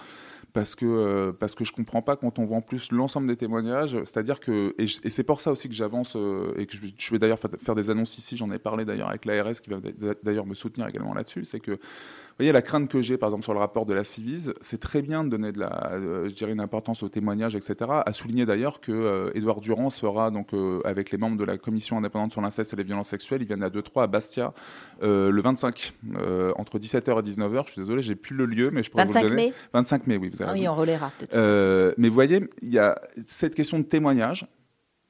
parce 0.52 0.74
que, 0.74 0.84
euh, 0.84 1.32
parce 1.32 1.54
que 1.54 1.64
je 1.64 1.72
comprends 1.72 2.02
pas 2.02 2.16
quand 2.16 2.38
on 2.38 2.44
voit 2.44 2.56
en 2.56 2.62
plus 2.62 2.92
l'ensemble 2.92 3.28
des 3.28 3.36
témoignages. 3.36 3.96
C'est-à-dire 4.04 4.40
que, 4.40 4.74
et, 4.78 4.86
c'est 4.86 5.24
pour 5.24 5.40
ça 5.40 5.52
aussi 5.52 5.68
que 5.68 5.74
j'avance 5.74 6.14
euh, 6.16 6.52
et 6.56 6.66
que 6.66 6.74
je, 6.76 7.10
vais 7.10 7.18
d'ailleurs 7.18 7.38
faire 7.38 7.74
des 7.74 7.90
annonces 7.90 8.18
ici, 8.18 8.36
j'en 8.36 8.50
ai 8.50 8.58
parlé 8.58 8.84
d'ailleurs 8.84 9.08
avec 9.08 9.24
l'ARS 9.24 9.60
qui 9.62 9.70
va 9.70 9.78
d'ailleurs 10.22 10.46
me 10.46 10.54
soutenir 10.54 10.88
également 10.88 11.14
là-dessus, 11.14 11.44
c'est 11.44 11.60
que 11.60 11.78
vous 12.30 12.44
voyez, 12.44 12.52
la 12.52 12.62
crainte 12.62 12.88
que 12.88 13.02
j'ai, 13.02 13.18
par 13.18 13.28
exemple, 13.28 13.44
sur 13.44 13.52
le 13.52 13.58
rapport 13.58 13.86
de 13.86 13.92
la 13.92 14.04
Civise, 14.04 14.54
c'est 14.60 14.80
très 14.80 15.02
bien 15.02 15.24
de 15.24 15.28
donner 15.28 15.52
de 15.52 15.60
la, 15.60 15.90
euh, 15.92 16.28
je 16.28 16.34
dirais, 16.34 16.52
une 16.52 16.60
importance 16.60 17.02
aux 17.02 17.08
témoignages, 17.08 17.54
etc. 17.56 17.74
À 18.06 18.12
souligner 18.12 18.46
d'ailleurs 18.46 18.80
que 18.80 18.92
euh, 18.92 19.30
Édouard 19.34 19.60
Durand 19.60 19.90
sera, 19.90 20.30
donc, 20.30 20.54
euh, 20.54 20.80
avec 20.84 21.10
les 21.10 21.18
membres 21.18 21.36
de 21.36 21.44
la 21.44 21.58
commission 21.58 21.98
indépendante 21.98 22.32
sur 22.32 22.40
l'inceste 22.40 22.72
et 22.72 22.76
les 22.76 22.84
violences 22.84 23.08
sexuelles, 23.08 23.42
il 23.42 23.48
vient 23.48 23.60
à 23.60 23.68
2-3 23.68 24.04
à 24.04 24.06
Bastia, 24.06 24.54
le 25.02 25.40
25, 25.40 25.94
entre 26.56 26.78
17h 26.78 27.18
et 27.18 27.30
19h. 27.30 27.66
Je 27.66 27.72
suis 27.72 27.82
désolé, 27.82 28.02
j'ai 28.02 28.14
plus 28.14 28.34
le 28.34 28.46
lieu, 28.46 28.70
mais 28.72 28.82
je 28.82 28.90
pourrais 28.90 29.04
vous 29.04 29.14
le 29.14 29.20
donner. 29.20 29.34
Mai? 29.34 29.52
25 29.74 30.06
mai, 30.06 30.16
oui, 30.16 30.30
vous 30.32 30.42
avez 30.42 30.50
ah 30.50 30.54
Oui, 30.54 30.68
on 30.68 30.74
relaiera. 30.74 31.12
mais 31.32 32.08
vous 32.08 32.14
voyez, 32.14 32.48
il 32.62 32.70
y 32.70 32.78
a 32.78 33.00
cette 33.26 33.54
question 33.54 33.78
de 33.78 33.84
témoignage 33.84 34.46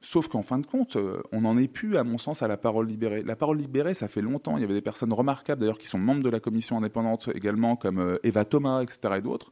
Sauf 0.03 0.27
qu'en 0.27 0.41
fin 0.41 0.57
de 0.57 0.65
compte, 0.65 0.95
euh, 0.95 1.21
on 1.31 1.41
n'en 1.41 1.55
est 1.57 1.67
plus, 1.67 1.95
à 1.95 2.03
mon 2.03 2.17
sens, 2.17 2.41
à 2.41 2.47
la 2.47 2.57
parole 2.57 2.87
libérée. 2.87 3.21
La 3.21 3.35
parole 3.35 3.59
libérée, 3.59 3.93
ça 3.93 4.07
fait 4.07 4.23
longtemps. 4.23 4.57
Il 4.57 4.61
y 4.61 4.63
avait 4.63 4.73
des 4.73 4.81
personnes 4.81 5.13
remarquables, 5.13 5.61
d'ailleurs, 5.61 5.77
qui 5.77 5.85
sont 5.85 5.99
membres 5.99 6.23
de 6.23 6.29
la 6.29 6.39
commission 6.39 6.77
indépendante 6.77 7.29
également, 7.35 7.75
comme 7.75 7.99
euh, 7.99 8.17
Eva 8.23 8.43
Thomas, 8.43 8.81
etc. 8.81 9.15
et 9.17 9.21
d'autres. 9.21 9.51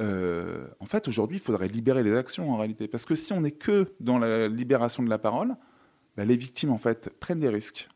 Euh, 0.00 0.66
en 0.80 0.86
fait, 0.86 1.06
aujourd'hui, 1.06 1.36
il 1.36 1.40
faudrait 1.40 1.68
libérer 1.68 2.02
les 2.02 2.16
actions, 2.16 2.52
en 2.52 2.56
réalité. 2.56 2.88
Parce 2.88 3.04
que 3.04 3.14
si 3.14 3.32
on 3.32 3.42
n'est 3.42 3.52
que 3.52 3.94
dans 4.00 4.18
la 4.18 4.48
libération 4.48 5.04
de 5.04 5.08
la 5.08 5.18
parole, 5.18 5.54
bah, 6.16 6.24
les 6.24 6.36
victimes, 6.36 6.72
en 6.72 6.78
fait, 6.78 7.10
prennent 7.20 7.38
des 7.38 7.48
risques. 7.48 7.88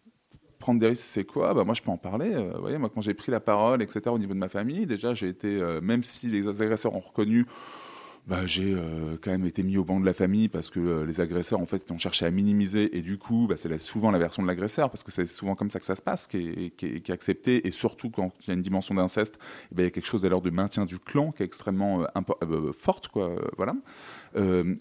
Prendre 0.61 0.79
des 0.79 0.87
risques, 0.87 1.05
c'est 1.05 1.25
quoi? 1.25 1.53
Bah, 1.53 1.65
Moi, 1.65 1.75
je 1.75 1.83
peux 1.83 1.91
en 1.91 1.99
parler. 1.99 2.31
vous 2.31 2.61
voyez, 2.61 2.79
moi, 2.79 2.91
quand 2.95 3.01
j'ai 3.01 3.15
pris 3.15 3.33
la 3.33 3.41
parole, 3.41 3.83
etc., 3.83 4.03
au 4.07 4.19
niveau 4.19 4.35
de 4.35 4.39
ma 4.39 4.49
famille, 4.49 4.87
déjà, 4.87 5.15
j'ai 5.15 5.29
été, 5.29 5.61
même 5.83 6.05
si 6.05 6.29
les 6.29 6.47
agresseurs 6.63 6.95
ont 6.95 7.01
reconnu 7.01 7.45
bah, 8.29 8.45
j'ai 8.45 8.75
euh, 8.75 9.17
quand 9.23 9.31
même 9.31 9.47
été 9.47 9.63
mis 9.63 9.79
au 9.79 9.85
banc 9.85 10.01
de 10.01 10.05
la 10.05 10.13
famille 10.13 10.49
parce 10.49 10.69
que 10.69 10.79
euh, 10.79 11.07
les 11.07 11.23
agresseurs 11.23 11.61
en 11.61 11.65
fait 11.65 11.91
ont 11.91 11.97
cherché 11.97 12.27
à 12.27 12.31
minimiser. 12.31 12.97
Et 12.97 13.01
du 13.01 13.17
coup 13.17 13.47
bah, 13.49 13.55
c'est 13.57 13.79
souvent 13.79 14.11
la 14.11 14.19
version 14.19 14.43
de 14.43 14.49
l'agresseur 14.49 14.91
parce 14.91 15.03
que 15.03 15.11
c'est 15.11 15.25
souvent 15.25 15.55
comme 15.55 15.71
ça 15.71 15.81
que 15.81 15.87
ça 15.87 15.95
se 15.95 16.03
passe 16.03 16.27
qui 16.27 16.73
est, 16.77 17.03
qui 17.03 17.11
accepté 17.11 17.67
et 17.67 17.71
surtout 17.71 18.11
quand 18.11 18.33
il 18.43 18.49
y 18.49 18.51
a 18.51 18.55
une 18.55 18.61
dimension 18.61 18.95
d'inceste 18.95 19.39
eh 19.73 19.75
ben, 19.75 19.83
il 19.83 19.87
y 19.87 19.89
a 19.89 19.91
quelque 19.91 20.07
chose 20.07 20.21
de 20.21 20.29
l'ordre 20.29 20.45
de 20.45 20.55
maintien 20.55 20.85
du 20.85 20.99
clan 20.99 21.33
qui 21.33 21.43
est 21.43 21.47
extrêmement 21.47 22.03
euh, 22.03 22.73
forte 22.75 23.09
quoi. 23.09 23.35
Voilà. 23.57 23.75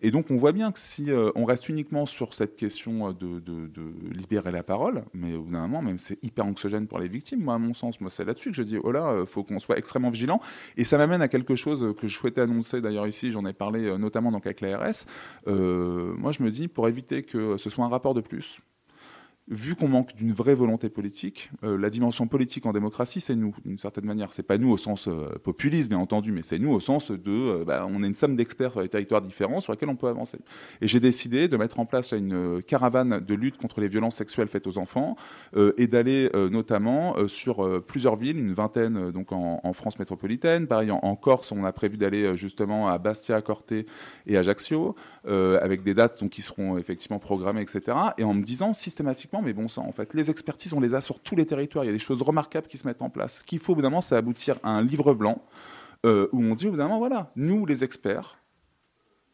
Et 0.03 0.11
donc 0.11 0.29
on 0.29 0.35
voit 0.35 0.51
bien 0.51 0.71
que 0.71 0.79
si 0.79 1.09
on 1.35 1.45
reste 1.45 1.69
uniquement 1.69 2.05
sur 2.05 2.33
cette 2.33 2.55
question 2.55 3.11
de, 3.11 3.41
libérer 4.11 4.51
la 4.51 4.61
parole, 4.61 5.03
mais 5.13 5.33
au 5.33 5.43
bout 5.43 5.51
d'un 5.51 5.61
moment, 5.61 5.81
même 5.81 5.97
c'est 5.97 6.23
hyper 6.23 6.45
anxiogène 6.45 6.85
pour 6.85 6.99
les 6.99 7.07
victimes, 7.07 7.41
moi 7.41 7.55
à 7.55 7.57
mon 7.57 7.73
sens, 7.73 7.99
moi 7.99 8.09
c'est 8.09 8.25
là-dessus 8.25 8.51
que 8.51 8.55
je 8.55 8.61
dis, 8.61 8.77
oh 8.83 8.91
là, 8.91 9.23
faut 9.25 9.43
qu'on 9.43 9.59
soit 9.59 9.77
extrêmement 9.77 10.11
vigilant. 10.11 10.41
Et 10.75 10.83
ça 10.83 10.97
m'amène 10.97 11.21
à 11.21 11.27
quelque 11.27 11.55
chose 11.55 11.95
que 11.99 12.07
je 12.07 12.15
souhaitais 12.15 12.41
annoncer 12.41 12.81
d'ailleurs 12.81 13.07
ici, 13.07 13.31
j'en 13.37 13.45
ai 13.45 13.53
parlé 13.53 13.97
notamment 13.97 14.31
donc 14.31 14.45
avec 14.45 14.61
l'ARS. 14.61 15.05
moi 15.45 16.31
je 16.31 16.43
me 16.43 16.49
dis, 16.49 16.67
pour 16.67 16.87
éviter 16.87 17.23
que 17.23 17.57
ce 17.57 17.69
soit 17.69 17.85
un 17.85 17.89
rapport 17.89 18.13
de 18.13 18.21
plus, 18.21 18.59
vu 19.49 19.75
qu'on 19.75 19.87
manque 19.87 20.13
d'une 20.15 20.33
vraie 20.33 20.55
volonté 20.55 20.89
politique, 20.89 21.49
euh, 21.63 21.77
la 21.77 21.89
dimension 21.89 22.27
politique 22.27 22.65
en 22.65 22.73
démocratie, 22.73 23.21
c'est 23.21 23.35
nous, 23.35 23.55
d'une 23.65 23.77
certaine 23.77 24.05
manière. 24.05 24.33
C'est 24.33 24.43
pas 24.43 24.57
nous 24.57 24.69
au 24.69 24.77
sens 24.77 25.07
euh, 25.07 25.29
populiste, 25.41 25.89
bien 25.89 25.99
entendu, 25.99 26.33
mais 26.33 26.43
c'est 26.43 26.59
nous 26.59 26.71
au 26.71 26.81
sens 26.81 27.11
de, 27.11 27.21
euh, 27.27 27.63
bah, 27.65 27.87
on 27.89 28.03
est 28.03 28.07
une 28.07 28.15
somme 28.15 28.35
d'experts 28.35 28.73
sur 28.73 28.81
les 28.81 28.89
territoires 28.89 29.21
différents 29.21 29.61
sur 29.61 29.71
lesquels 29.71 29.89
on 29.89 29.95
peut 29.95 30.07
avancer. 30.07 30.37
Et 30.81 30.87
j'ai 30.87 30.99
décidé 30.99 31.47
de 31.47 31.55
mettre 31.55 31.79
en 31.79 31.85
place 31.85 32.11
une 32.11 32.61
caravane 32.61 33.21
de 33.21 33.33
lutte 33.33 33.57
contre 33.57 33.79
les 33.79 33.87
violences 33.87 34.15
sexuelles 34.15 34.47
faites 34.47 34.67
aux 34.67 34.77
enfants 34.77 35.15
et 35.55 35.87
d'aller 35.87 36.29
notamment 36.51 37.15
sur 37.27 37.83
plusieurs 37.85 38.15
villes, 38.15 38.37
une 38.37 38.53
vingtaine 38.53 39.11
donc 39.11 39.31
en, 39.31 39.59
en 39.63 39.73
France 39.73 39.99
métropolitaine. 39.99 40.67
Pareil, 40.67 40.91
en, 40.91 40.99
en, 41.01 41.15
Corse, 41.15 41.51
on 41.51 41.63
a 41.63 41.71
prévu 41.71 41.97
d'aller 41.97 42.35
justement 42.35 42.87
à 42.87 42.97
Bastia, 42.97 43.41
Corté 43.41 43.85
et 44.25 44.37
Ajaccio, 44.37 44.95
avec 45.25 45.83
des 45.83 45.93
dates 45.93 46.19
donc 46.19 46.31
qui 46.31 46.41
seront 46.41 46.77
effectivement 46.77 47.19
programmées, 47.19 47.61
etc. 47.61 47.97
Et 48.17 48.23
en 48.23 48.33
me 48.33 48.43
disant 48.43 48.73
systématiquement 48.73 49.36
mais 49.41 49.53
bon 49.53 49.67
sang, 49.67 49.85
en 49.87 49.91
fait. 49.91 50.13
Les 50.13 50.29
expertises, 50.29 50.73
on 50.73 50.79
les 50.79 50.95
a 50.95 51.01
sur 51.01 51.19
tous 51.19 51.35
les 51.35 51.45
territoires. 51.45 51.83
Il 51.85 51.87
y 51.87 51.91
a 51.91 51.93
des 51.93 51.99
choses 51.99 52.21
remarquables 52.21 52.67
qui 52.67 52.77
se 52.77 52.87
mettent 52.87 53.01
en 53.01 53.09
place. 53.09 53.39
Ce 53.39 53.43
qu'il 53.43 53.59
faut, 53.59 53.73
évidemment, 53.73 54.01
c'est 54.01 54.15
aboutir 54.15 54.57
à 54.63 54.69
un 54.71 54.83
livre 54.83 55.13
blanc 55.13 55.43
euh, 56.05 56.27
où 56.31 56.43
on 56.43 56.55
dit, 56.55 56.67
évidemment, 56.67 56.99
voilà, 56.99 57.31
nous, 57.35 57.65
les 57.65 57.83
experts, 57.83 58.36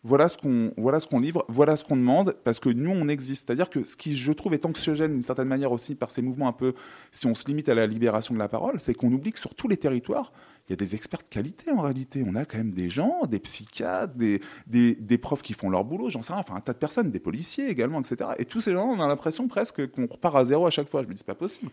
voilà 0.03 0.27
ce 0.27 0.37
qu'on 0.37 0.71
voilà 0.77 0.97
livre, 1.13 1.45
voilà 1.47 1.75
ce 1.75 1.83
qu'on 1.83 1.95
demande, 1.95 2.35
parce 2.43 2.59
que 2.59 2.69
nous 2.69 2.91
on 2.91 3.07
existe. 3.07 3.47
C'est-à-dire 3.47 3.69
que 3.69 3.83
ce 3.83 3.95
qui 3.95 4.15
je 4.15 4.31
trouve 4.33 4.53
est 4.53 4.65
anxiogène 4.65 5.13
d'une 5.13 5.21
certaine 5.21 5.47
manière 5.47 5.71
aussi 5.71 5.95
par 5.95 6.11
ces 6.11 6.21
mouvements 6.21 6.47
un 6.47 6.53
peu, 6.53 6.73
si 7.11 7.25
on 7.27 7.35
se 7.35 7.45
limite 7.45 7.69
à 7.69 7.73
la 7.73 7.87
libération 7.87 8.33
de 8.33 8.39
la 8.39 8.49
parole, 8.49 8.79
c'est 8.79 8.93
qu'on 8.93 9.11
oublie 9.11 9.31
que 9.31 9.39
sur 9.39 9.55
tous 9.55 9.67
les 9.67 9.77
territoires, 9.77 10.33
il 10.67 10.71
y 10.71 10.73
a 10.73 10.75
des 10.77 10.95
experts 10.95 11.21
de 11.23 11.29
qualité 11.29 11.71
en 11.71 11.81
réalité. 11.81 12.23
On 12.25 12.35
a 12.35 12.45
quand 12.45 12.57
même 12.57 12.71
des 12.71 12.89
gens, 12.89 13.21
des 13.29 13.39
psychiatres, 13.39 14.13
des, 14.15 14.39
des, 14.67 15.17
profs 15.17 15.41
qui 15.41 15.53
font 15.53 15.69
leur 15.69 15.83
boulot, 15.83 16.09
j'en 16.09 16.21
sais 16.21 16.33
rien, 16.33 16.41
enfin 16.41 16.55
un 16.55 16.61
tas 16.61 16.73
de 16.73 16.77
personnes, 16.77 17.11
des 17.11 17.19
policiers 17.19 17.69
également, 17.69 17.99
etc. 17.99 18.31
Et 18.37 18.45
tous 18.45 18.61
ces 18.61 18.73
gens, 18.73 18.85
on 18.85 18.99
a 19.01 19.07
l'impression 19.07 19.47
presque 19.47 19.87
qu'on 19.91 20.07
repart 20.07 20.35
à 20.35 20.43
zéro 20.45 20.65
à 20.65 20.69
chaque 20.69 20.89
fois. 20.89 21.01
Je 21.01 21.07
me 21.07 21.13
dis, 21.13 21.19
c'est 21.19 21.27
pas 21.27 21.35
possible. 21.35 21.71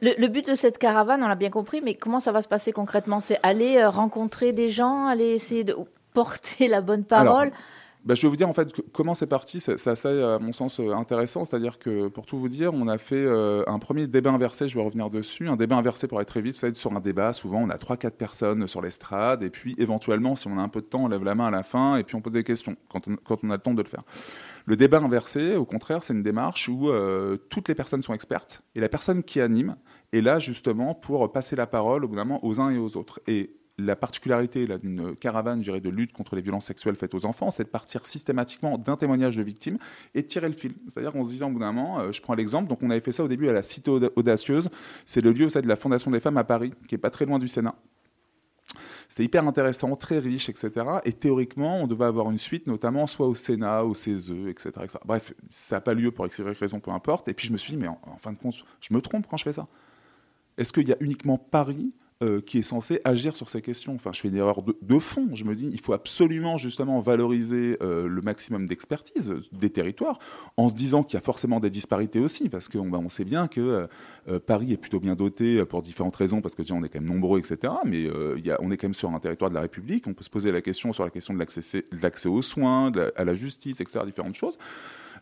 Le, 0.00 0.26
but 0.28 0.48
de 0.48 0.54
cette 0.54 0.78
caravane, 0.78 1.22
on 1.22 1.28
l'a 1.28 1.34
bien 1.34 1.50
compris, 1.50 1.80
mais 1.82 1.94
comment 1.94 2.20
ça 2.20 2.32
va 2.32 2.42
se 2.42 2.48
passer 2.48 2.72
concrètement? 2.72 3.20
C'est 3.20 3.38
aller 3.42 3.76
euh, 3.76 3.90
rencontrer 3.90 4.52
des 4.52 4.70
gens, 4.70 5.06
aller 5.06 5.26
essayer 5.26 5.62
de 5.62 5.74
porter 6.14 6.68
la 6.68 6.80
bonne 6.80 7.04
parole 7.04 7.52
bah, 8.04 8.14
je 8.14 8.20
vais 8.20 8.28
vous 8.28 8.36
dire 8.36 8.48
en 8.48 8.52
fait 8.52 8.68
comment 8.92 9.14
c'est 9.14 9.26
parti. 9.26 9.60
C'est 9.60 9.86
assez, 9.86 10.22
à 10.22 10.38
mon 10.38 10.52
sens, 10.52 10.78
euh, 10.78 10.92
intéressant. 10.92 11.44
C'est-à-dire 11.44 11.78
que, 11.78 12.08
pour 12.08 12.26
tout 12.26 12.38
vous 12.38 12.50
dire, 12.50 12.74
on 12.74 12.86
a 12.86 12.98
fait 12.98 13.16
euh, 13.16 13.64
un 13.66 13.78
premier 13.78 14.06
débat 14.06 14.30
inversé. 14.30 14.68
Je 14.68 14.76
vais 14.76 14.84
revenir 14.84 15.08
dessus. 15.08 15.48
Un 15.48 15.56
débat 15.56 15.76
inversé 15.76 16.06
pour 16.06 16.20
être 16.20 16.28
très 16.28 16.42
vite. 16.42 16.54
Vous 16.54 16.60
savez, 16.60 16.74
sur 16.74 16.92
un 16.92 17.00
débat, 17.00 17.32
souvent, 17.32 17.62
on 17.62 17.70
a 17.70 17.76
3-4 17.76 18.10
personnes 18.10 18.68
sur 18.68 18.82
l'estrade. 18.82 19.42
Et 19.42 19.48
puis, 19.48 19.74
éventuellement, 19.78 20.36
si 20.36 20.48
on 20.48 20.58
a 20.58 20.62
un 20.62 20.68
peu 20.68 20.82
de 20.82 20.86
temps, 20.86 21.04
on 21.04 21.08
lève 21.08 21.24
la 21.24 21.34
main 21.34 21.46
à 21.46 21.50
la 21.50 21.62
fin. 21.62 21.96
Et 21.96 22.04
puis, 22.04 22.14
on 22.14 22.20
pose 22.20 22.34
des 22.34 22.44
questions 22.44 22.76
quand 22.90 23.08
on, 23.08 23.16
quand 23.16 23.42
on 23.42 23.48
a 23.48 23.54
le 23.54 23.62
temps 23.62 23.74
de 23.74 23.82
le 23.82 23.88
faire. 23.88 24.02
Le 24.66 24.76
débat 24.76 24.98
inversé, 24.98 25.56
au 25.56 25.64
contraire, 25.64 26.02
c'est 26.02 26.12
une 26.12 26.22
démarche 26.22 26.68
où 26.68 26.90
euh, 26.90 27.38
toutes 27.48 27.68
les 27.68 27.74
personnes 27.74 28.02
sont 28.02 28.14
expertes. 28.14 28.60
Et 28.74 28.80
la 28.80 28.90
personne 28.90 29.22
qui 29.22 29.40
anime 29.40 29.76
est 30.12 30.20
là, 30.20 30.38
justement, 30.38 30.94
pour 30.94 31.32
passer 31.32 31.56
la 31.56 31.66
parole, 31.66 32.04
au 32.04 32.08
bout 32.08 32.16
d'un 32.16 32.24
moment, 32.24 32.44
aux 32.44 32.60
uns 32.60 32.68
et 32.68 32.76
aux 32.76 32.98
autres. 32.98 33.18
Et 33.26 33.56
la 33.76 33.96
particularité 33.96 34.66
d'une 34.78 35.16
caravane 35.16 35.60
de 35.60 35.90
lutte 35.90 36.12
contre 36.12 36.36
les 36.36 36.42
violences 36.42 36.66
sexuelles 36.66 36.94
faites 36.94 37.14
aux 37.14 37.24
enfants, 37.24 37.50
c'est 37.50 37.64
de 37.64 37.68
partir 37.68 38.06
systématiquement 38.06 38.78
d'un 38.78 38.96
témoignage 38.96 39.36
de 39.36 39.42
victime 39.42 39.78
et 40.14 40.24
tirer 40.24 40.48
le 40.48 40.54
fil. 40.54 40.74
C'est-à-dire 40.88 41.12
qu'en 41.12 41.24
se 41.24 41.30
disant 41.30 41.48
au 41.48 41.52
bout 41.52 41.58
d'un 41.58 41.72
moment, 41.72 42.00
euh, 42.00 42.12
je 42.12 42.22
prends 42.22 42.34
l'exemple, 42.34 42.68
donc 42.68 42.82
on 42.82 42.90
avait 42.90 43.00
fait 43.00 43.12
ça 43.12 43.24
au 43.24 43.28
début 43.28 43.48
à 43.48 43.52
la 43.52 43.62
Cité 43.62 43.90
Audacieuse, 43.90 44.70
c'est 45.04 45.20
le 45.20 45.32
lieu 45.32 45.46
de 45.46 45.68
la 45.68 45.76
Fondation 45.76 46.10
des 46.10 46.20
femmes 46.20 46.36
à 46.36 46.44
Paris, 46.44 46.72
qui 46.88 46.94
est 46.94 46.98
pas 46.98 47.10
très 47.10 47.26
loin 47.26 47.38
du 47.38 47.48
Sénat. 47.48 47.74
C'était 49.08 49.24
hyper 49.24 49.46
intéressant, 49.46 49.94
très 49.96 50.18
riche, 50.18 50.48
etc. 50.48 50.70
Et 51.04 51.12
théoriquement, 51.12 51.82
on 51.82 51.86
devait 51.86 52.06
avoir 52.06 52.30
une 52.30 52.38
suite, 52.38 52.66
notamment 52.66 53.06
soit 53.06 53.28
au 53.28 53.34
Sénat, 53.34 53.84
au 53.84 53.94
CESE, 53.94 54.32
etc. 54.48 54.72
Bref, 55.04 55.34
ça 55.50 55.76
n'a 55.76 55.80
pas 55.80 55.94
lieu 55.94 56.10
pour 56.10 56.26
X 56.26 56.40
raison, 56.40 56.80
peu 56.80 56.90
importe. 56.90 57.28
Et 57.28 57.34
puis 57.34 57.46
je 57.46 57.52
me 57.52 57.56
suis 57.56 57.72
dit, 57.74 57.76
mais 57.76 57.88
en 57.88 58.16
fin 58.18 58.32
de 58.32 58.38
compte, 58.38 58.64
je 58.80 58.94
me 58.94 59.00
trompe 59.00 59.26
quand 59.28 59.36
je 59.36 59.44
fais 59.44 59.52
ça. 59.52 59.68
Est-ce 60.56 60.72
qu'il 60.72 60.88
y 60.88 60.92
a 60.92 60.96
uniquement 61.00 61.36
Paris 61.36 61.92
euh, 62.24 62.40
qui 62.40 62.58
est 62.58 62.62
censé 62.62 63.00
agir 63.04 63.36
sur 63.36 63.48
ces 63.48 63.60
questions. 63.60 63.94
Enfin, 63.94 64.10
je 64.12 64.20
fais 64.20 64.28
une 64.28 64.36
erreur 64.36 64.62
de, 64.62 64.98
fond. 64.98 65.28
Je 65.34 65.44
me 65.44 65.54
dis, 65.54 65.68
il 65.70 65.80
faut 65.80 65.92
absolument 65.92 66.56
justement 66.56 67.00
valoriser 67.00 67.76
euh, 67.82 68.08
le 68.08 68.22
maximum 68.22 68.66
d'expertise 68.66 69.34
des 69.52 69.70
territoires, 69.70 70.18
en 70.56 70.68
se 70.68 70.74
disant 70.74 71.02
qu'il 71.02 71.14
y 71.14 71.16
a 71.18 71.24
forcément 71.24 71.60
des 71.60 71.70
disparités 71.70 72.20
aussi, 72.20 72.48
parce 72.48 72.68
qu'on 72.68 72.88
bah, 72.88 73.00
sait 73.08 73.24
bien 73.24 73.46
que 73.46 73.86
euh, 74.28 74.38
Paris 74.40 74.72
est 74.72 74.76
plutôt 74.76 75.00
bien 75.00 75.14
doté 75.14 75.64
pour 75.64 75.82
différentes 75.82 76.16
raisons, 76.16 76.40
parce 76.40 76.54
que 76.54 76.62
on 76.72 76.82
est 76.82 76.88
quand 76.88 77.00
même 77.00 77.10
nombreux, 77.10 77.38
etc. 77.38 77.72
Mais 77.84 78.08
on 78.58 78.70
est 78.70 78.76
quand 78.76 78.88
même 78.88 78.94
sur 78.94 79.10
un 79.10 79.20
territoire 79.20 79.50
de 79.50 79.54
la 79.54 79.60
République. 79.60 80.06
On 80.06 80.14
peut 80.14 80.24
se 80.24 80.30
poser 80.30 80.50
la 80.50 80.62
question 80.62 80.92
sur 80.92 81.04
la 81.04 81.10
question 81.10 81.34
de 81.34 81.38
l'accès 81.38 82.28
aux 82.28 82.42
soins, 82.42 82.90
à 83.16 83.24
la 83.24 83.34
justice, 83.34 83.80
etc. 83.80 84.00
Différentes 84.06 84.34
choses. 84.34 84.58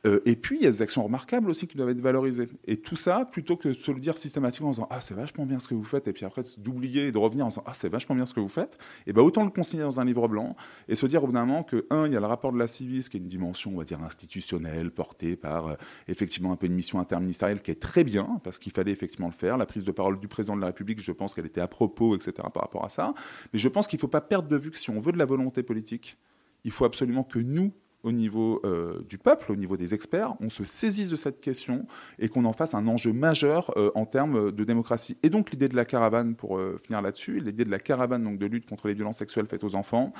Euh, 0.06 0.20
et 0.24 0.34
puis, 0.34 0.58
il 0.58 0.64
y 0.64 0.66
a 0.66 0.70
des 0.70 0.82
actions 0.82 1.04
remarquables 1.04 1.48
aussi 1.48 1.68
qui 1.68 1.76
doivent 1.76 1.90
être 1.90 2.00
valorisées. 2.00 2.48
Et 2.66 2.76
tout 2.76 2.96
ça, 2.96 3.24
plutôt 3.24 3.56
que 3.56 3.68
de 3.68 3.74
se 3.74 3.90
le 3.92 4.00
dire 4.00 4.18
systématiquement 4.18 4.68
en 4.68 4.72
disant 4.72 4.88
Ah, 4.90 5.00
c'est 5.00 5.14
vachement 5.14 5.46
bien 5.46 5.58
ce 5.58 5.68
que 5.68 5.74
vous 5.74 5.84
faites, 5.84 6.08
et 6.08 6.12
puis 6.12 6.24
après 6.24 6.42
d'oublier 6.58 7.06
et 7.06 7.12
de 7.12 7.18
revenir 7.18 7.46
en 7.46 7.50
disant 7.50 7.62
Ah, 7.66 7.74
c'est 7.74 7.88
vachement 7.88 8.16
bien 8.16 8.26
ce 8.26 8.34
que 8.34 8.40
vous 8.40 8.48
faites, 8.48 8.78
et 9.06 9.12
ben 9.12 9.22
autant 9.22 9.44
le 9.44 9.50
consigner 9.50 9.84
dans 9.84 10.00
un 10.00 10.04
livre 10.04 10.26
blanc 10.26 10.56
et 10.88 10.96
se 10.96 11.06
dire 11.06 11.22
au 11.22 11.26
bout 11.26 11.32
d'un 11.32 11.44
moment 11.44 11.62
que, 11.62 11.86
un, 11.90 12.06
il 12.06 12.12
y 12.12 12.16
a 12.16 12.20
le 12.20 12.26
rapport 12.26 12.52
de 12.52 12.58
la 12.58 12.66
Civis, 12.66 13.08
qui 13.08 13.16
est 13.16 13.20
une 13.20 13.26
dimension, 13.26 13.72
on 13.74 13.78
va 13.78 13.84
dire, 13.84 14.02
institutionnelle, 14.02 14.90
portée 14.90 15.36
par 15.36 15.68
euh, 15.68 15.74
effectivement 16.08 16.52
un 16.52 16.56
peu 16.56 16.66
une 16.66 16.74
mission 16.74 16.98
interministérielle 16.98 17.62
qui 17.62 17.70
est 17.70 17.80
très 17.80 18.02
bien, 18.02 18.40
parce 18.42 18.58
qu'il 18.58 18.72
fallait 18.72 18.92
effectivement 18.92 19.28
le 19.28 19.34
faire. 19.34 19.56
La 19.56 19.66
prise 19.66 19.84
de 19.84 19.92
parole 19.92 20.18
du 20.18 20.26
président 20.26 20.56
de 20.56 20.60
la 20.60 20.68
République, 20.68 21.00
je 21.00 21.12
pense 21.12 21.34
qu'elle 21.34 21.46
était 21.46 21.60
à 21.60 21.68
propos, 21.68 22.16
etc., 22.16 22.32
par 22.52 22.62
rapport 22.62 22.84
à 22.84 22.88
ça. 22.88 23.14
Mais 23.52 23.58
je 23.58 23.68
pense 23.68 23.86
qu'il 23.86 23.98
ne 23.98 24.00
faut 24.00 24.08
pas 24.08 24.20
perdre 24.20 24.48
de 24.48 24.56
vue 24.56 24.70
que 24.70 24.78
si 24.78 24.90
on 24.90 24.98
veut 24.98 25.12
de 25.12 25.18
la 25.18 25.26
volonté 25.26 25.62
politique, 25.62 26.16
il 26.64 26.70
faut 26.70 26.84
absolument 26.84 27.24
que 27.24 27.38
nous, 27.38 27.72
au 28.02 28.12
niveau 28.12 28.60
euh, 28.64 29.00
du 29.08 29.18
peuple, 29.18 29.52
au 29.52 29.56
niveau 29.56 29.76
des 29.76 29.94
experts, 29.94 30.34
on 30.40 30.50
se 30.50 30.64
saisisse 30.64 31.10
de 31.10 31.16
cette 31.16 31.40
question 31.40 31.86
et 32.18 32.28
qu'on 32.28 32.44
en 32.44 32.52
fasse 32.52 32.74
un 32.74 32.86
enjeu 32.86 33.12
majeur 33.12 33.72
euh, 33.76 33.90
en 33.94 34.06
termes 34.06 34.52
de 34.52 34.64
démocratie. 34.64 35.16
Et 35.22 35.30
donc 35.30 35.50
l'idée 35.50 35.68
de 35.68 35.76
la 35.76 35.84
caravane, 35.84 36.34
pour 36.34 36.58
euh, 36.58 36.80
finir 36.84 37.02
là-dessus, 37.02 37.38
l'idée 37.38 37.64
de 37.64 37.70
la 37.70 37.78
caravane 37.78 38.24
donc 38.24 38.38
de 38.38 38.46
lutte 38.46 38.68
contre 38.68 38.88
les 38.88 38.94
violences 38.94 39.18
sexuelles 39.18 39.46
faites 39.46 39.64
aux 39.64 39.74
enfants, 39.74 40.12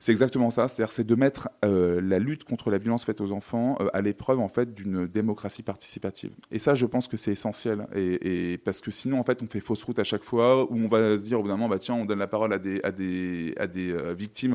c'est 0.00 0.12
exactement 0.12 0.50
ça, 0.50 0.68
c'est-à-dire 0.68 0.92
c'est 0.92 1.02
de 1.02 1.14
mettre 1.16 1.48
la 1.60 2.20
lutte 2.20 2.44
contre 2.44 2.70
la 2.70 2.78
violence 2.78 3.04
faite 3.04 3.20
aux 3.20 3.32
enfants 3.32 3.76
à 3.92 4.00
l'épreuve 4.00 4.38
en 4.38 4.46
fait 4.46 4.72
d'une 4.72 5.08
démocratie 5.08 5.64
participative. 5.64 6.30
Et 6.52 6.60
ça, 6.60 6.76
je 6.76 6.86
pense 6.86 7.08
que 7.08 7.16
c'est 7.16 7.32
essentiel, 7.32 7.88
et, 7.96 8.58
parce 8.58 8.80
que 8.80 8.92
sinon 8.92 9.18
en 9.18 9.24
fait 9.24 9.42
on 9.42 9.48
fait 9.48 9.58
fausse 9.58 9.82
route 9.82 9.98
à 9.98 10.04
chaque 10.04 10.22
fois 10.22 10.70
où 10.70 10.76
on 10.76 10.86
va 10.86 11.16
se 11.16 11.24
dire 11.24 11.40
au 11.40 11.42
bout 11.42 11.48
d'un 11.48 11.56
moment 11.56 11.68
bah 11.68 11.80
tiens 11.80 11.96
on 11.96 12.04
donne 12.04 12.20
la 12.20 12.28
parole 12.28 12.52
à 12.52 12.60
des 12.60 12.80
à 12.84 12.92
des 12.92 13.54
à 13.56 13.66
des 13.66 13.92
victimes 14.14 14.54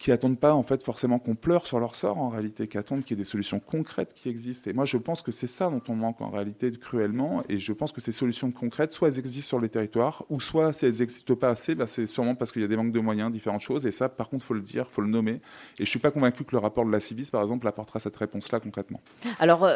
qui 0.00 0.10
attendent 0.12 0.40
pas 0.40 0.54
en 0.54 0.62
fait 0.62 0.82
forcément 0.82 1.18
qu'on 1.18 1.34
pleure 1.34 1.66
sur 1.66 1.78
leur 1.78 1.94
sort 1.94 2.16
en 2.16 2.30
réalité, 2.30 2.66
qui 2.68 2.78
attendent 2.78 3.04
qu'il 3.04 3.18
y 3.18 3.20
ait 3.20 3.22
des 3.22 3.28
solutions 3.28 3.60
concrètes 3.60 4.14
qui 4.14 4.30
existent. 4.30 4.70
Et 4.70 4.72
moi, 4.72 4.86
je 4.86 4.96
pense 4.96 5.20
que 5.20 5.30
c'est 5.30 5.46
ça 5.46 5.68
dont 5.68 5.82
on 5.88 5.94
manque 5.94 6.22
en 6.22 6.30
réalité 6.30 6.72
cruellement. 6.72 7.44
Et 7.50 7.60
je 7.60 7.72
pense 7.74 7.92
que 7.92 8.00
ces 8.00 8.10
solutions 8.10 8.50
concrètes, 8.50 8.94
soit 8.94 9.08
elles 9.08 9.18
existent 9.18 9.48
sur 9.48 9.60
les 9.60 9.68
territoires, 9.68 10.24
ou 10.30 10.40
soit 10.40 10.72
si 10.72 10.86
elles 10.86 11.00
n'existent 11.00 11.36
pas 11.36 11.50
assez, 11.50 11.74
bah, 11.74 11.86
c'est 11.86 12.06
sûrement 12.06 12.34
parce 12.34 12.50
qu'il 12.50 12.62
y 12.62 12.64
a 12.64 12.68
des 12.68 12.76
manques 12.76 12.92
de 12.92 13.00
moyens, 13.00 13.30
différentes 13.30 13.60
choses. 13.60 13.84
Et 13.84 13.90
ça, 13.90 14.08
par 14.08 14.30
contre, 14.30 14.42
faut 14.42 14.54
le 14.54 14.62
dire, 14.62 14.90
faut 14.90 15.02
le 15.02 15.10
nommer. 15.10 15.42
Et 15.78 15.84
je 15.84 15.90
suis 15.90 15.98
pas 15.98 16.10
convaincu 16.10 16.44
que 16.44 16.52
le 16.52 16.60
rapport 16.60 16.86
de 16.86 16.90
la 16.90 17.00
Civis, 17.00 17.30
par 17.30 17.42
exemple, 17.42 17.68
apportera 17.68 18.00
cette 18.00 18.16
réponse-là 18.16 18.58
concrètement. 18.58 19.02
Alors. 19.38 19.68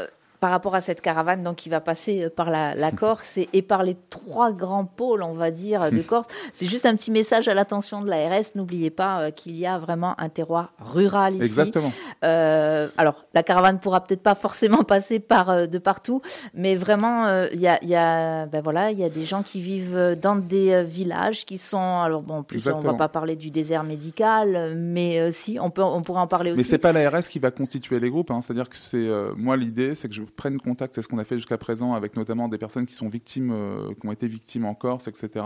Par 0.44 0.50
rapport 0.50 0.74
à 0.74 0.82
cette 0.82 1.00
caravane 1.00 1.42
donc, 1.42 1.56
qui 1.56 1.70
va 1.70 1.80
passer 1.80 2.24
euh, 2.24 2.28
par 2.28 2.50
la, 2.50 2.92
Corse 2.92 3.38
et, 3.38 3.62
par 3.62 3.82
les 3.82 3.96
trois 4.10 4.52
grands 4.52 4.84
pôles, 4.84 5.22
on 5.22 5.32
va 5.32 5.50
dire, 5.50 5.90
de 5.90 6.02
Corse. 6.02 6.26
C'est 6.52 6.66
juste 6.66 6.84
un 6.84 6.94
petit 6.94 7.10
message 7.10 7.48
à 7.48 7.54
l'attention 7.54 8.02
de 8.02 8.10
l'ARS. 8.10 8.54
N'oubliez 8.54 8.90
pas 8.90 9.22
euh, 9.22 9.30
qu'il 9.30 9.56
y 9.56 9.64
a 9.64 9.78
vraiment 9.78 10.14
un 10.20 10.28
terroir 10.28 10.74
rural 10.78 11.36
ici. 11.36 11.44
Exactement. 11.44 11.90
Euh, 12.24 12.88
alors, 12.98 13.24
la 13.32 13.42
caravane 13.42 13.80
pourra 13.80 14.04
peut-être 14.04 14.22
pas 14.22 14.34
forcément 14.34 14.82
passer 14.84 15.18
par 15.18 15.66
de 15.66 15.78
partout, 15.78 16.20
mais 16.52 16.76
vraiment, 16.76 17.46
il 17.50 17.60
y 17.60 17.66
a, 17.66 17.82
y, 17.82 17.94
a, 17.94 18.44
ben 18.44 18.60
voilà, 18.62 18.90
y 18.92 19.02
a 19.02 19.08
des 19.08 19.24
gens 19.24 19.42
qui 19.42 19.62
vivent 19.62 20.18
dans 20.20 20.36
des 20.36 20.84
villages 20.84 21.46
qui 21.46 21.56
sont. 21.56 22.00
Alors, 22.02 22.20
bon, 22.20 22.40
en 22.40 22.42
plus, 22.42 22.66
on 22.66 22.80
ne 22.80 22.84
va 22.84 22.92
pas 22.92 23.08
parler 23.08 23.34
du 23.34 23.50
désert 23.50 23.82
médical, 23.82 24.74
mais 24.76 25.32
si, 25.32 25.56
on, 25.58 25.70
peut, 25.70 25.82
on 25.82 26.02
pourrait 26.02 26.20
en 26.20 26.26
parler 26.26 26.50
aussi. 26.50 26.58
Mais 26.58 26.64
c'est 26.64 26.76
pas 26.76 26.92
l'ARS 26.92 27.26
qui 27.30 27.38
va 27.38 27.50
constituer 27.50 27.98
les 27.98 28.10
groupes. 28.10 28.30
Hein. 28.30 28.42
C'est-à-dire 28.42 28.68
que 28.68 28.76
c'est. 28.76 29.08
moi, 29.38 29.56
l'idée, 29.56 29.94
c'est 29.94 30.08
que 30.08 30.14
je 30.14 30.20
prennent 30.34 30.58
contact, 30.58 30.94
c'est 30.94 31.02
ce 31.02 31.08
qu'on 31.08 31.18
a 31.18 31.24
fait 31.24 31.36
jusqu'à 31.36 31.58
présent 31.58 31.94
avec 31.94 32.16
notamment 32.16 32.48
des 32.48 32.58
personnes 32.58 32.86
qui 32.86 32.94
sont 32.94 33.08
victimes, 33.08 33.52
euh, 33.52 33.94
qui 34.00 34.06
ont 34.06 34.12
été 34.12 34.28
victimes 34.28 34.64
en 34.64 34.74
Corse, 34.74 35.08
etc. 35.08 35.44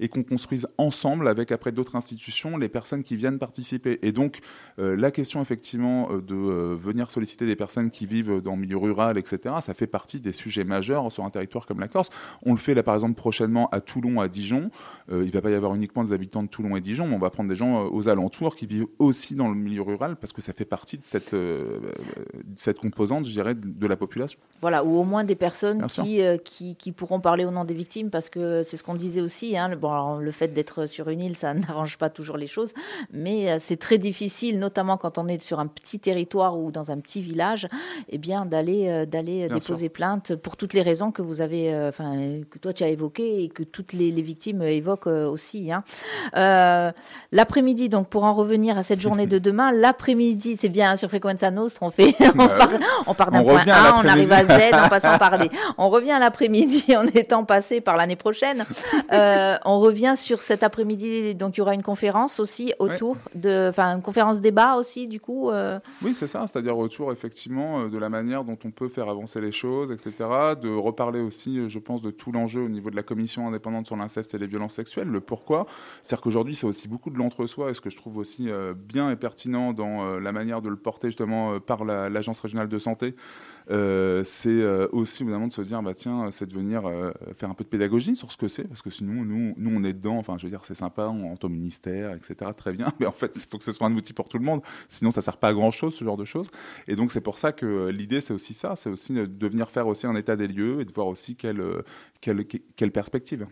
Et 0.00 0.08
qu'on 0.08 0.22
construise 0.22 0.66
ensemble 0.78 1.28
avec 1.28 1.52
après 1.52 1.72
d'autres 1.72 1.96
institutions 1.96 2.56
les 2.56 2.68
personnes 2.68 3.02
qui 3.02 3.16
viennent 3.16 3.38
participer. 3.38 3.98
Et 4.02 4.12
donc 4.12 4.40
euh, 4.78 4.96
la 4.96 5.10
question 5.10 5.40
effectivement 5.40 6.08
euh, 6.10 6.20
de 6.20 6.74
venir 6.74 7.10
solliciter 7.10 7.46
des 7.46 7.56
personnes 7.56 7.90
qui 7.90 8.06
vivent 8.06 8.40
dans 8.40 8.52
le 8.52 8.60
milieu 8.60 8.76
rural, 8.76 9.18
etc. 9.18 9.56
Ça 9.60 9.74
fait 9.74 9.86
partie 9.86 10.20
des 10.20 10.32
sujets 10.32 10.64
majeurs 10.64 11.10
sur 11.10 11.24
un 11.24 11.30
territoire 11.30 11.66
comme 11.66 11.80
la 11.80 11.88
Corse. 11.88 12.10
On 12.44 12.52
le 12.52 12.58
fait 12.58 12.74
là 12.74 12.82
par 12.82 12.94
exemple 12.94 13.14
prochainement 13.14 13.68
à 13.70 13.80
Toulon, 13.80 14.20
à 14.20 14.28
Dijon. 14.28 14.70
il 15.10 15.30
va 15.30 15.40
pas 15.40 15.50
y 15.50 15.54
avoir 15.54 15.74
uniquement 15.74 16.04
des 16.04 16.12
habitants 16.12 16.42
de 16.42 16.48
Toulon 16.48 16.76
et 16.76 16.80
Dijon, 16.80 17.06
mais 17.06 17.14
on 17.14 17.18
va 17.20 17.30
prendre 17.30 17.48
des 17.48 17.56
gens 17.56 17.86
aux 17.86 18.08
alentours 18.08 18.54
qui 18.54 18.66
vivent 18.66 18.86
aussi 18.98 19.34
dans 19.34 19.48
le 19.48 19.54
milieu 19.54 19.82
rural 19.82 20.16
parce 20.16 20.32
que 20.32 20.42
ça 20.42 20.52
fait 20.52 20.64
partie 20.64 20.98
de 20.98 21.04
cette, 21.04 21.34
cette 22.56 22.78
composante, 22.78 23.24
je 23.24 23.32
dirais, 23.32 23.54
de 23.54 23.86
la 23.86 23.96
population. 23.96 24.25
Voilà, 24.62 24.84
ou 24.84 24.96
au 24.96 25.04
moins 25.04 25.24
des 25.24 25.34
personnes 25.34 25.86
euh, 25.98 26.38
qui, 26.38 26.76
qui, 26.76 26.92
pourront 26.92 27.20
parler 27.20 27.44
au 27.44 27.50
nom 27.50 27.64
des 27.64 27.74
victimes, 27.74 28.08
parce 28.08 28.30
que 28.30 28.62
c'est 28.62 28.78
ce 28.78 28.82
qu'on 28.82 28.94
disait 28.94 29.20
aussi. 29.20 29.56
Hein, 29.56 29.76
bon, 29.76 30.16
le 30.16 30.30
fait 30.30 30.48
d'être 30.48 30.86
sur 30.86 31.08
une 31.10 31.20
île, 31.20 31.36
ça 31.36 31.52
n'arrange 31.54 31.98
pas 31.98 32.08
toujours 32.08 32.38
les 32.38 32.46
choses, 32.46 32.72
mais 33.12 33.50
euh, 33.50 33.56
c'est 33.60 33.76
très 33.76 33.98
difficile, 33.98 34.58
notamment 34.58 34.96
quand 34.96 35.18
on 35.18 35.28
est 35.28 35.42
sur 35.42 35.60
un 35.60 35.66
petit 35.66 36.00
territoire 36.00 36.58
ou 36.58 36.70
dans 36.70 36.90
un 36.90 36.98
petit 36.98 37.20
village, 37.20 37.68
eh 38.08 38.16
bien 38.16 38.46
d'aller 38.46 38.88
euh, 38.88 39.04
d'aller 39.04 39.48
déposer 39.48 39.90
plainte 39.90 40.34
pour 40.34 40.56
toutes 40.56 40.72
les 40.72 40.82
raisons 40.82 41.12
que 41.12 41.20
vous 41.20 41.42
avez, 41.42 41.74
enfin 41.88 42.14
que 42.50 42.58
toi 42.58 42.72
tu 42.72 42.82
as 42.82 42.88
évoquées 42.88 43.44
et 43.44 43.48
que 43.48 43.62
toutes 43.62 43.92
les, 43.92 44.10
victimes 44.10 44.62
évoquent 44.62 45.06
aussi. 45.06 45.70
Hein. 45.70 45.84
l'après-midi, 47.30 47.88
donc 47.88 48.08
pour 48.08 48.24
en 48.24 48.32
revenir 48.32 48.78
à 48.78 48.82
cette 48.82 49.00
journée 49.00 49.26
de 49.26 49.38
demain, 49.46 49.70
l'après-midi, 49.70 50.56
c'est 50.56 50.70
bien 50.70 50.92
hein, 50.92 50.96
sur 50.96 51.10
Frequenza 51.10 51.50
Nostra, 51.50 51.86
on 51.86 51.90
fait, 51.90 52.14
on 52.20 52.36
bah 52.36 52.48
part, 52.48 52.70
on 53.06 53.14
part 53.14 53.30
d'un 53.30 53.44
point 53.44 53.62
A, 53.68 54.00
on 54.02 54.08
arrive 54.16 54.32
à 54.32 54.44
Z 54.44 54.74
en 54.74 54.88
passant 54.90 55.18
par 55.18 55.38
des. 55.38 55.50
On 55.78 55.88
revient 55.88 56.16
l'après-midi 56.18 56.84
en 56.96 57.04
étant 57.04 57.44
passé 57.44 57.80
par 57.80 57.96
l'année 57.96 58.16
prochaine. 58.16 58.64
Euh, 59.12 59.56
on 59.64 59.80
revient 59.80 60.14
sur 60.16 60.42
cet 60.42 60.62
après-midi, 60.62 61.34
donc 61.34 61.56
il 61.56 61.58
y 61.58 61.62
aura 61.62 61.74
une 61.74 61.82
conférence 61.82 62.40
aussi 62.40 62.72
autour 62.78 63.16
de, 63.34 63.68
enfin 63.70 63.96
une 63.96 64.02
conférence 64.02 64.40
débat 64.40 64.76
aussi 64.76 65.06
du 65.06 65.20
coup. 65.20 65.50
Euh. 65.50 65.78
Oui, 66.02 66.14
c'est 66.14 66.26
ça, 66.26 66.44
c'est-à-dire 66.46 66.76
autour 66.78 67.12
effectivement 67.12 67.80
euh, 67.80 67.88
de 67.88 67.98
la 67.98 68.08
manière 68.08 68.44
dont 68.44 68.58
on 68.64 68.70
peut 68.70 68.88
faire 68.88 69.08
avancer 69.08 69.40
les 69.40 69.52
choses, 69.52 69.90
etc. 69.90 70.12
De 70.60 70.74
reparler 70.74 71.20
aussi, 71.20 71.68
je 71.68 71.78
pense, 71.78 72.02
de 72.02 72.10
tout 72.10 72.32
l'enjeu 72.32 72.62
au 72.62 72.68
niveau 72.68 72.90
de 72.90 72.96
la 72.96 73.02
commission 73.02 73.46
indépendante 73.46 73.86
sur 73.86 73.96
l'inceste 73.96 74.34
et 74.34 74.38
les 74.38 74.46
violences 74.46 74.74
sexuelles, 74.74 75.08
le 75.08 75.20
pourquoi. 75.20 75.66
C'est-à-dire 76.02 76.22
qu'aujourd'hui, 76.22 76.54
c'est 76.54 76.66
aussi 76.66 76.88
beaucoup 76.88 77.10
de 77.10 77.18
l'entre-soi, 77.18 77.70
et 77.70 77.74
ce 77.74 77.80
que 77.80 77.90
je 77.90 77.96
trouve 77.96 78.18
aussi 78.18 78.48
bien 78.74 79.10
et 79.10 79.16
pertinent 79.16 79.72
dans 79.72 80.18
la 80.18 80.32
manière 80.32 80.62
de 80.62 80.68
le 80.68 80.76
porter 80.76 81.08
justement 81.08 81.58
par 81.60 81.84
l'agence 81.84 82.40
régionale 82.40 82.68
de 82.68 82.78
santé. 82.78 83.14
Euh, 83.70 84.22
c'est 84.24 84.48
euh, 84.48 84.86
aussi 84.92 85.24
évidemment 85.24 85.48
de 85.48 85.52
se 85.52 85.60
dire 85.60 85.82
bah 85.82 85.92
tiens 85.92 86.30
c'est 86.30 86.46
de 86.46 86.54
venir 86.54 86.86
euh, 86.86 87.10
faire 87.36 87.50
un 87.50 87.54
peu 87.54 87.64
de 87.64 87.68
pédagogie 87.68 88.14
sur 88.14 88.30
ce 88.30 88.36
que 88.36 88.46
c'est 88.46 88.62
parce 88.62 88.80
que 88.80 88.90
sinon 88.90 89.24
nous 89.24 89.54
nous 89.56 89.70
on 89.74 89.82
est 89.82 89.92
dedans. 89.92 90.18
Enfin 90.18 90.36
je 90.38 90.44
veux 90.44 90.50
dire 90.50 90.64
c'est 90.64 90.76
sympa 90.76 91.08
on 91.08 91.32
entre 91.32 91.46
au 91.46 91.48
ministère 91.48 92.12
etc 92.12 92.52
très 92.56 92.72
bien. 92.72 92.92
Mais 93.00 93.06
en 93.06 93.12
fait 93.12 93.32
il 93.34 93.48
faut 93.50 93.58
que 93.58 93.64
ce 93.64 93.72
soit 93.72 93.88
un 93.88 93.94
outil 93.94 94.12
pour 94.12 94.28
tout 94.28 94.38
le 94.38 94.44
monde. 94.44 94.62
Sinon 94.88 95.10
ça 95.10 95.20
sert 95.20 95.36
pas 95.36 95.48
à 95.48 95.52
grand 95.52 95.72
chose 95.72 95.94
ce 95.94 96.04
genre 96.04 96.16
de 96.16 96.24
choses. 96.24 96.50
Et 96.86 96.94
donc 96.94 97.10
c'est 97.10 97.20
pour 97.20 97.38
ça 97.38 97.52
que 97.52 97.88
l'idée 97.88 98.20
c'est 98.20 98.34
aussi 98.34 98.54
ça. 98.54 98.76
C'est 98.76 98.90
aussi 98.90 99.12
de 99.12 99.48
venir 99.48 99.68
faire 99.68 99.88
aussi 99.88 100.06
un 100.06 100.14
état 100.14 100.36
des 100.36 100.46
lieux 100.46 100.80
et 100.80 100.84
de 100.84 100.92
voir 100.92 101.08
aussi 101.08 101.34
quelle 101.34 101.62
quelle, 102.20 102.44
quelle 102.46 102.92
perspective 102.92 103.46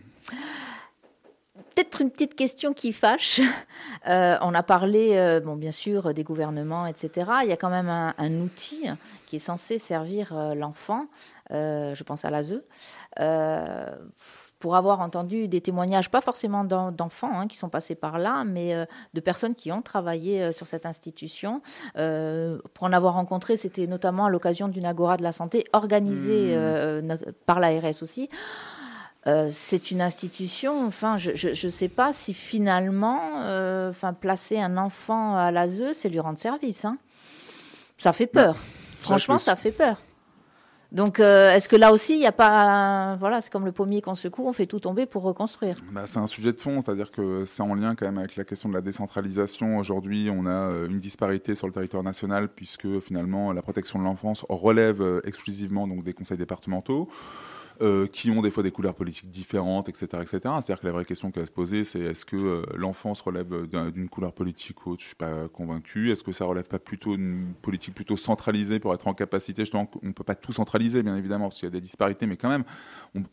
Peut-être 1.75 2.03
une 2.03 2.11
petite 2.11 2.35
question 2.35 2.73
qui 2.73 2.93
fâche. 2.93 3.41
on 4.07 4.55
a 4.55 4.63
parlé, 4.63 5.41
bon, 5.45 5.57
bien 5.57 5.73
sûr, 5.73 6.15
des 6.15 6.23
gouvernements, 6.23 6.87
etc. 6.87 7.31
Il 7.43 7.49
y 7.49 7.53
a 7.53 7.57
quand 7.57 7.71
même 7.71 7.89
un, 7.89 8.15
un 8.19 8.41
outil 8.41 8.87
qui 9.35 9.37
est 9.37 9.41
censé 9.41 9.79
servir 9.79 10.33
euh, 10.33 10.55
l'enfant, 10.55 11.07
euh, 11.51 11.95
je 11.95 12.05
pense 12.05 12.25
à 12.25 12.31
l'ASE, 12.31 12.63
euh, 13.19 13.97
pour 14.61 14.77
avoir 14.77 15.01
entendu 15.01 15.49
des 15.49 15.61
témoignages, 15.61 16.09
pas 16.09 16.21
forcément 16.21 16.65
d'enfants 16.65 17.33
hein, 17.39 17.49
qui 17.49 17.57
sont 17.57 17.69
passés 17.69 17.97
par 17.97 18.19
là, 18.19 18.45
mais 18.45 18.75
de 19.13 19.21
personnes 19.21 19.55
qui 19.55 19.71
ont 19.71 19.83
travaillé 19.83 20.53
sur 20.53 20.67
cette 20.67 20.87
institution. 20.87 21.61
pour 21.93 22.85
en 22.85 22.93
avoir 22.95 23.13
rencontré, 23.13 23.59
c'était 23.59 23.87
notamment 23.87 24.25
à 24.25 24.31
l'occasion 24.31 24.69
d'une 24.69 24.87
agora 24.87 25.19
de 25.19 25.23
la 25.23 25.33
santé 25.33 25.65
organisée 25.75 26.57
mmh. 26.57 27.33
par 27.45 27.61
l'ARS 27.61 28.01
aussi. 28.01 28.31
C'est 29.51 29.91
une 29.91 30.03
institution, 30.03 30.87
enfin, 30.87 31.19
je 31.19 31.49
ne 31.49 31.71
sais 31.71 31.89
pas 31.89 32.13
si 32.13 32.35
finalement, 32.35 33.41
enfin, 33.89 34.13
placer 34.13 34.61
un 34.61 34.77
enfant 34.77 35.37
à 35.37 35.51
l'ASE, 35.51 35.93
c'est 35.95 36.09
lui 36.09 36.21
rendre 36.21 36.39
service. 36.39 36.85
Hein. 36.85 36.99
Ça 37.97 38.13
fait 38.13 38.27
peur. 38.27 38.57
Franchement, 39.01 39.39
ça 39.39 39.57
fait 39.57 39.71
peur. 39.71 39.97
Donc, 40.95 41.19
euh, 41.19 41.53
est-ce 41.53 41.69
que 41.69 41.75
là 41.75 41.93
aussi, 41.93 42.15
il 42.15 42.21
n'y 42.21 42.27
a 42.27 42.33
pas. 42.33 43.17
Voilà, 43.19 43.41
c'est 43.41 43.51
comme 43.51 43.65
le 43.65 43.73
pommier 43.73 44.01
qu'on 44.01 44.15
secoue, 44.15 44.47
on 44.47 44.53
fait 44.53 44.67
tout 44.67 44.79
tomber 44.79 45.07
pour 45.07 45.25
reconstruire. 45.25 45.77
Bah, 45.91 46.03
c'est 46.07 46.21
un 46.21 46.29
sujet 46.29 46.53
de 46.53 46.61
fond, 46.61 46.81
c'est-à-dire 46.81 47.11
que 47.11 47.45
c'est 47.47 47.63
en 47.63 47.75
lien 47.75 47.97
quand 47.97 48.07
même 48.07 48.19
avec 48.19 48.37
la 48.37 48.45
question 48.45 48.69
de 48.69 48.75
la 48.75 48.81
décentralisation. 48.81 49.79
Aujourd'hui, 49.79 50.31
on 50.31 50.47
a 50.47 50.51
euh, 50.51 50.89
une 50.89 51.01
disparité 51.01 51.57
sur 51.57 51.67
le 51.67 51.73
territoire 51.73 52.05
national, 52.05 52.49
puisque 52.49 53.01
finalement, 53.01 53.51
la 53.53 53.61
protection 53.61 53.99
de 53.99 54.05
l'enfance 54.05 54.47
relève 54.49 55.03
euh, 55.03 55.21
exclusivement 55.25 55.89
donc, 55.89 56.05
des 56.05 56.13
conseils 56.13 56.39
départementaux. 56.39 57.09
Euh, 57.81 58.07
qui 58.07 58.31
ont 58.31 58.43
des 58.43 58.51
fois 58.51 58.63
des 58.63 58.71
couleurs 58.71 58.95
politiques 58.95 59.31
différentes, 59.31 59.89
etc. 59.89 60.07
etc. 60.21 60.39
C'est-à-dire 60.43 60.81
que 60.81 60.87
la 60.87 60.93
vraie 60.93 61.05
question 61.05 61.31
qui 61.31 61.41
va 61.41 61.47
se 61.47 61.51
poser, 61.51 61.85
c'est 61.85 62.01
est-ce 62.01 62.25
que 62.25 62.37
euh, 62.37 62.63
l'enfance 62.77 63.21
relève 63.21 63.67
d'une 63.67 64.09
couleur 64.09 64.33
politique 64.33 64.87
ou 64.87 64.93
autre? 64.93 65.03
Je 65.03 65.09
suis 65.09 65.17
pas 65.17 65.49
convaincu. 65.49 66.11
Est-ce 66.11 66.23
que 66.23 66.33
ça 66.33 66.45
relève 66.45 66.69
pas 66.69 66.79
plutôt 66.79 67.17
d'une 67.17 67.53
politique 67.63 67.95
plutôt 67.95 68.17
centralisée 68.17 68.79
pour 68.79 68.95
être 68.95 69.07
en 69.07 69.15
capacité? 69.15 69.63
Justement, 69.63 69.91
on 70.03 70.09
ne 70.09 70.13
peut 70.13 70.25
pas 70.25 70.35
tout 70.35 70.53
centraliser, 70.53 71.03
bien 71.03 71.17
évidemment, 71.17 71.47
parce 71.47 71.57
qu'il 71.57 71.67
y 71.67 71.73
a 71.73 71.73
des 71.73 71.81
disparités, 71.81 72.27
mais 72.27 72.37
quand 72.37 72.49
même, 72.49 72.65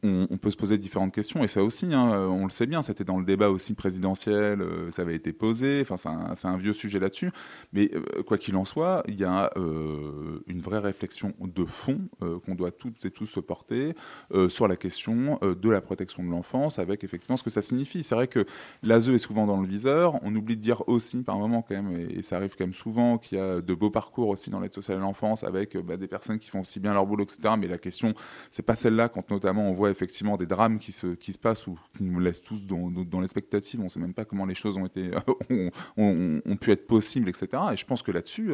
on, 0.04 0.38
peut 0.38 0.50
se 0.50 0.58
poser 0.58 0.78
différentes 0.78 1.14
questions. 1.14 1.44
Et 1.44 1.48
ça 1.48 1.64
aussi, 1.64 1.94
hein, 1.94 2.28
on 2.30 2.46
le 2.46 2.50
sait 2.50 2.66
bien, 2.66 2.82
c'était 2.82 3.04
dans 3.04 3.20
le 3.20 3.26
débat 3.26 3.50
aussi 3.50 3.74
présidentiel, 3.76 4.64
ça 4.90 5.04
avait 5.04 5.16
été 5.16 5.34
posé. 5.34 5.82
Enfin, 5.82 5.98
c'est 6.34 6.48
un, 6.48 6.58
vieux 6.58 6.74
sujet 6.74 7.00
là-dessus. 7.00 7.32
Mais 7.74 7.92
quoi 8.26 8.38
qu'il 8.38 8.56
en 8.56 8.66
soit, 8.66 9.04
il 9.08 9.20
y 9.20 9.24
a 9.24 9.52
une 9.56 10.62
vraie 10.62 10.80
réflexion 10.80 11.34
de 11.40 11.66
fond 11.66 12.00
qu'on 12.20 12.56
doit 12.56 12.72
toutes 12.72 13.06
et 13.06 13.12
tous 13.12 13.28
se 13.28 13.40
porter 13.40 13.94
euh, 14.31 14.31
sur 14.50 14.68
la 14.68 14.76
question 14.76 15.40
euh, 15.44 15.56
de 15.56 15.70
la 15.70 15.82
protection 15.82 16.24
de 16.24 16.30
l'enfance, 16.30 16.80
avec 16.80 17.04
effectivement 17.04 17.38
ce 17.38 17.44
que 17.44 17.50
ça 17.50 17.62
signifie. 17.62 18.04
C'est 18.04 18.16
vrai 18.16 18.28
que 18.28 18.46
l'ASE 18.84 19.10
est 19.10 19.18
souvent 19.18 19.46
dans 19.46 19.60
le 19.60 19.68
viseur. 19.68 20.20
On 20.24 20.36
oublie 20.36 20.56
de 20.56 20.62
dire 20.62 20.88
aussi, 20.88 21.24
par 21.24 21.38
moment 21.38 21.62
quand 21.62 21.76
même, 21.76 21.92
et, 21.92 22.22
ça 22.22 22.38
arrive 22.38 22.56
quand 22.58 22.64
même 22.64 22.74
souvent, 22.74 23.18
qu'il 23.18 23.38
y 23.38 23.42
a 23.42 23.62
de 23.62 23.74
beaux 23.74 23.90
parcours 23.90 24.30
aussi 24.30 24.50
dans 24.50 24.60
l'aide 24.60 24.74
sociale 24.74 24.98
à 24.98 25.02
l'enfance, 25.02 25.44
avec 25.44 25.76
euh, 25.76 25.82
bah, 25.82 25.98
des 25.98 26.08
personnes 26.08 26.40
qui 26.40 26.50
font 26.50 26.62
aussi 26.62 26.80
bien 26.80 26.94
leur 26.94 27.06
boulot, 27.06 27.24
etc. 27.24 27.56
Mais 27.58 27.68
la 27.68 27.78
question, 27.78 28.14
c'est 28.50 28.66
pas 28.66 28.76
celle-là 28.76 29.10
quand 29.10 29.30
notamment 29.30 29.70
on 29.70 29.74
voit 29.74 29.90
effectivement 29.90 30.38
des 30.38 30.46
drames 30.46 30.80
qui 30.80 30.92
se, 30.92 31.08
qui 31.08 31.34
se 31.34 31.40
passent 31.40 31.68
ou 31.68 31.78
qui 31.96 32.04
nous 32.04 32.20
laissent 32.20 32.42
tous 32.42 32.66
dans, 32.66 32.90
dans 32.90 33.20
l'expectative. 33.20 33.82
On 33.82 33.90
sait 33.90 34.00
même 34.00 34.14
pas 34.14 34.26
comment 34.26 34.46
les 34.46 34.56
choses 34.56 34.78
ont 34.78 34.86
été, 34.86 35.12
ont, 35.98 36.58
pu 36.60 36.72
être 36.72 36.88
possibles, 36.88 37.30
etc. 37.30 37.48
Et 37.74 37.78
je 37.78 37.86
pense 37.86 38.04
que 38.04 38.12
là-dessus, 38.12 38.52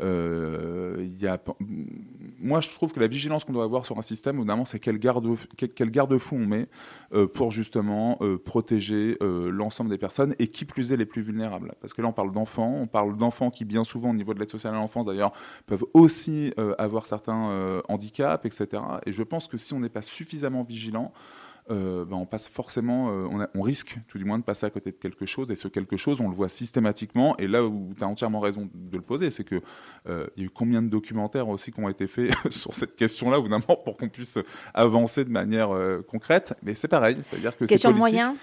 il 0.00 1.18
y 1.18 1.26
a, 1.26 1.40
moi 2.40 2.60
je 2.60 2.68
trouve 2.70 2.92
que 2.92 3.00
la 3.00 3.06
vigilance 3.06 3.44
qu'on 3.44 3.52
doit 3.52 3.64
avoir 3.64 3.84
sur 3.84 3.98
un 3.98 4.02
système, 4.02 4.38
évidemment, 4.38 4.64
c'est 4.64 4.78
quel 4.78 4.98
garde-fou 5.04 5.46
quel 5.56 5.90
garde 5.90 6.18
on 6.32 6.38
met 6.38 6.68
euh, 7.12 7.26
pour 7.26 7.50
justement 7.50 8.18
euh, 8.20 8.38
protéger 8.38 9.16
euh, 9.22 9.50
l'ensemble 9.50 9.90
des 9.90 9.98
personnes 9.98 10.34
et 10.38 10.48
qui 10.48 10.64
plus 10.64 10.92
est 10.92 10.96
les 10.96 11.06
plus 11.06 11.22
vulnérables. 11.22 11.74
Parce 11.80 11.92
que 11.92 12.02
là, 12.02 12.08
on 12.08 12.12
parle 12.12 12.32
d'enfants, 12.32 12.74
on 12.80 12.86
parle 12.86 13.16
d'enfants 13.16 13.50
qui, 13.50 13.64
bien 13.64 13.84
souvent, 13.84 14.10
au 14.10 14.14
niveau 14.14 14.34
de 14.34 14.40
l'aide 14.40 14.50
sociale 14.50 14.74
à 14.74 14.78
l'enfance, 14.78 15.06
d'ailleurs, 15.06 15.32
peuvent 15.66 15.84
aussi 15.92 16.52
avoir 16.78 17.06
certains 17.06 17.82
handicaps, 17.88 18.44
etc. 18.46 18.82
Et 19.06 19.12
je 19.12 19.22
pense 19.22 19.48
que 19.48 19.56
si 19.56 19.74
on 19.74 19.80
n'est 19.80 19.88
pas 19.88 20.02
suffisamment 20.02 20.62
vigilant, 20.62 21.12
euh, 21.70 22.04
ben, 22.04 22.16
on 22.16 22.26
passe 22.26 22.46
forcément, 22.46 23.08
euh, 23.10 23.46
on, 23.54 23.62
risque 23.62 23.96
tout 24.06 24.18
du 24.18 24.24
moins 24.26 24.38
de 24.38 24.44
passer 24.44 24.66
à 24.66 24.70
côté 24.70 24.90
de 24.90 24.96
quelque 24.96 25.24
chose. 25.24 25.50
Et 25.50 25.56
ce 25.56 25.66
quelque 25.68 25.96
chose, 25.96 26.20
on 26.20 26.28
le 26.28 26.34
voit 26.34 26.50
systématiquement. 26.50 27.36
Et 27.38 27.48
là 27.48 27.64
où 27.64 27.94
tu 27.96 28.04
as 28.04 28.06
entièrement 28.06 28.40
raison 28.40 28.68
de 28.74 28.96
le 28.96 29.02
poser, 29.02 29.30
c'est 29.30 29.44
que 29.44 29.62
euh, 30.08 30.26
y 30.36 30.42
a 30.42 30.44
eu 30.44 30.50
combien 30.50 30.82
de 30.82 30.88
documentaires 30.88 31.48
aussi 31.48 31.72
qui 31.72 31.80
ont 31.80 31.88
été 31.88 32.06
faits 32.06 32.34
sur 32.50 32.74
cette 32.74 32.96
question-là, 32.96 33.40
ou 33.40 33.48
pour 33.84 33.96
qu'on 33.96 34.08
puisse 34.08 34.38
avancer 34.74 35.24
de 35.24 35.30
manière 35.30 35.70
concrète. 36.06 36.54
Mais 36.62 36.74
c'est 36.74 36.88
pareil, 36.88 37.16
c'est-à-dire 37.22 37.56
que 37.56 37.64
question 37.64 37.92
de 37.92 37.96
moyens? 37.96 38.34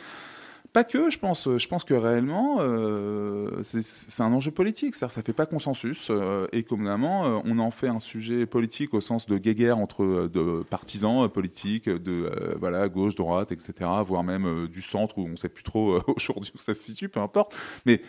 Pas 0.73 0.85
que, 0.85 1.09
je 1.09 1.19
pense. 1.19 1.49
Je 1.57 1.67
pense 1.67 1.83
que 1.83 1.93
réellement, 1.93 2.59
euh, 2.61 3.61
c'est 3.61 4.23
un 4.23 4.31
enjeu 4.31 4.51
politique. 4.51 4.95
Ça 4.95 5.07
ne 5.07 5.21
fait 5.21 5.33
pas 5.33 5.45
consensus. 5.45 6.07
Euh, 6.09 6.47
et 6.53 6.63
communément, 6.63 7.25
euh, 7.25 7.39
on 7.43 7.59
en 7.59 7.71
fait 7.71 7.89
un 7.89 7.99
sujet 7.99 8.45
politique 8.45 8.93
au 8.93 9.01
sens 9.01 9.25
de 9.25 9.37
guéguerre 9.37 9.77
entre 9.77 10.29
de 10.31 10.63
partisans 10.63 11.27
politiques, 11.27 11.89
de 11.89 12.31
voilà, 12.57 12.87
gauche, 12.87 13.15
droite, 13.15 13.51
etc., 13.51 13.73
voire 14.05 14.23
même 14.23 14.67
du 14.67 14.81
centre 14.81 15.17
où 15.17 15.25
on 15.25 15.31
ne 15.31 15.35
sait 15.35 15.49
plus 15.49 15.63
trop 15.63 15.99
aujourd'hui 16.15 16.51
où 16.55 16.57
ça 16.57 16.73
se 16.73 16.81
situe, 16.81 17.09
peu 17.09 17.19
importe. 17.19 17.53
Mais 17.85 18.01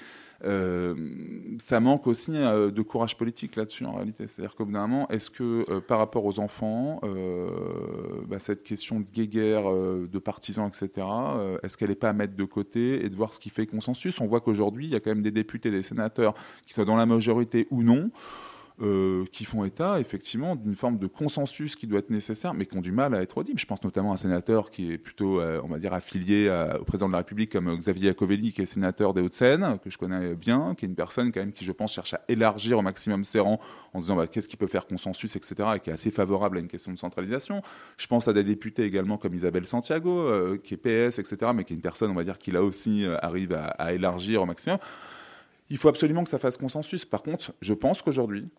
euh, 0.44 0.94
ça 1.58 1.78
manque 1.80 2.06
aussi 2.06 2.32
euh, 2.34 2.70
de 2.70 2.82
courage 2.82 3.16
politique 3.16 3.56
là-dessus 3.56 3.84
en 3.84 3.94
réalité. 3.94 4.26
C'est-à-dire 4.26 4.54
qu'au 4.54 4.64
bout 4.64 4.72
d'un 4.72 4.86
moment, 4.86 5.08
est-ce 5.08 5.30
que 5.30 5.64
euh, 5.70 5.80
par 5.80 5.98
rapport 5.98 6.24
aux 6.24 6.38
enfants, 6.38 7.00
bah, 8.26 8.38
cette 8.38 8.62
question 8.62 9.00
de 9.00 9.06
guéguerre, 9.08 9.64
de 9.72 10.18
partisans, 10.18 10.68
etc., 10.68 11.06
est-ce 11.62 11.76
qu'elle 11.76 11.90
n'est 11.90 11.94
pas 11.94 12.10
à 12.10 12.12
mettre 12.12 12.34
de 12.34 12.44
côté 12.44 13.04
et 13.04 13.08
de 13.08 13.16
voir 13.16 13.32
ce 13.34 13.40
qui 13.40 13.50
fait 13.50 13.66
consensus? 13.66 14.20
On 14.20 14.26
voit 14.26 14.40
qu'aujourd'hui, 14.40 14.86
il 14.86 14.92
y 14.92 14.94
a 14.94 15.00
quand 15.00 15.10
même 15.10 15.22
des 15.22 15.30
députés, 15.30 15.70
des 15.70 15.82
sénateurs 15.82 16.34
qui 16.66 16.74
soient 16.74 16.84
dans 16.84 16.96
la 16.96 17.06
majorité 17.06 17.66
ou 17.70 17.82
non. 17.82 18.10
Euh, 18.82 19.26
qui 19.30 19.44
font 19.44 19.64
état 19.64 20.00
effectivement 20.00 20.56
d'une 20.56 20.74
forme 20.74 20.98
de 20.98 21.06
consensus 21.06 21.76
qui 21.76 21.86
doit 21.86 22.00
être 22.00 22.10
nécessaire, 22.10 22.52
mais 22.52 22.66
qui 22.66 22.76
ont 22.76 22.80
du 22.80 22.90
mal 22.90 23.14
à 23.14 23.22
être 23.22 23.38
audibles. 23.38 23.60
Je 23.60 23.66
pense 23.66 23.84
notamment 23.84 24.10
à 24.10 24.14
un 24.14 24.16
sénateur 24.16 24.70
qui 24.70 24.90
est 24.90 24.98
plutôt, 24.98 25.40
euh, 25.40 25.60
on 25.62 25.68
va 25.68 25.78
dire, 25.78 25.92
affilié 25.92 26.50
au 26.80 26.82
président 26.82 27.06
de 27.06 27.12
la 27.12 27.18
République 27.18 27.52
comme 27.52 27.76
Xavier 27.76 28.08
Iacovelli, 28.08 28.52
qui 28.52 28.62
est 28.62 28.66
sénateur 28.66 29.14
des 29.14 29.20
Hauts-de-Seine, 29.20 29.78
que 29.84 29.88
je 29.88 29.98
connais 29.98 30.34
bien, 30.34 30.74
qui 30.74 30.84
est 30.84 30.88
une 30.88 30.96
personne 30.96 31.30
quand 31.30 31.38
même 31.38 31.52
qui, 31.52 31.64
je 31.64 31.70
pense, 31.70 31.92
cherche 31.92 32.14
à 32.14 32.22
élargir 32.26 32.76
au 32.76 32.82
maximum 32.82 33.22
ses 33.22 33.38
rangs 33.38 33.60
en 33.92 33.98
se 34.00 34.04
disant 34.04 34.16
bah, 34.16 34.26
qu'est-ce 34.26 34.48
qui 34.48 34.56
peut 34.56 34.66
faire 34.66 34.88
consensus, 34.88 35.36
etc., 35.36 35.54
et 35.76 35.80
qui 35.80 35.90
est 35.90 35.92
assez 35.92 36.10
favorable 36.10 36.56
à 36.56 36.60
une 36.60 36.66
question 36.66 36.92
de 36.92 36.98
centralisation. 36.98 37.62
Je 37.98 38.08
pense 38.08 38.26
à 38.26 38.32
des 38.32 38.42
députés 38.42 38.82
également 38.82 39.16
comme 39.16 39.34
Isabelle 39.34 39.66
Santiago, 39.68 40.18
euh, 40.18 40.56
qui 40.56 40.74
est 40.74 40.76
PS, 40.76 41.20
etc., 41.20 41.52
mais 41.54 41.62
qui 41.62 41.72
est 41.72 41.76
une 41.76 41.82
personne, 41.82 42.10
on 42.10 42.14
va 42.14 42.24
dire, 42.24 42.36
qui 42.36 42.50
là 42.50 42.64
aussi 42.64 43.06
arrive 43.20 43.52
à 43.52 43.92
élargir 43.92 44.42
au 44.42 44.46
maximum. 44.46 44.78
Il 45.70 45.78
faut 45.78 45.88
absolument 45.88 46.24
que 46.24 46.30
ça 46.30 46.38
fasse 46.38 46.56
consensus. 46.56 47.04
Par 47.04 47.22
contre, 47.22 47.52
je 47.60 47.74
pense 47.74 48.02
qu'aujourd'hui, 48.02 48.50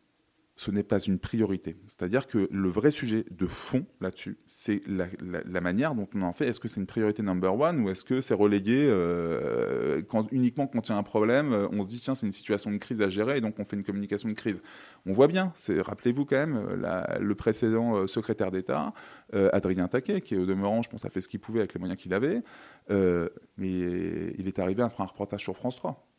ce 0.55 0.69
n'est 0.69 0.83
pas 0.83 0.99
une 0.99 1.17
priorité. 1.17 1.77
C'est-à-dire 1.87 2.27
que 2.27 2.47
le 2.51 2.69
vrai 2.69 2.91
sujet 2.91 3.25
de 3.31 3.47
fond 3.47 3.85
là-dessus, 4.01 4.37
c'est 4.45 4.83
la, 4.85 5.61
manière 5.61 5.95
dont 5.95 6.07
on 6.13 6.21
en 6.21 6.33
fait. 6.33 6.47
Est-ce 6.47 6.59
que 6.59 6.67
c'est 6.67 6.79
une 6.79 6.85
priorité 6.85 7.23
number 7.23 7.59
one 7.59 7.79
ou 7.81 7.89
est-ce 7.89 8.03
que 8.03 8.21
c'est 8.21 8.35
relayé 8.35 8.85
euh, 8.85 10.01
uniquement 10.31 10.67
quand 10.67 10.87
il 10.87 10.91
y 10.91 10.95
a 10.95 10.97
un 10.97 11.03
problème, 11.03 11.53
euh, 11.53 11.67
on 11.71 11.81
se 11.81 11.87
dit 11.87 11.99
tiens 11.99 12.13
c'est 12.13 12.27
une 12.27 12.31
situation 12.31 12.71
de 12.71 12.77
crise 12.77 13.01
à 13.01 13.09
gérer 13.09 13.37
et 13.37 13.41
donc 13.41 13.55
on 13.57 13.65
fait 13.65 13.75
une 13.75 13.83
communication 13.83 14.29
de 14.29 14.33
crise. 14.33 14.61
On 15.05 15.11
voit 15.11 15.27
bien, 15.27 15.53
rappelez-vous 15.79 16.25
quand 16.25 16.37
même 16.37 16.55
euh, 16.55 17.17
le 17.19 17.35
précédent 17.35 18.05
secrétaire 18.07 18.51
d'État, 18.51 18.93
Adrien 19.33 19.87
Taquet, 19.87 20.21
qui 20.21 20.37
au 20.37 20.45
demeurant, 20.45 20.81
je 20.81 20.89
pense, 20.89 21.05
a 21.05 21.09
fait 21.09 21.21
ce 21.21 21.27
qu'il 21.27 21.39
pouvait 21.39 21.59
avec 21.59 21.73
les 21.73 21.79
moyens 21.79 21.99
qu'il 21.99 22.13
avait, 22.13 22.43
mais 22.89 24.33
il 24.37 24.47
est 24.47 24.59
arrivé 24.59 24.83
après 24.83 25.03
un 25.03 25.07
reportage 25.07 25.41
sur 25.41 25.55
France 25.55 25.77
3. 25.77 26.12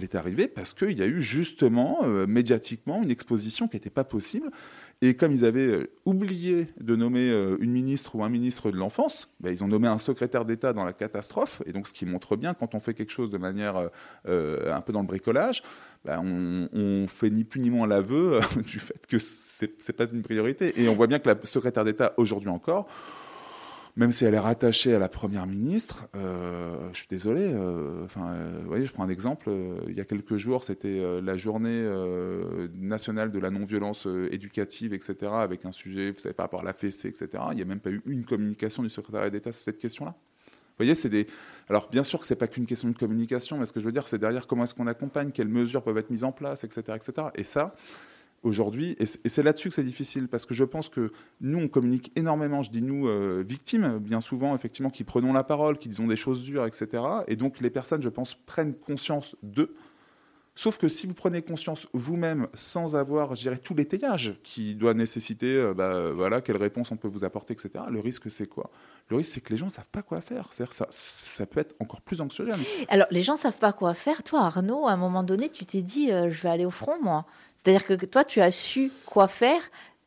Il 0.00 0.04
est 0.04 0.14
arrivé 0.14 0.48
parce 0.48 0.72
qu'il 0.72 0.98
y 0.98 1.02
a 1.02 1.06
eu 1.06 1.20
justement, 1.20 1.98
euh, 2.04 2.26
médiatiquement, 2.26 3.02
une 3.02 3.10
exposition 3.10 3.68
qui 3.68 3.76
n'était 3.76 3.90
pas 3.90 4.02
possible. 4.02 4.50
Et 5.02 5.12
comme 5.12 5.30
ils 5.30 5.44
avaient 5.44 5.70
euh, 5.70 5.90
oublié 6.06 6.68
de 6.80 6.96
nommer 6.96 7.28
euh, 7.28 7.58
une 7.60 7.70
ministre 7.70 8.16
ou 8.16 8.24
un 8.24 8.30
ministre 8.30 8.70
de 8.70 8.78
l'enfance, 8.78 9.30
ben, 9.40 9.50
ils 9.50 9.62
ont 9.62 9.68
nommé 9.68 9.88
un 9.88 9.98
secrétaire 9.98 10.46
d'État 10.46 10.72
dans 10.72 10.84
la 10.84 10.94
catastrophe. 10.94 11.62
Et 11.66 11.72
donc, 11.72 11.86
ce 11.86 11.92
qui 11.92 12.06
montre 12.06 12.36
bien, 12.36 12.54
quand 12.54 12.74
on 12.74 12.80
fait 12.80 12.94
quelque 12.94 13.12
chose 13.12 13.30
de 13.30 13.36
manière 13.36 13.90
un 14.24 14.80
peu 14.80 14.94
dans 14.94 15.02
le 15.02 15.06
bricolage, 15.06 15.62
ben, 16.06 16.22
on, 16.72 17.06
fait 17.06 17.28
ni 17.28 17.44
plus 17.44 17.60
ni 17.60 17.68
moins 17.68 17.86
l'aveu 17.86 18.40
du 18.66 18.78
fait 18.78 19.06
que 19.06 19.18
ce 19.18 19.66
n'est 19.66 19.94
pas 19.94 20.06
une 20.10 20.22
priorité. 20.22 20.80
Et 20.80 20.88
on 20.88 20.94
voit 20.94 21.08
bien 21.08 21.18
que 21.18 21.28
la 21.28 21.36
secrétaire 21.44 21.84
d'État, 21.84 22.14
aujourd'hui 22.16 22.48
encore, 22.48 22.88
même 24.00 24.12
si 24.12 24.24
elle 24.24 24.32
est 24.32 24.38
rattachée 24.38 24.94
à 24.94 24.98
la 24.98 25.10
première 25.10 25.46
ministre, 25.46 26.08
euh, 26.16 26.88
je 26.94 27.00
suis 27.00 27.06
désolé. 27.06 27.42
Euh, 27.42 28.06
enfin, 28.06 28.28
euh, 28.32 28.60
vous 28.62 28.68
voyez, 28.68 28.86
je 28.86 28.92
prends 28.92 29.04
un 29.04 29.10
exemple. 29.10 29.50
il 29.88 29.94
y 29.94 30.00
a 30.00 30.06
quelques 30.06 30.38
jours, 30.38 30.64
c'était 30.64 31.20
la 31.20 31.36
journée 31.36 31.86
nationale 32.74 33.30
de 33.30 33.38
la 33.38 33.50
non-violence 33.50 34.08
éducative, 34.30 34.94
etc., 34.94 35.16
avec 35.34 35.66
un 35.66 35.72
sujet, 35.72 36.12
vous 36.12 36.18
savez, 36.18 36.32
par 36.32 36.44
rapport 36.44 36.60
à 36.60 36.64
la 36.64 36.72
fessée, 36.72 37.08
etc. 37.08 37.28
Il 37.50 37.56
n'y 37.56 37.62
a 37.62 37.66
même 37.66 37.80
pas 37.80 37.90
eu 37.90 38.00
une 38.06 38.24
communication 38.24 38.82
du 38.82 38.88
secrétaire 38.88 39.30
d'État 39.30 39.52
sur 39.52 39.62
cette 39.62 39.78
question-là. 39.78 40.12
Vous 40.12 40.86
voyez, 40.86 40.94
c'est 40.94 41.10
des. 41.10 41.26
Alors, 41.68 41.90
bien 41.90 42.02
sûr 42.02 42.20
que 42.20 42.26
c'est 42.26 42.36
pas 42.36 42.48
qu'une 42.48 42.64
question 42.64 42.88
de 42.88 42.96
communication, 42.96 43.58
mais 43.58 43.66
ce 43.66 43.72
que 43.74 43.80
je 43.80 43.84
veux 43.84 43.92
dire, 43.92 44.08
c'est 44.08 44.18
derrière 44.18 44.46
comment 44.46 44.64
est-ce 44.64 44.74
qu'on 44.74 44.86
accompagne, 44.86 45.30
quelles 45.30 45.48
mesures 45.48 45.82
peuvent 45.82 45.98
être 45.98 46.08
mises 46.08 46.24
en 46.24 46.32
place, 46.32 46.64
etc., 46.64 46.96
etc. 46.96 47.28
Et 47.34 47.44
ça, 47.44 47.74
aujourd'hui, 48.42 48.96
et 48.98 49.06
c'est 49.06 49.42
là-dessus 49.42 49.68
que 49.68 49.74
c'est 49.74 49.84
difficile, 49.84 50.28
parce 50.28 50.46
que 50.46 50.54
je 50.54 50.64
pense 50.64 50.88
que 50.88 51.12
nous, 51.40 51.58
on 51.58 51.68
communique 51.68 52.10
énormément, 52.16 52.62
je 52.62 52.70
dis 52.70 52.82
nous, 52.82 53.06
euh, 53.06 53.44
victimes, 53.46 53.98
bien 53.98 54.20
souvent, 54.20 54.54
effectivement, 54.54 54.90
qui 54.90 55.04
prenons 55.04 55.32
la 55.32 55.44
parole, 55.44 55.76
qui 55.76 55.88
disons 55.88 56.06
des 56.06 56.16
choses 56.16 56.42
dures, 56.42 56.64
etc. 56.66 57.02
Et 57.28 57.36
donc, 57.36 57.60
les 57.60 57.70
personnes, 57.70 58.00
je 58.00 58.08
pense, 58.08 58.34
prennent 58.34 58.74
conscience 58.74 59.36
d'eux. 59.42 59.74
Sauf 60.60 60.76
que 60.76 60.88
si 60.88 61.06
vous 61.06 61.14
prenez 61.14 61.40
conscience 61.40 61.88
vous-même 61.94 62.46
sans 62.52 62.94
avoir, 62.94 63.34
je 63.34 63.40
dirais, 63.40 63.56
tout 63.56 63.74
l'étayage 63.74 64.34
qui 64.42 64.74
doit 64.74 64.92
nécessiter, 64.92 65.54
euh, 65.54 65.72
bah, 65.72 66.10
voilà, 66.10 66.42
quelle 66.42 66.58
réponse 66.58 66.90
on 66.90 66.98
peut 66.98 67.08
vous 67.08 67.24
apporter, 67.24 67.54
etc., 67.54 67.82
le 67.88 67.98
risque, 67.98 68.30
c'est 68.30 68.44
quoi? 68.44 68.68
Le 69.08 69.16
risque, 69.16 69.30
c'est 69.32 69.40
que 69.40 69.54
les 69.54 69.56
gens 69.56 69.64
ne 69.64 69.70
savent 69.70 69.88
pas 69.90 70.02
quoi 70.02 70.20
faire. 70.20 70.48
C'est-à-dire 70.50 70.74
ça, 70.74 70.86
ça 70.90 71.46
peut 71.46 71.60
être 71.60 71.74
encore 71.80 72.02
plus 72.02 72.20
anxiogène. 72.20 72.60
Alors, 72.90 73.06
les 73.10 73.22
gens 73.22 73.32
ne 73.32 73.38
savent 73.38 73.56
pas 73.56 73.72
quoi 73.72 73.94
faire. 73.94 74.22
Toi, 74.22 74.40
Arnaud, 74.40 74.86
à 74.86 74.92
un 74.92 74.98
moment 74.98 75.22
donné, 75.22 75.48
tu 75.48 75.64
t'es 75.64 75.80
dit, 75.80 76.12
euh, 76.12 76.30
je 76.30 76.42
vais 76.42 76.50
aller 76.50 76.66
au 76.66 76.70
front, 76.70 77.00
moi. 77.00 77.24
C'est-à-dire 77.56 77.86
que 77.86 78.04
toi, 78.04 78.24
tu 78.24 78.42
as 78.42 78.50
su 78.50 78.92
quoi 79.06 79.28
faire 79.28 79.62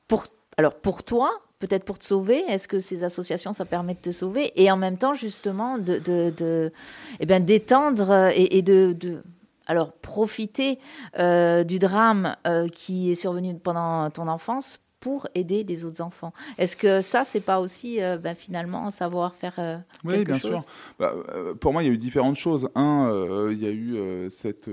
pour, 0.07 0.27
alors, 0.57 0.75
pour 0.75 1.03
toi, 1.03 1.31
peut-être 1.57 1.83
pour 1.83 1.97
te 1.97 2.05
sauver 2.05 2.43
Est-ce 2.47 2.67
que 2.67 2.79
ces 2.79 3.03
associations, 3.03 3.53
ça 3.53 3.65
permet 3.65 3.95
de 3.95 4.01
te 4.01 4.11
sauver? 4.11 4.51
Et 4.55 4.69
en 4.69 4.77
même 4.77 4.99
temps, 4.99 5.15
justement, 5.15 5.79
de, 5.79 5.97
de, 5.97 6.71
eh 7.19 7.25
bien, 7.25 7.39
d'étendre 7.39 8.11
euh, 8.11 8.29
et, 8.35 8.61
de, 8.61 8.93
de 8.93 9.23
alors 9.67 9.93
profiter 9.93 10.79
euh, 11.19 11.63
du 11.63 11.79
drame 11.79 12.35
euh, 12.47 12.67
qui 12.67 13.11
est 13.11 13.15
survenu 13.15 13.55
pendant 13.55 14.09
ton 14.09 14.27
enfance 14.27 14.79
pour 15.03 15.27
aider 15.35 15.65
les 15.65 15.83
autres 15.83 15.99
enfants. 15.99 16.31
Est-ce 16.57 16.77
que 16.77 17.01
ça, 17.01 17.25
c'est 17.25 17.41
pas 17.41 17.59
aussi 17.59 18.01
euh, 18.01 18.17
ben, 18.17 18.35
finalement 18.35 18.89
savoir 18.89 19.35
faire 19.35 19.55
euh, 19.57 19.77
Oui, 20.05 20.23
bien 20.23 20.39
sûr. 20.39 20.63
Bah, 20.97 21.13
euh, 21.33 21.53
pour 21.55 21.73
moi, 21.73 21.83
il 21.83 21.87
y 21.87 21.89
a 21.89 21.93
eu 21.93 21.97
différentes 21.97 22.37
choses. 22.37 22.69
Un, 22.73 23.49
il 23.51 23.61
y 23.61 23.65
a 23.65 23.71
eu 23.71 24.29
cette 24.29 24.69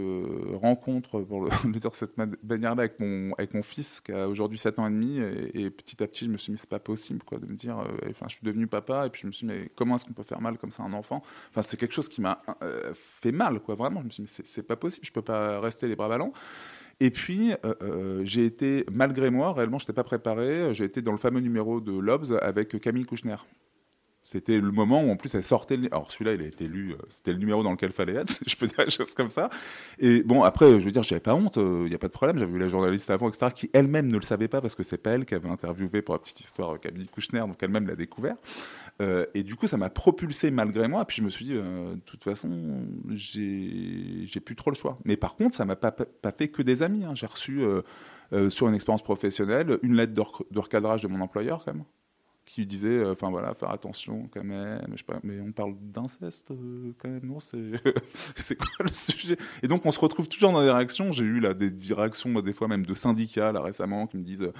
rencontre, 0.54 1.22
pour 1.22 1.42
le, 1.42 1.50
dire 1.80 1.96
cette 1.96 2.16
manière-là, 2.16 2.80
avec 2.80 3.00
mon, 3.00 3.32
avec 3.38 3.54
mon 3.54 3.62
fils 3.62 4.00
qui 4.00 4.12
a 4.12 4.28
aujourd'hui 4.28 4.56
7 4.56 4.78
ans 4.78 4.86
et 4.86 4.90
demi. 4.90 5.18
Et, 5.52 5.68
petit 5.68 6.00
à 6.00 6.06
petit, 6.06 6.26
je 6.26 6.30
me 6.30 6.36
suis 6.36 6.52
dit, 6.52 6.58
c'est 6.58 6.70
pas 6.70 6.78
possible 6.78 7.24
quoi, 7.24 7.38
de 7.38 7.46
me 7.46 7.56
dire, 7.56 7.78
enfin, 8.08 8.26
je 8.28 8.36
suis 8.36 8.44
devenu 8.44 8.68
papa. 8.68 9.06
Et 9.06 9.10
puis 9.10 9.22
je 9.22 9.26
me 9.26 9.32
suis 9.32 9.48
dit, 9.48 9.52
mais 9.52 9.68
comment 9.74 9.96
est-ce 9.96 10.04
qu'on 10.04 10.12
peut 10.12 10.22
faire 10.22 10.40
mal 10.40 10.58
comme 10.58 10.70
ça 10.70 10.84
à 10.84 10.86
un 10.86 10.92
enfant? 10.92 11.22
Enfin, 11.50 11.62
c'est 11.62 11.76
quelque 11.76 11.94
chose 11.94 12.08
qui 12.08 12.20
m'a 12.20 12.40
fait 12.94 13.32
mal, 13.32 13.58
quoi, 13.58 13.74
vraiment. 13.74 14.00
Je 14.02 14.06
me 14.06 14.10
suis 14.10 14.22
dit, 14.22 14.32
c'est 14.44 14.62
pas 14.62 14.76
possible, 14.76 15.04
je 15.04 15.10
peux 15.10 15.22
pas 15.22 15.58
rester 15.58 15.88
les 15.88 15.96
bras 15.96 16.08
ballants. 16.08 16.32
Et 17.00 17.10
puis, 17.10 17.52
euh, 17.52 17.74
euh, 17.82 18.20
j'ai 18.24 18.44
été, 18.44 18.84
malgré 18.92 19.30
moi, 19.30 19.54
réellement, 19.54 19.78
je 19.78 19.84
n'étais 19.84 19.94
pas 19.94 20.04
préparé, 20.04 20.74
j'ai 20.74 20.84
été 20.84 21.00
dans 21.00 21.12
le 21.12 21.18
fameux 21.18 21.40
numéro 21.40 21.80
de 21.80 21.98
Lobs 21.98 22.38
avec 22.42 22.78
Camille 22.78 23.06
Kouchner. 23.06 23.36
C'était 24.22 24.60
le 24.60 24.70
moment 24.70 25.02
où 25.02 25.10
en 25.10 25.16
plus 25.16 25.34
elle 25.34 25.42
sortait. 25.42 25.78
Le... 25.78 25.88
Alors 25.90 26.12
celui-là, 26.12 26.34
il 26.34 26.42
a 26.42 26.44
été 26.44 26.68
lu. 26.68 26.92
Euh, 26.92 26.96
c'était 27.08 27.32
le 27.32 27.38
numéro 27.38 27.62
dans 27.62 27.70
lequel 27.70 27.90
fallait 27.90 28.16
être. 28.16 28.38
Je 28.46 28.54
peux 28.54 28.66
dire 28.66 28.84
des 28.84 28.90
choses 28.90 29.14
comme 29.14 29.30
ça. 29.30 29.48
Et 29.98 30.22
bon, 30.22 30.42
après, 30.42 30.78
je 30.78 30.84
veux 30.84 30.92
dire, 30.92 31.02
j'avais 31.02 31.22
pas 31.22 31.34
honte. 31.34 31.56
Il 31.56 31.88
n'y 31.88 31.94
a 31.94 31.98
pas 31.98 32.08
de 32.08 32.12
problème. 32.12 32.38
J'avais 32.38 32.52
vu 32.52 32.58
la 32.58 32.68
journaliste 32.68 33.08
avant, 33.10 33.30
etc., 33.30 33.50
qui 33.54 33.70
elle-même 33.72 34.08
ne 34.08 34.16
le 34.16 34.22
savait 34.22 34.46
pas 34.46 34.60
parce 34.60 34.74
que 34.74 34.82
c'est 34.82 34.98
pas 34.98 35.12
elle 35.12 35.24
qui 35.24 35.34
avait 35.34 35.48
interviewé 35.48 36.02
pour 36.02 36.14
la 36.14 36.18
petite 36.18 36.40
histoire 36.40 36.78
Camille 36.78 37.08
Kouchner, 37.08 37.40
donc 37.40 37.56
elle-même 37.62 37.88
l'a 37.88 37.96
découvert. 37.96 38.36
Euh, 39.00 39.26
et 39.34 39.42
du 39.42 39.56
coup, 39.56 39.66
ça 39.66 39.76
m'a 39.76 39.90
propulsé 39.90 40.50
malgré 40.50 40.86
moi. 40.88 41.04
Puis 41.04 41.18
je 41.18 41.22
me 41.22 41.30
suis 41.30 41.44
dit, 41.44 41.54
euh, 41.54 41.94
de 41.94 42.00
toute 42.00 42.22
façon, 42.22 42.84
j'ai 43.08 44.40
plus 44.44 44.56
trop 44.56 44.70
le 44.70 44.76
choix. 44.76 44.98
Mais 45.04 45.16
par 45.16 45.36
contre, 45.36 45.56
ça 45.56 45.64
m'a 45.64 45.76
pas, 45.76 45.90
pas, 45.92 46.32
fait 46.32 46.48
que 46.48 46.62
des 46.62 46.82
amis. 46.82 47.04
Hein. 47.04 47.14
J'ai 47.14 47.26
reçu, 47.26 47.62
euh, 47.62 48.50
sur 48.50 48.68
une 48.68 48.74
expérience 48.74 49.02
professionnelle, 49.02 49.78
une 49.82 49.96
lettre 49.96 50.12
de 50.12 50.58
recadrage 50.58 51.02
de 51.02 51.08
mon 51.08 51.20
employeur, 51.20 51.64
quand 51.64 51.74
même 51.74 51.84
qui 52.50 52.66
disait, 52.66 52.88
euh, 52.88 53.12
enfin 53.12 53.30
voilà, 53.30 53.54
faire 53.54 53.70
attention 53.70 54.28
quand 54.32 54.42
même. 54.42 54.80
Mais 55.22 55.40
on 55.40 55.52
parle 55.52 55.74
d'inceste 55.80 56.50
euh, 56.50 56.92
quand 56.98 57.08
même, 57.08 57.24
non 57.24 57.38
C'est 57.40 58.56
quoi 58.56 58.68
le 58.80 58.88
sujet? 58.88 59.36
Et 59.62 59.68
donc 59.68 59.86
on 59.86 59.90
se 59.90 60.00
retrouve 60.00 60.28
toujours 60.28 60.52
dans 60.52 60.62
des 60.62 60.70
réactions. 60.70 61.12
J'ai 61.12 61.24
eu 61.24 61.38
là 61.40 61.54
des 61.54 61.70
directions, 61.70 62.32
des 62.40 62.52
fois 62.52 62.66
même 62.66 62.84
de 62.84 62.94
syndicats 62.94 63.52
là 63.52 63.60
récemment, 63.62 64.06
qui 64.06 64.16
me 64.16 64.24
disent, 64.24 64.42
euh, 64.42 64.52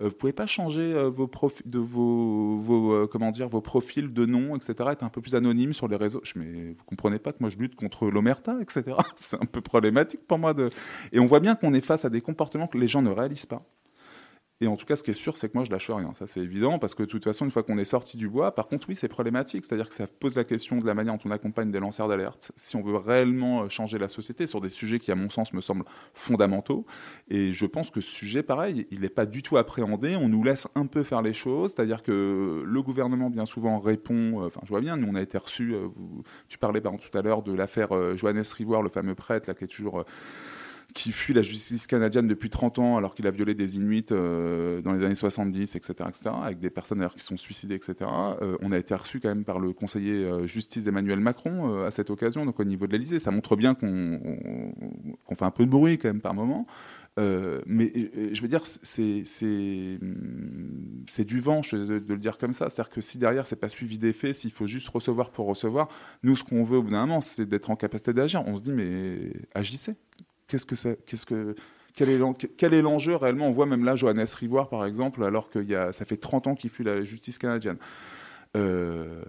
vous 0.00 0.12
pouvez 0.12 0.32
pas 0.32 0.46
changer 0.46 0.94
vos 1.08 1.26
profils, 1.26 1.68
de 1.68 1.78
vos, 1.78 2.58
vos 2.58 3.08
comment 3.08 3.30
dire, 3.30 3.48
vos 3.48 3.62
profils 3.62 4.12
de 4.12 4.26
nom, 4.26 4.54
etc. 4.54 4.74
Être 4.92 5.02
un 5.02 5.08
peu 5.08 5.22
plus 5.22 5.34
anonyme 5.34 5.72
sur 5.72 5.88
les 5.88 5.96
réseaux? 5.96 6.20
Je 6.24 6.34
mais 6.36 6.72
vous 6.72 6.84
comprenez 6.84 7.18
pas 7.18 7.32
que 7.32 7.38
moi 7.40 7.48
je 7.48 7.56
lutte 7.56 7.74
contre 7.74 8.08
l'omerta, 8.08 8.58
etc. 8.60 8.96
C'est 9.16 9.40
un 9.40 9.46
peu 9.46 9.62
problématique 9.62 10.26
pour 10.26 10.38
moi 10.38 10.52
de. 10.52 10.70
Et 11.12 11.18
on 11.18 11.24
voit 11.24 11.40
bien 11.40 11.56
qu'on 11.56 11.72
est 11.72 11.80
face 11.80 12.04
à 12.04 12.10
des 12.10 12.20
comportements 12.20 12.66
que 12.66 12.78
les 12.78 12.88
gens 12.88 13.02
ne 13.02 13.10
réalisent 13.10 13.46
pas 13.46 13.62
et 14.60 14.66
en 14.66 14.76
tout 14.76 14.86
cas, 14.86 14.96
ce 14.96 15.04
qui 15.04 15.12
est 15.12 15.14
sûr, 15.14 15.36
c'est 15.36 15.48
que 15.48 15.56
moi, 15.56 15.64
je 15.64 15.70
lâche 15.70 15.88
rien. 15.88 16.12
Ça, 16.14 16.26
c'est 16.26 16.40
évident, 16.40 16.80
parce 16.80 16.96
que 16.96 17.04
de 17.04 17.08
toute 17.08 17.22
façon, 17.22 17.44
une 17.44 17.52
fois 17.52 17.62
qu'on 17.62 17.78
est 17.78 17.84
sorti 17.84 18.16
du 18.16 18.28
bois, 18.28 18.52
par 18.56 18.66
contre, 18.66 18.88
oui, 18.88 18.96
c'est 18.96 19.06
problématique. 19.06 19.64
C'est-à-dire 19.64 19.88
que 19.88 19.94
ça 19.94 20.08
pose 20.08 20.34
la 20.34 20.42
question 20.42 20.78
de 20.78 20.86
la 20.86 20.94
manière 20.94 21.14
dont 21.14 21.22
on 21.26 21.30
accompagne 21.30 21.70
des 21.70 21.78
lanceurs 21.78 22.08
d'alerte. 22.08 22.50
Si 22.56 22.74
on 22.74 22.82
veut 22.82 22.96
réellement 22.96 23.62
euh, 23.62 23.68
changer 23.68 23.98
la 23.98 24.08
société 24.08 24.46
sur 24.46 24.60
des 24.60 24.68
sujets 24.68 24.98
qui, 24.98 25.12
à 25.12 25.14
mon 25.14 25.30
sens, 25.30 25.52
me 25.52 25.60
semblent 25.60 25.84
fondamentaux. 26.12 26.86
Et 27.28 27.52
je 27.52 27.66
pense 27.66 27.90
que 27.90 28.00
ce 28.00 28.10
sujet, 28.10 28.42
pareil, 28.42 28.88
il 28.90 29.00
n'est 29.02 29.08
pas 29.08 29.26
du 29.26 29.44
tout 29.44 29.58
appréhendé. 29.58 30.16
On 30.16 30.28
nous 30.28 30.42
laisse 30.42 30.66
un 30.74 30.86
peu 30.86 31.04
faire 31.04 31.22
les 31.22 31.34
choses. 31.34 31.74
C'est-à-dire 31.76 32.02
que 32.02 32.64
le 32.66 32.82
gouvernement, 32.82 33.30
bien 33.30 33.46
souvent, 33.46 33.78
répond. 33.78 34.42
Euh, 34.42 34.46
enfin, 34.48 34.60
je 34.64 34.70
vois 34.70 34.80
bien, 34.80 34.96
nous, 34.96 35.06
on 35.08 35.14
a 35.14 35.22
été 35.22 35.38
reçus. 35.38 35.72
Euh, 35.72 35.86
tu 36.48 36.58
parlais, 36.58 36.80
par 36.80 36.92
exemple, 36.92 37.08
tout 37.08 37.16
à 37.16 37.22
l'heure 37.22 37.42
de 37.42 37.52
l'affaire 37.52 38.16
Johannes 38.16 38.42
Rivoire, 38.56 38.82
le 38.82 38.88
fameux 38.88 39.14
prêtre, 39.14 39.48
là, 39.48 39.54
qui 39.54 39.62
est 39.62 39.68
toujours 39.68 40.04
qui 40.94 41.12
fuit 41.12 41.34
la 41.34 41.42
justice 41.42 41.86
canadienne 41.86 42.26
depuis 42.26 42.48
30 42.48 42.78
ans 42.78 42.96
alors 42.96 43.14
qu'il 43.14 43.26
a 43.26 43.30
violé 43.30 43.54
des 43.54 43.76
Inuits 43.76 44.06
euh, 44.10 44.80
dans 44.80 44.92
les 44.92 45.04
années 45.04 45.14
70, 45.14 45.76
etc., 45.76 45.94
etc., 46.08 46.30
avec 46.42 46.60
des 46.60 46.70
personnes 46.70 47.06
qui 47.14 47.20
sont 47.20 47.36
suicidées, 47.36 47.74
etc. 47.74 47.94
Euh, 48.40 48.56
on 48.62 48.72
a 48.72 48.78
été 48.78 48.94
reçu 48.94 49.20
quand 49.20 49.28
même 49.28 49.44
par 49.44 49.60
le 49.60 49.72
conseiller 49.72 50.24
euh, 50.24 50.46
justice 50.46 50.86
Emmanuel 50.86 51.20
Macron 51.20 51.84
à 51.84 51.90
cette 51.90 52.08
occasion, 52.10 52.46
donc 52.46 52.58
au 52.58 52.64
niveau 52.64 52.86
de 52.86 52.92
l'Elysée. 52.92 53.18
Ça 53.18 53.30
montre 53.30 53.54
bien 53.54 53.74
qu'on 53.74 54.18
fait 55.34 55.44
un 55.44 55.50
peu 55.50 55.66
de 55.66 55.70
bruit 55.70 55.98
quand 55.98 56.08
même 56.08 56.22
par 56.22 56.32
moment. 56.32 56.66
mais 57.18 57.92
je 58.32 58.40
veux 58.40 58.48
dire, 58.48 58.62
c'est 58.64 59.24
du 61.24 61.40
vent 61.40 61.60
de, 61.60 61.98
de, 61.98 62.14
le 62.14 62.18
dire 62.18 62.38
comme 62.38 62.54
ça. 62.54 62.70
C'est-à-dire 62.70 62.90
que 62.90 63.02
si 63.02 63.18
derrière, 63.18 63.46
c'est 63.46 63.56
pas 63.56 63.68
suivi 63.68 63.98
des 63.98 64.14
faits, 64.14 64.34
s'il 64.36 64.52
faut 64.52 64.66
juste 64.66 64.88
recevoir 64.88 65.30
pour 65.30 65.46
recevoir, 65.46 65.88
nous, 66.22 66.34
ce 66.34 66.44
qu'on 66.44 66.64
veut 66.64 66.78
au 66.78 66.82
bout 66.82 66.92
d'un 66.92 67.06
moment, 67.06 67.20
c'est 67.20 67.46
d'être 67.46 67.70
en 67.70 67.76
capacité 67.76 68.14
d'agir. 68.14 68.42
On 68.46 68.56
se 68.56 68.62
dit, 68.62 68.72
mais 68.72 69.32
agissez 69.54 69.94
qu'est-ce 70.48 70.66
que 70.66 70.94
qu'est-ce 71.06 71.26
que 71.26 71.54
quel 71.94 72.74
est 72.74 72.82
l'enjeu 72.82 73.16
réellement? 73.16 73.48
On 73.48 73.50
voit 73.50 73.66
même 73.66 73.84
là 73.84 73.96
Johannes 73.96 74.24
Rivoire, 74.36 74.68
par 74.68 74.86
exemple, 74.86 75.24
alors 75.24 75.50
que 75.50 75.64
ça 75.92 76.04
fait 76.04 76.16
30 76.16 76.46
ans 76.46 76.54
qu'il 76.54 76.70
fuit 76.70 76.84
la 76.84 77.02
justice 77.02 77.38
canadienne. 77.38 77.78
Euh, 78.56 79.22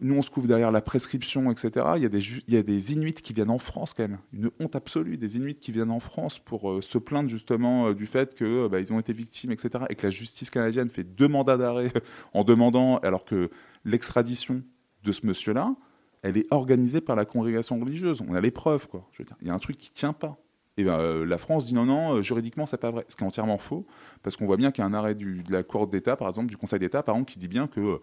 nous, 0.00 0.14
on 0.14 0.22
se 0.22 0.30
couvre 0.30 0.46
derrière 0.46 0.70
la 0.70 0.80
prescription, 0.80 1.50
etc. 1.50 1.86
Il 1.96 2.02
y, 2.02 2.06
a 2.06 2.08
des, 2.08 2.20
il 2.46 2.54
y 2.54 2.56
a 2.56 2.62
des 2.62 2.92
Inuits 2.92 3.14
qui 3.14 3.32
viennent 3.32 3.50
en 3.50 3.58
France, 3.58 3.94
quand 3.94 4.02
même. 4.02 4.18
Une 4.32 4.50
honte 4.60 4.76
absolue. 4.76 5.16
Des 5.16 5.36
Inuits 5.36 5.56
qui 5.56 5.72
viennent 5.72 5.90
en 5.90 6.00
France 6.00 6.38
pour 6.38 6.70
euh, 6.70 6.80
se 6.82 6.98
plaindre 6.98 7.28
justement 7.28 7.88
euh, 7.88 7.94
du 7.94 8.06
fait 8.06 8.34
qu'ils 8.34 8.68
bah, 8.70 8.78
ont 8.90 8.98
été 8.98 9.12
victimes, 9.12 9.52
etc. 9.52 9.84
Et 9.90 9.94
que 9.94 10.06
la 10.06 10.10
justice 10.10 10.50
canadienne 10.50 10.88
fait 10.88 11.04
deux 11.04 11.28
mandats 11.28 11.56
d'arrêt 11.56 11.92
en 12.34 12.44
demandant, 12.44 12.98
alors 12.98 13.24
que 13.24 13.50
l'extradition 13.84 14.62
de 15.02 15.12
ce 15.12 15.26
monsieur-là, 15.26 15.74
elle 16.22 16.36
est 16.36 16.46
organisée 16.50 17.00
par 17.00 17.16
la 17.16 17.24
congrégation 17.24 17.78
religieuse. 17.78 18.22
On 18.28 18.34
a 18.34 18.40
les 18.40 18.50
preuves, 18.50 18.88
quoi. 18.88 19.08
Il 19.40 19.46
y 19.46 19.50
a 19.50 19.54
un 19.54 19.58
truc 19.58 19.76
qui 19.76 19.90
tient 19.90 20.12
pas. 20.12 20.38
Et 20.78 20.84
ben, 20.84 20.98
euh, 20.98 21.24
la 21.24 21.38
France 21.38 21.64
dit 21.64 21.74
non, 21.74 21.86
non, 21.86 22.16
euh, 22.16 22.22
juridiquement, 22.22 22.66
c'est 22.66 22.76
pas 22.76 22.90
vrai. 22.90 23.04
Ce 23.08 23.16
qui 23.16 23.24
est 23.24 23.26
entièrement 23.26 23.58
faux, 23.58 23.86
parce 24.22 24.36
qu'on 24.36 24.46
voit 24.46 24.58
bien 24.58 24.70
qu'il 24.70 24.82
y 24.82 24.84
a 24.84 24.88
un 24.88 24.94
arrêt 24.94 25.14
de 25.14 25.42
la 25.50 25.62
Cour 25.62 25.86
d'État, 25.86 26.16
par 26.16 26.28
exemple, 26.28 26.48
du 26.48 26.56
Conseil 26.56 26.78
d'État, 26.78 27.02
par 27.02 27.14
exemple, 27.14 27.32
qui 27.32 27.38
dit 27.38 27.48
bien 27.48 27.66
que 27.66 27.80
euh, 27.80 27.98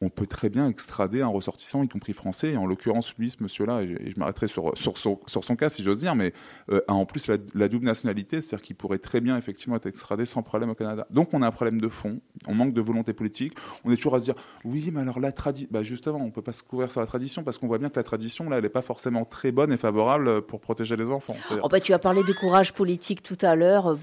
on 0.00 0.10
peut 0.10 0.26
très 0.26 0.48
bien 0.48 0.68
extrader 0.68 1.22
un 1.22 1.28
ressortissant, 1.28 1.82
y 1.82 1.88
compris 1.88 2.12
français. 2.12 2.52
Et 2.52 2.56
en 2.56 2.66
l'occurrence, 2.66 3.14
lui, 3.18 3.30
ce 3.30 3.42
monsieur-là, 3.42 3.82
et 3.82 4.10
je, 4.10 4.18
m'arrêterai 4.18 4.46
sur, 4.46 4.72
sur, 4.76 4.96
son 4.96 5.56
cas, 5.56 5.68
si 5.68 5.82
j'ose 5.82 6.00
dire, 6.00 6.14
mais 6.14 6.32
euh, 6.70 6.80
a 6.86 6.92
en 6.92 7.04
plus 7.04 7.26
la, 7.26 7.68
double 7.68 7.84
nationalité, 7.84 8.40
c'est-à-dire 8.40 8.64
qu'il 8.64 8.76
pourrait 8.76 8.98
très 8.98 9.20
bien 9.20 9.36
effectivement 9.36 9.76
être 9.76 9.86
extradé 9.86 10.24
sans 10.24 10.42
problème 10.42 10.70
au 10.70 10.74
Canada. 10.74 11.06
Donc 11.10 11.34
on 11.34 11.42
a 11.42 11.48
un 11.48 11.50
problème 11.50 11.80
de 11.80 11.88
fond, 11.88 12.20
on 12.46 12.54
manque 12.54 12.72
de 12.72 12.80
volonté 12.80 13.12
politique. 13.12 13.54
On 13.84 13.90
est 13.90 13.96
toujours 13.96 14.14
à 14.14 14.20
se 14.20 14.24
dire, 14.26 14.34
oui, 14.64 14.90
mais 14.92 15.00
alors 15.00 15.18
la 15.18 15.32
tradition, 15.32 15.68
bah 15.72 15.82
justement, 15.82 16.18
on 16.18 16.26
ne 16.26 16.30
peut 16.30 16.42
pas 16.42 16.52
se 16.52 16.62
couvrir 16.62 16.90
sur 16.90 17.00
la 17.00 17.06
tradition 17.06 17.42
parce 17.42 17.58
qu'on 17.58 17.66
voit 17.66 17.78
bien 17.78 17.88
que 17.88 17.96
la 17.96 18.04
tradition, 18.04 18.48
là, 18.48 18.58
elle 18.58 18.62
n'est 18.62 18.68
pas 18.68 18.82
forcément 18.82 19.24
très 19.24 19.50
bonne 19.50 19.72
et 19.72 19.76
favorable 19.76 20.42
pour 20.42 20.60
protéger 20.60 20.96
les 20.96 21.10
enfants. 21.10 21.36
Oh 21.62 21.68
bah, 21.68 21.80
tu 21.80 21.92
as 21.92 21.98
parlé 21.98 22.22
du 22.22 22.34
courage 22.34 22.72
politique 22.72 23.22
tout 23.22 23.38
à 23.42 23.56
l'heure. 23.56 23.96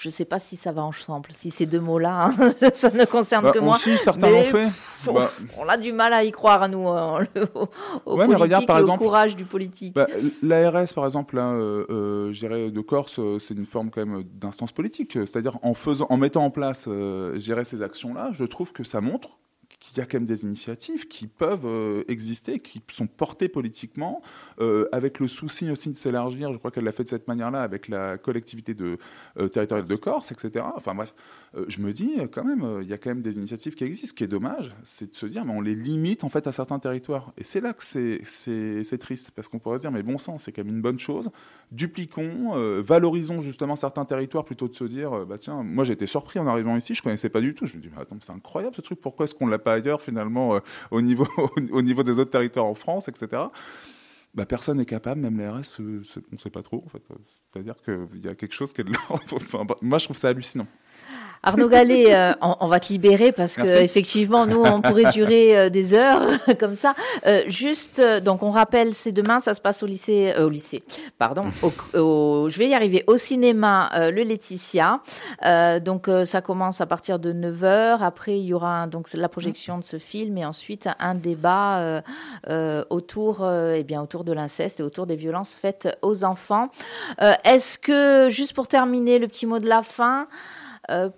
Je 0.00 0.08
ne 0.08 0.12
sais 0.12 0.24
pas 0.24 0.38
si 0.38 0.56
ça 0.56 0.72
va 0.72 0.82
ensemble, 0.82 1.28
si 1.30 1.50
ces 1.50 1.66
deux 1.66 1.78
mots-là, 1.78 2.30
hein, 2.30 2.52
ça 2.72 2.90
ne 2.90 3.04
concerne 3.04 3.44
bah, 3.44 3.52
que 3.52 3.58
moi. 3.58 3.74
Aussi, 3.74 3.98
certains 3.98 4.30
l'ont 4.30 4.44
fait. 4.44 4.66
Bah. 5.04 5.30
On 5.58 5.68
a 5.68 5.76
du 5.76 5.92
mal 5.92 6.14
à 6.14 6.24
y 6.24 6.30
croire, 6.30 6.62
à 6.62 6.68
nous, 6.68 6.88
hein, 6.88 7.18
au, 8.06 8.16
politique 8.16 8.66
par 8.66 8.78
et 8.78 8.82
au 8.82 8.96
courage 8.96 9.36
du 9.36 9.44
politique. 9.44 9.94
Bah, 9.94 10.06
L'ARS, 10.42 10.94
par 10.94 11.04
exemple, 11.04 11.36
euh, 11.36 11.84
euh, 11.90 12.32
je 12.32 12.40
dirais 12.40 12.70
de 12.70 12.80
Corse, 12.80 13.18
euh, 13.18 13.38
c'est 13.38 13.52
une 13.52 13.66
forme 13.66 13.90
quand 13.90 14.06
même 14.06 14.22
d'instance 14.22 14.72
politique. 14.72 15.12
C'est-à-dire 15.12 15.58
en, 15.60 15.74
faisant, 15.74 16.06
en 16.08 16.16
mettant 16.16 16.46
en 16.46 16.50
place, 16.50 16.86
euh, 16.88 17.38
ces 17.38 17.82
actions-là, 17.82 18.30
je 18.32 18.46
trouve 18.46 18.72
que 18.72 18.84
ça 18.84 19.02
montre 19.02 19.28
qu'il 19.90 19.98
y 19.98 20.02
a 20.02 20.06
quand 20.06 20.18
même 20.18 20.26
des 20.26 20.44
initiatives 20.44 21.06
qui 21.06 21.26
peuvent 21.26 21.66
euh, 21.66 22.02
exister, 22.08 22.58
qui 22.58 22.82
sont 22.90 23.06
portées 23.06 23.48
politiquement, 23.48 24.22
euh, 24.60 24.88
avec 24.92 25.20
le 25.20 25.28
souci 25.28 25.70
aussi 25.70 25.90
de 25.90 25.96
s'élargir. 25.96 26.52
Je 26.52 26.58
crois 26.58 26.70
qu'elle 26.70 26.84
l'a 26.84 26.92
fait 26.92 27.04
de 27.04 27.08
cette 27.08 27.28
manière-là 27.28 27.62
avec 27.62 27.88
la 27.88 28.18
collectivité 28.18 28.74
euh, 28.80 29.48
territoriale 29.48 29.86
de 29.86 29.96
Corse, 29.96 30.32
etc. 30.32 30.64
Enfin 30.74 30.94
bref, 30.94 31.14
je 31.68 31.80
me 31.80 31.92
dis 31.92 32.12
quand 32.32 32.44
même, 32.44 32.78
il 32.80 32.88
y 32.88 32.92
a 32.92 32.98
quand 32.98 33.10
même 33.10 33.22
des 33.22 33.36
initiatives 33.36 33.74
qui 33.74 33.84
existent. 33.84 34.10
Ce 34.10 34.14
qui 34.14 34.24
est 34.24 34.28
dommage, 34.28 34.74
c'est 34.82 35.10
de 35.10 35.16
se 35.16 35.26
dire, 35.26 35.44
mais 35.44 35.52
on 35.52 35.60
les 35.60 35.74
limite 35.74 36.24
en 36.24 36.28
fait 36.28 36.46
à 36.46 36.52
certains 36.52 36.78
territoires. 36.78 37.32
Et 37.36 37.44
c'est 37.44 37.60
là 37.60 37.72
que 37.72 37.84
c'est 37.84 38.98
triste, 38.98 39.32
parce 39.32 39.48
qu'on 39.48 39.58
pourrait 39.58 39.78
se 39.78 39.82
dire, 39.82 39.92
mais 39.92 40.02
bon 40.02 40.18
sang, 40.18 40.38
c'est 40.38 40.52
quand 40.52 40.64
même 40.64 40.74
une 40.74 40.82
bonne 40.82 40.98
chose. 40.98 41.30
Dupliquons, 41.72 42.80
valorisons 42.80 43.40
justement 43.40 43.76
certains 43.76 44.04
territoires 44.04 44.44
plutôt 44.44 44.68
de 44.68 44.74
se 44.74 44.84
dire, 44.84 45.26
bah 45.26 45.36
tiens, 45.38 45.62
moi 45.62 45.84
été 45.92 46.06
surpris 46.06 46.38
en 46.38 46.46
arrivant 46.46 46.76
ici, 46.76 46.94
je 46.94 47.02
connaissais 47.02 47.28
pas 47.28 47.40
du 47.40 47.54
tout. 47.54 47.66
Je 47.66 47.76
me 47.76 47.82
dis, 47.82 47.88
mais 47.94 48.00
attends, 48.00 48.16
c'est 48.20 48.32
incroyable 48.32 48.74
ce 48.76 48.80
truc, 48.80 49.00
pourquoi 49.00 49.24
est-ce 49.24 49.34
qu'on 49.34 49.46
l'a 49.46 49.58
pas 49.58 49.79
ailleurs 49.80 50.00
finalement 50.00 50.54
euh, 50.54 50.60
au, 50.90 51.00
niveau, 51.00 51.26
au 51.70 51.82
niveau 51.82 52.02
des 52.02 52.18
autres 52.18 52.30
territoires 52.30 52.66
en 52.66 52.74
France, 52.74 53.08
etc. 53.08 53.42
Bah, 54.34 54.46
personne 54.46 54.78
n'est 54.78 54.86
capable, 54.86 55.20
même 55.20 55.38
les 55.38 55.48
RS, 55.48 55.80
on 55.80 55.82
ne 56.32 56.38
sait 56.38 56.50
pas 56.50 56.62
trop. 56.62 56.84
En 56.86 56.88
fait. 56.88 57.02
C'est-à-dire 57.26 57.74
qu'il 57.82 58.24
y 58.24 58.28
a 58.28 58.34
quelque 58.34 58.54
chose 58.54 58.72
qui 58.72 58.80
est 58.82 58.84
de 58.84 58.92
l'ordre. 59.08 59.76
moi, 59.82 59.98
je 59.98 60.04
trouve 60.04 60.16
ça 60.16 60.28
hallucinant. 60.28 60.68
Arnaud 61.42 61.70
Gallet, 61.70 62.14
euh, 62.14 62.32
on, 62.42 62.66
va 62.66 62.80
te 62.80 62.92
libérer 62.92 63.32
parce 63.32 63.56
que 63.56 63.82
effectivement, 63.82 64.44
nous, 64.44 64.62
on 64.62 64.82
pourrait 64.82 65.10
durer 65.12 65.56
euh, 65.56 65.70
des 65.70 65.94
heures 65.94 66.20
comme 66.60 66.74
ça. 66.74 66.94
Euh, 67.26 67.44
juste, 67.46 68.02
donc, 68.22 68.42
on 68.42 68.50
rappelle, 68.50 68.92
c'est 68.92 69.12
demain, 69.12 69.40
ça 69.40 69.54
se 69.54 69.60
passe 69.62 69.82
au 69.82 69.86
lycée, 69.86 70.34
au 70.38 70.50
lycée, 70.50 70.82
pardon, 71.18 71.44
au, 71.94 72.48
je 72.50 72.58
vais 72.58 72.68
y 72.68 72.74
arriver, 72.74 73.04
au 73.06 73.16
cinéma, 73.16 73.90
le 74.10 74.22
Laetitia. 74.22 75.00
donc, 75.82 76.10
ça 76.26 76.42
commence 76.42 76.82
à 76.82 76.86
partir 76.86 77.18
de 77.18 77.32
9 77.32 77.62
h 77.62 77.98
Après, 78.02 78.38
il 78.38 78.44
y 78.44 78.52
aura 78.52 78.86
donc 78.86 79.10
la 79.14 79.28
projection 79.28 79.78
de 79.78 79.84
ce 79.84 79.98
film 79.98 80.36
et 80.36 80.44
ensuite 80.44 80.88
un 80.98 81.14
débat 81.14 82.02
autour, 82.90 83.48
eh 83.50 83.82
bien, 83.84 84.02
autour 84.02 84.24
de 84.24 84.32
l'inceste 84.32 84.80
et 84.80 84.82
autour 84.82 85.06
des 85.06 85.16
violences 85.16 85.54
faites 85.54 85.96
aux 86.02 86.24
enfants. 86.24 86.68
Est-ce 87.44 87.78
que, 87.78 88.28
juste 88.30 88.52
pour 88.52 88.68
terminer, 88.68 89.18
le 89.18 89.26
petit 89.26 89.46
mot 89.46 89.58
de 89.58 89.68
la 89.68 89.82
fin. 89.82 90.28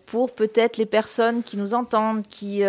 Pour 0.06 0.34
peut-être 0.34 0.76
les 0.76 0.86
personnes 0.86 1.42
qui 1.42 1.56
nous 1.56 1.74
entendent, 1.74 2.26
qui 2.26 2.62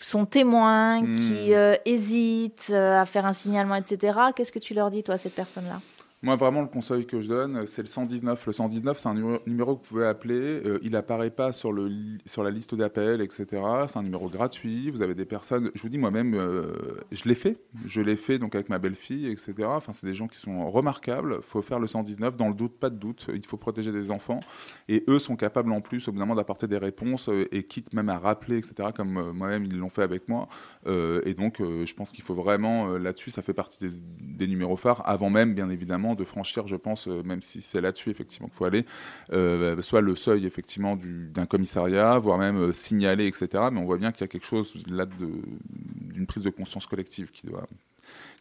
sont 0.00 0.26
témoins, 0.26 1.02
qui 1.02 1.52
hmm. 1.52 1.76
hésitent 1.84 2.70
à 2.70 3.04
faire 3.06 3.26
un 3.26 3.32
signalement, 3.32 3.74
etc. 3.74 4.18
Qu'est-ce 4.36 4.52
que 4.52 4.58
tu 4.58 4.74
leur 4.74 4.90
dis, 4.90 5.02
toi, 5.02 5.14
à 5.14 5.18
cette 5.18 5.34
personne-là? 5.34 5.80
Moi, 6.24 6.36
vraiment, 6.36 6.62
le 6.62 6.68
conseil 6.68 7.04
que 7.04 7.20
je 7.20 7.28
donne, 7.28 7.66
c'est 7.66 7.82
le 7.82 7.88
119. 7.88 8.46
Le 8.46 8.52
119, 8.52 8.98
c'est 8.98 9.08
un 9.10 9.14
numéro 9.46 9.76
que 9.76 9.82
vous 9.82 9.88
pouvez 9.88 10.06
appeler. 10.06 10.62
Euh, 10.64 10.78
il 10.82 10.92
n'apparaît 10.92 11.30
pas 11.30 11.52
sur, 11.52 11.70
le, 11.70 11.90
sur 12.24 12.42
la 12.42 12.50
liste 12.50 12.74
d'appels, 12.74 13.20
etc. 13.20 13.46
C'est 13.86 13.98
un 13.98 14.02
numéro 14.02 14.30
gratuit. 14.30 14.90
Vous 14.90 15.02
avez 15.02 15.14
des 15.14 15.26
personnes. 15.26 15.70
Je 15.74 15.82
vous 15.82 15.90
dis, 15.90 15.98
moi-même, 15.98 16.32
euh, 16.34 16.72
je 17.12 17.28
l'ai 17.28 17.34
fait. 17.34 17.58
Je 17.84 18.00
l'ai 18.00 18.16
fait 18.16 18.38
donc 18.38 18.54
avec 18.54 18.70
ma 18.70 18.78
belle-fille, 18.78 19.26
etc. 19.26 19.54
Enfin, 19.66 19.92
c'est 19.92 20.06
des 20.06 20.14
gens 20.14 20.26
qui 20.26 20.38
sont 20.38 20.70
remarquables. 20.70 21.36
Il 21.40 21.44
faut 21.44 21.60
faire 21.60 21.78
le 21.78 21.86
119. 21.86 22.38
Dans 22.38 22.48
le 22.48 22.54
doute, 22.54 22.78
pas 22.78 22.88
de 22.88 22.96
doute. 22.96 23.26
Il 23.34 23.44
faut 23.44 23.58
protéger 23.58 23.92
des 23.92 24.10
enfants. 24.10 24.40
Et 24.88 25.04
eux 25.08 25.18
sont 25.18 25.36
capables, 25.36 25.70
en 25.72 25.82
plus, 25.82 26.08
au 26.08 26.12
d'apporter 26.12 26.66
des 26.66 26.78
réponses 26.78 27.28
euh, 27.28 27.46
et 27.52 27.64
quitte 27.64 27.92
même 27.92 28.08
à 28.08 28.18
rappeler, 28.18 28.56
etc. 28.56 28.88
Comme 28.96 29.32
moi-même, 29.32 29.66
ils 29.66 29.76
l'ont 29.76 29.90
fait 29.90 30.02
avec 30.02 30.26
moi. 30.28 30.48
et 30.86 31.34
donc, 31.34 31.58
je 31.60 31.94
pense 31.94 32.12
qu'il 32.12 32.24
faut 32.24 32.34
vraiment, 32.34 32.96
là-dessus, 32.96 33.30
ça 33.30 33.42
fait 33.42 33.52
partie 33.52 33.78
des 34.20 34.46
numéros 34.46 34.76
phares, 34.76 35.02
avant 35.06 35.28
même, 35.28 35.54
bien 35.54 35.68
évidemment, 35.68 36.13
de 36.14 36.24
franchir, 36.24 36.66
je 36.66 36.76
pense, 36.76 37.08
euh, 37.08 37.22
même 37.22 37.42
si 37.42 37.62
c'est 37.62 37.80
là-dessus 37.80 38.10
effectivement 38.10 38.48
qu'il 38.48 38.56
faut 38.56 38.64
aller, 38.64 38.84
euh, 39.32 39.80
soit 39.82 40.00
le 40.00 40.16
seuil 40.16 40.46
effectivement 40.46 40.96
d'un 40.96 41.46
commissariat, 41.46 42.18
voire 42.18 42.38
même 42.38 42.56
euh, 42.56 42.72
signaler, 42.72 43.26
etc. 43.26 43.48
Mais 43.72 43.80
on 43.80 43.84
voit 43.84 43.98
bien 43.98 44.12
qu'il 44.12 44.22
y 44.22 44.24
a 44.24 44.28
quelque 44.28 44.46
chose 44.46 44.72
là 44.86 45.06
d'une 45.06 46.26
prise 46.26 46.42
de 46.42 46.50
conscience 46.50 46.86
collective 46.86 47.30
qui 47.30 47.46
doit 47.46 47.66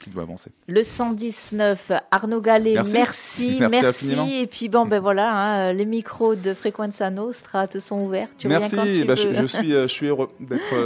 qui 0.04 0.10
doit 0.10 0.24
avancer. 0.24 0.52
Le 0.68 0.84
119, 0.84 1.92
Arnaud 2.12 2.42
Gallet, 2.42 2.76
merci, 2.92 3.60
merci. 3.60 4.40
Et 4.42 4.48
puis 4.48 4.70
bon, 4.70 4.86
ben 4.86 5.00
voilà, 5.02 5.32
hein, 5.32 5.74
les 5.74 5.86
micros 5.86 6.36
de 6.36 6.54
Frequenza 6.54 7.10
Nostra 7.10 7.68
te 7.68 7.80
sont 7.80 8.02
ouverts. 8.02 8.30
Tu 8.38 8.48
merci, 8.48 8.70
tu 8.70 9.06
bah, 9.06 9.16
je, 9.16 9.46
suis, 9.46 9.72
je 9.72 9.88
suis 9.88 10.08
heureux 10.08 10.30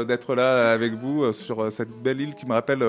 d'être 0.05 0.36
là 0.36 0.72
avec 0.72 0.93
vous 0.93 1.32
sur 1.34 1.72
cette 1.72 1.89
belle 2.01 2.22
île 2.22 2.36
qui 2.36 2.45
me 2.45 2.53
rappelle 2.53 2.84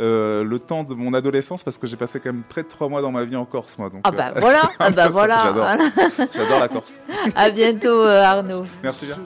euh, 0.00 0.44
le 0.44 0.58
temps 0.58 0.82
de 0.82 0.94
mon 0.94 1.12
adolescence 1.12 1.62
parce 1.62 1.76
que 1.76 1.86
j'ai 1.86 1.96
passé 1.96 2.20
quand 2.20 2.32
même 2.32 2.42
près 2.48 2.62
de 2.62 2.68
trois 2.68 2.88
mois 2.88 3.02
dans 3.02 3.10
ma 3.10 3.24
vie 3.24 3.36
en 3.36 3.44
Corse, 3.44 3.76
moi. 3.78 3.90
Donc, 3.90 4.00
ah 4.04 4.10
bah 4.10 4.32
euh, 4.34 4.40
voilà, 4.40 4.70
ah 4.78 4.90
bah 4.90 5.08
voilà. 5.08 5.36
J'adore 6.34 6.60
la 6.60 6.68
Corse. 6.68 7.00
à 7.34 7.50
bientôt, 7.50 8.02
euh, 8.02 8.22
Arnaud. 8.22 8.64
Merci 8.82 9.06
bien. 9.06 9.16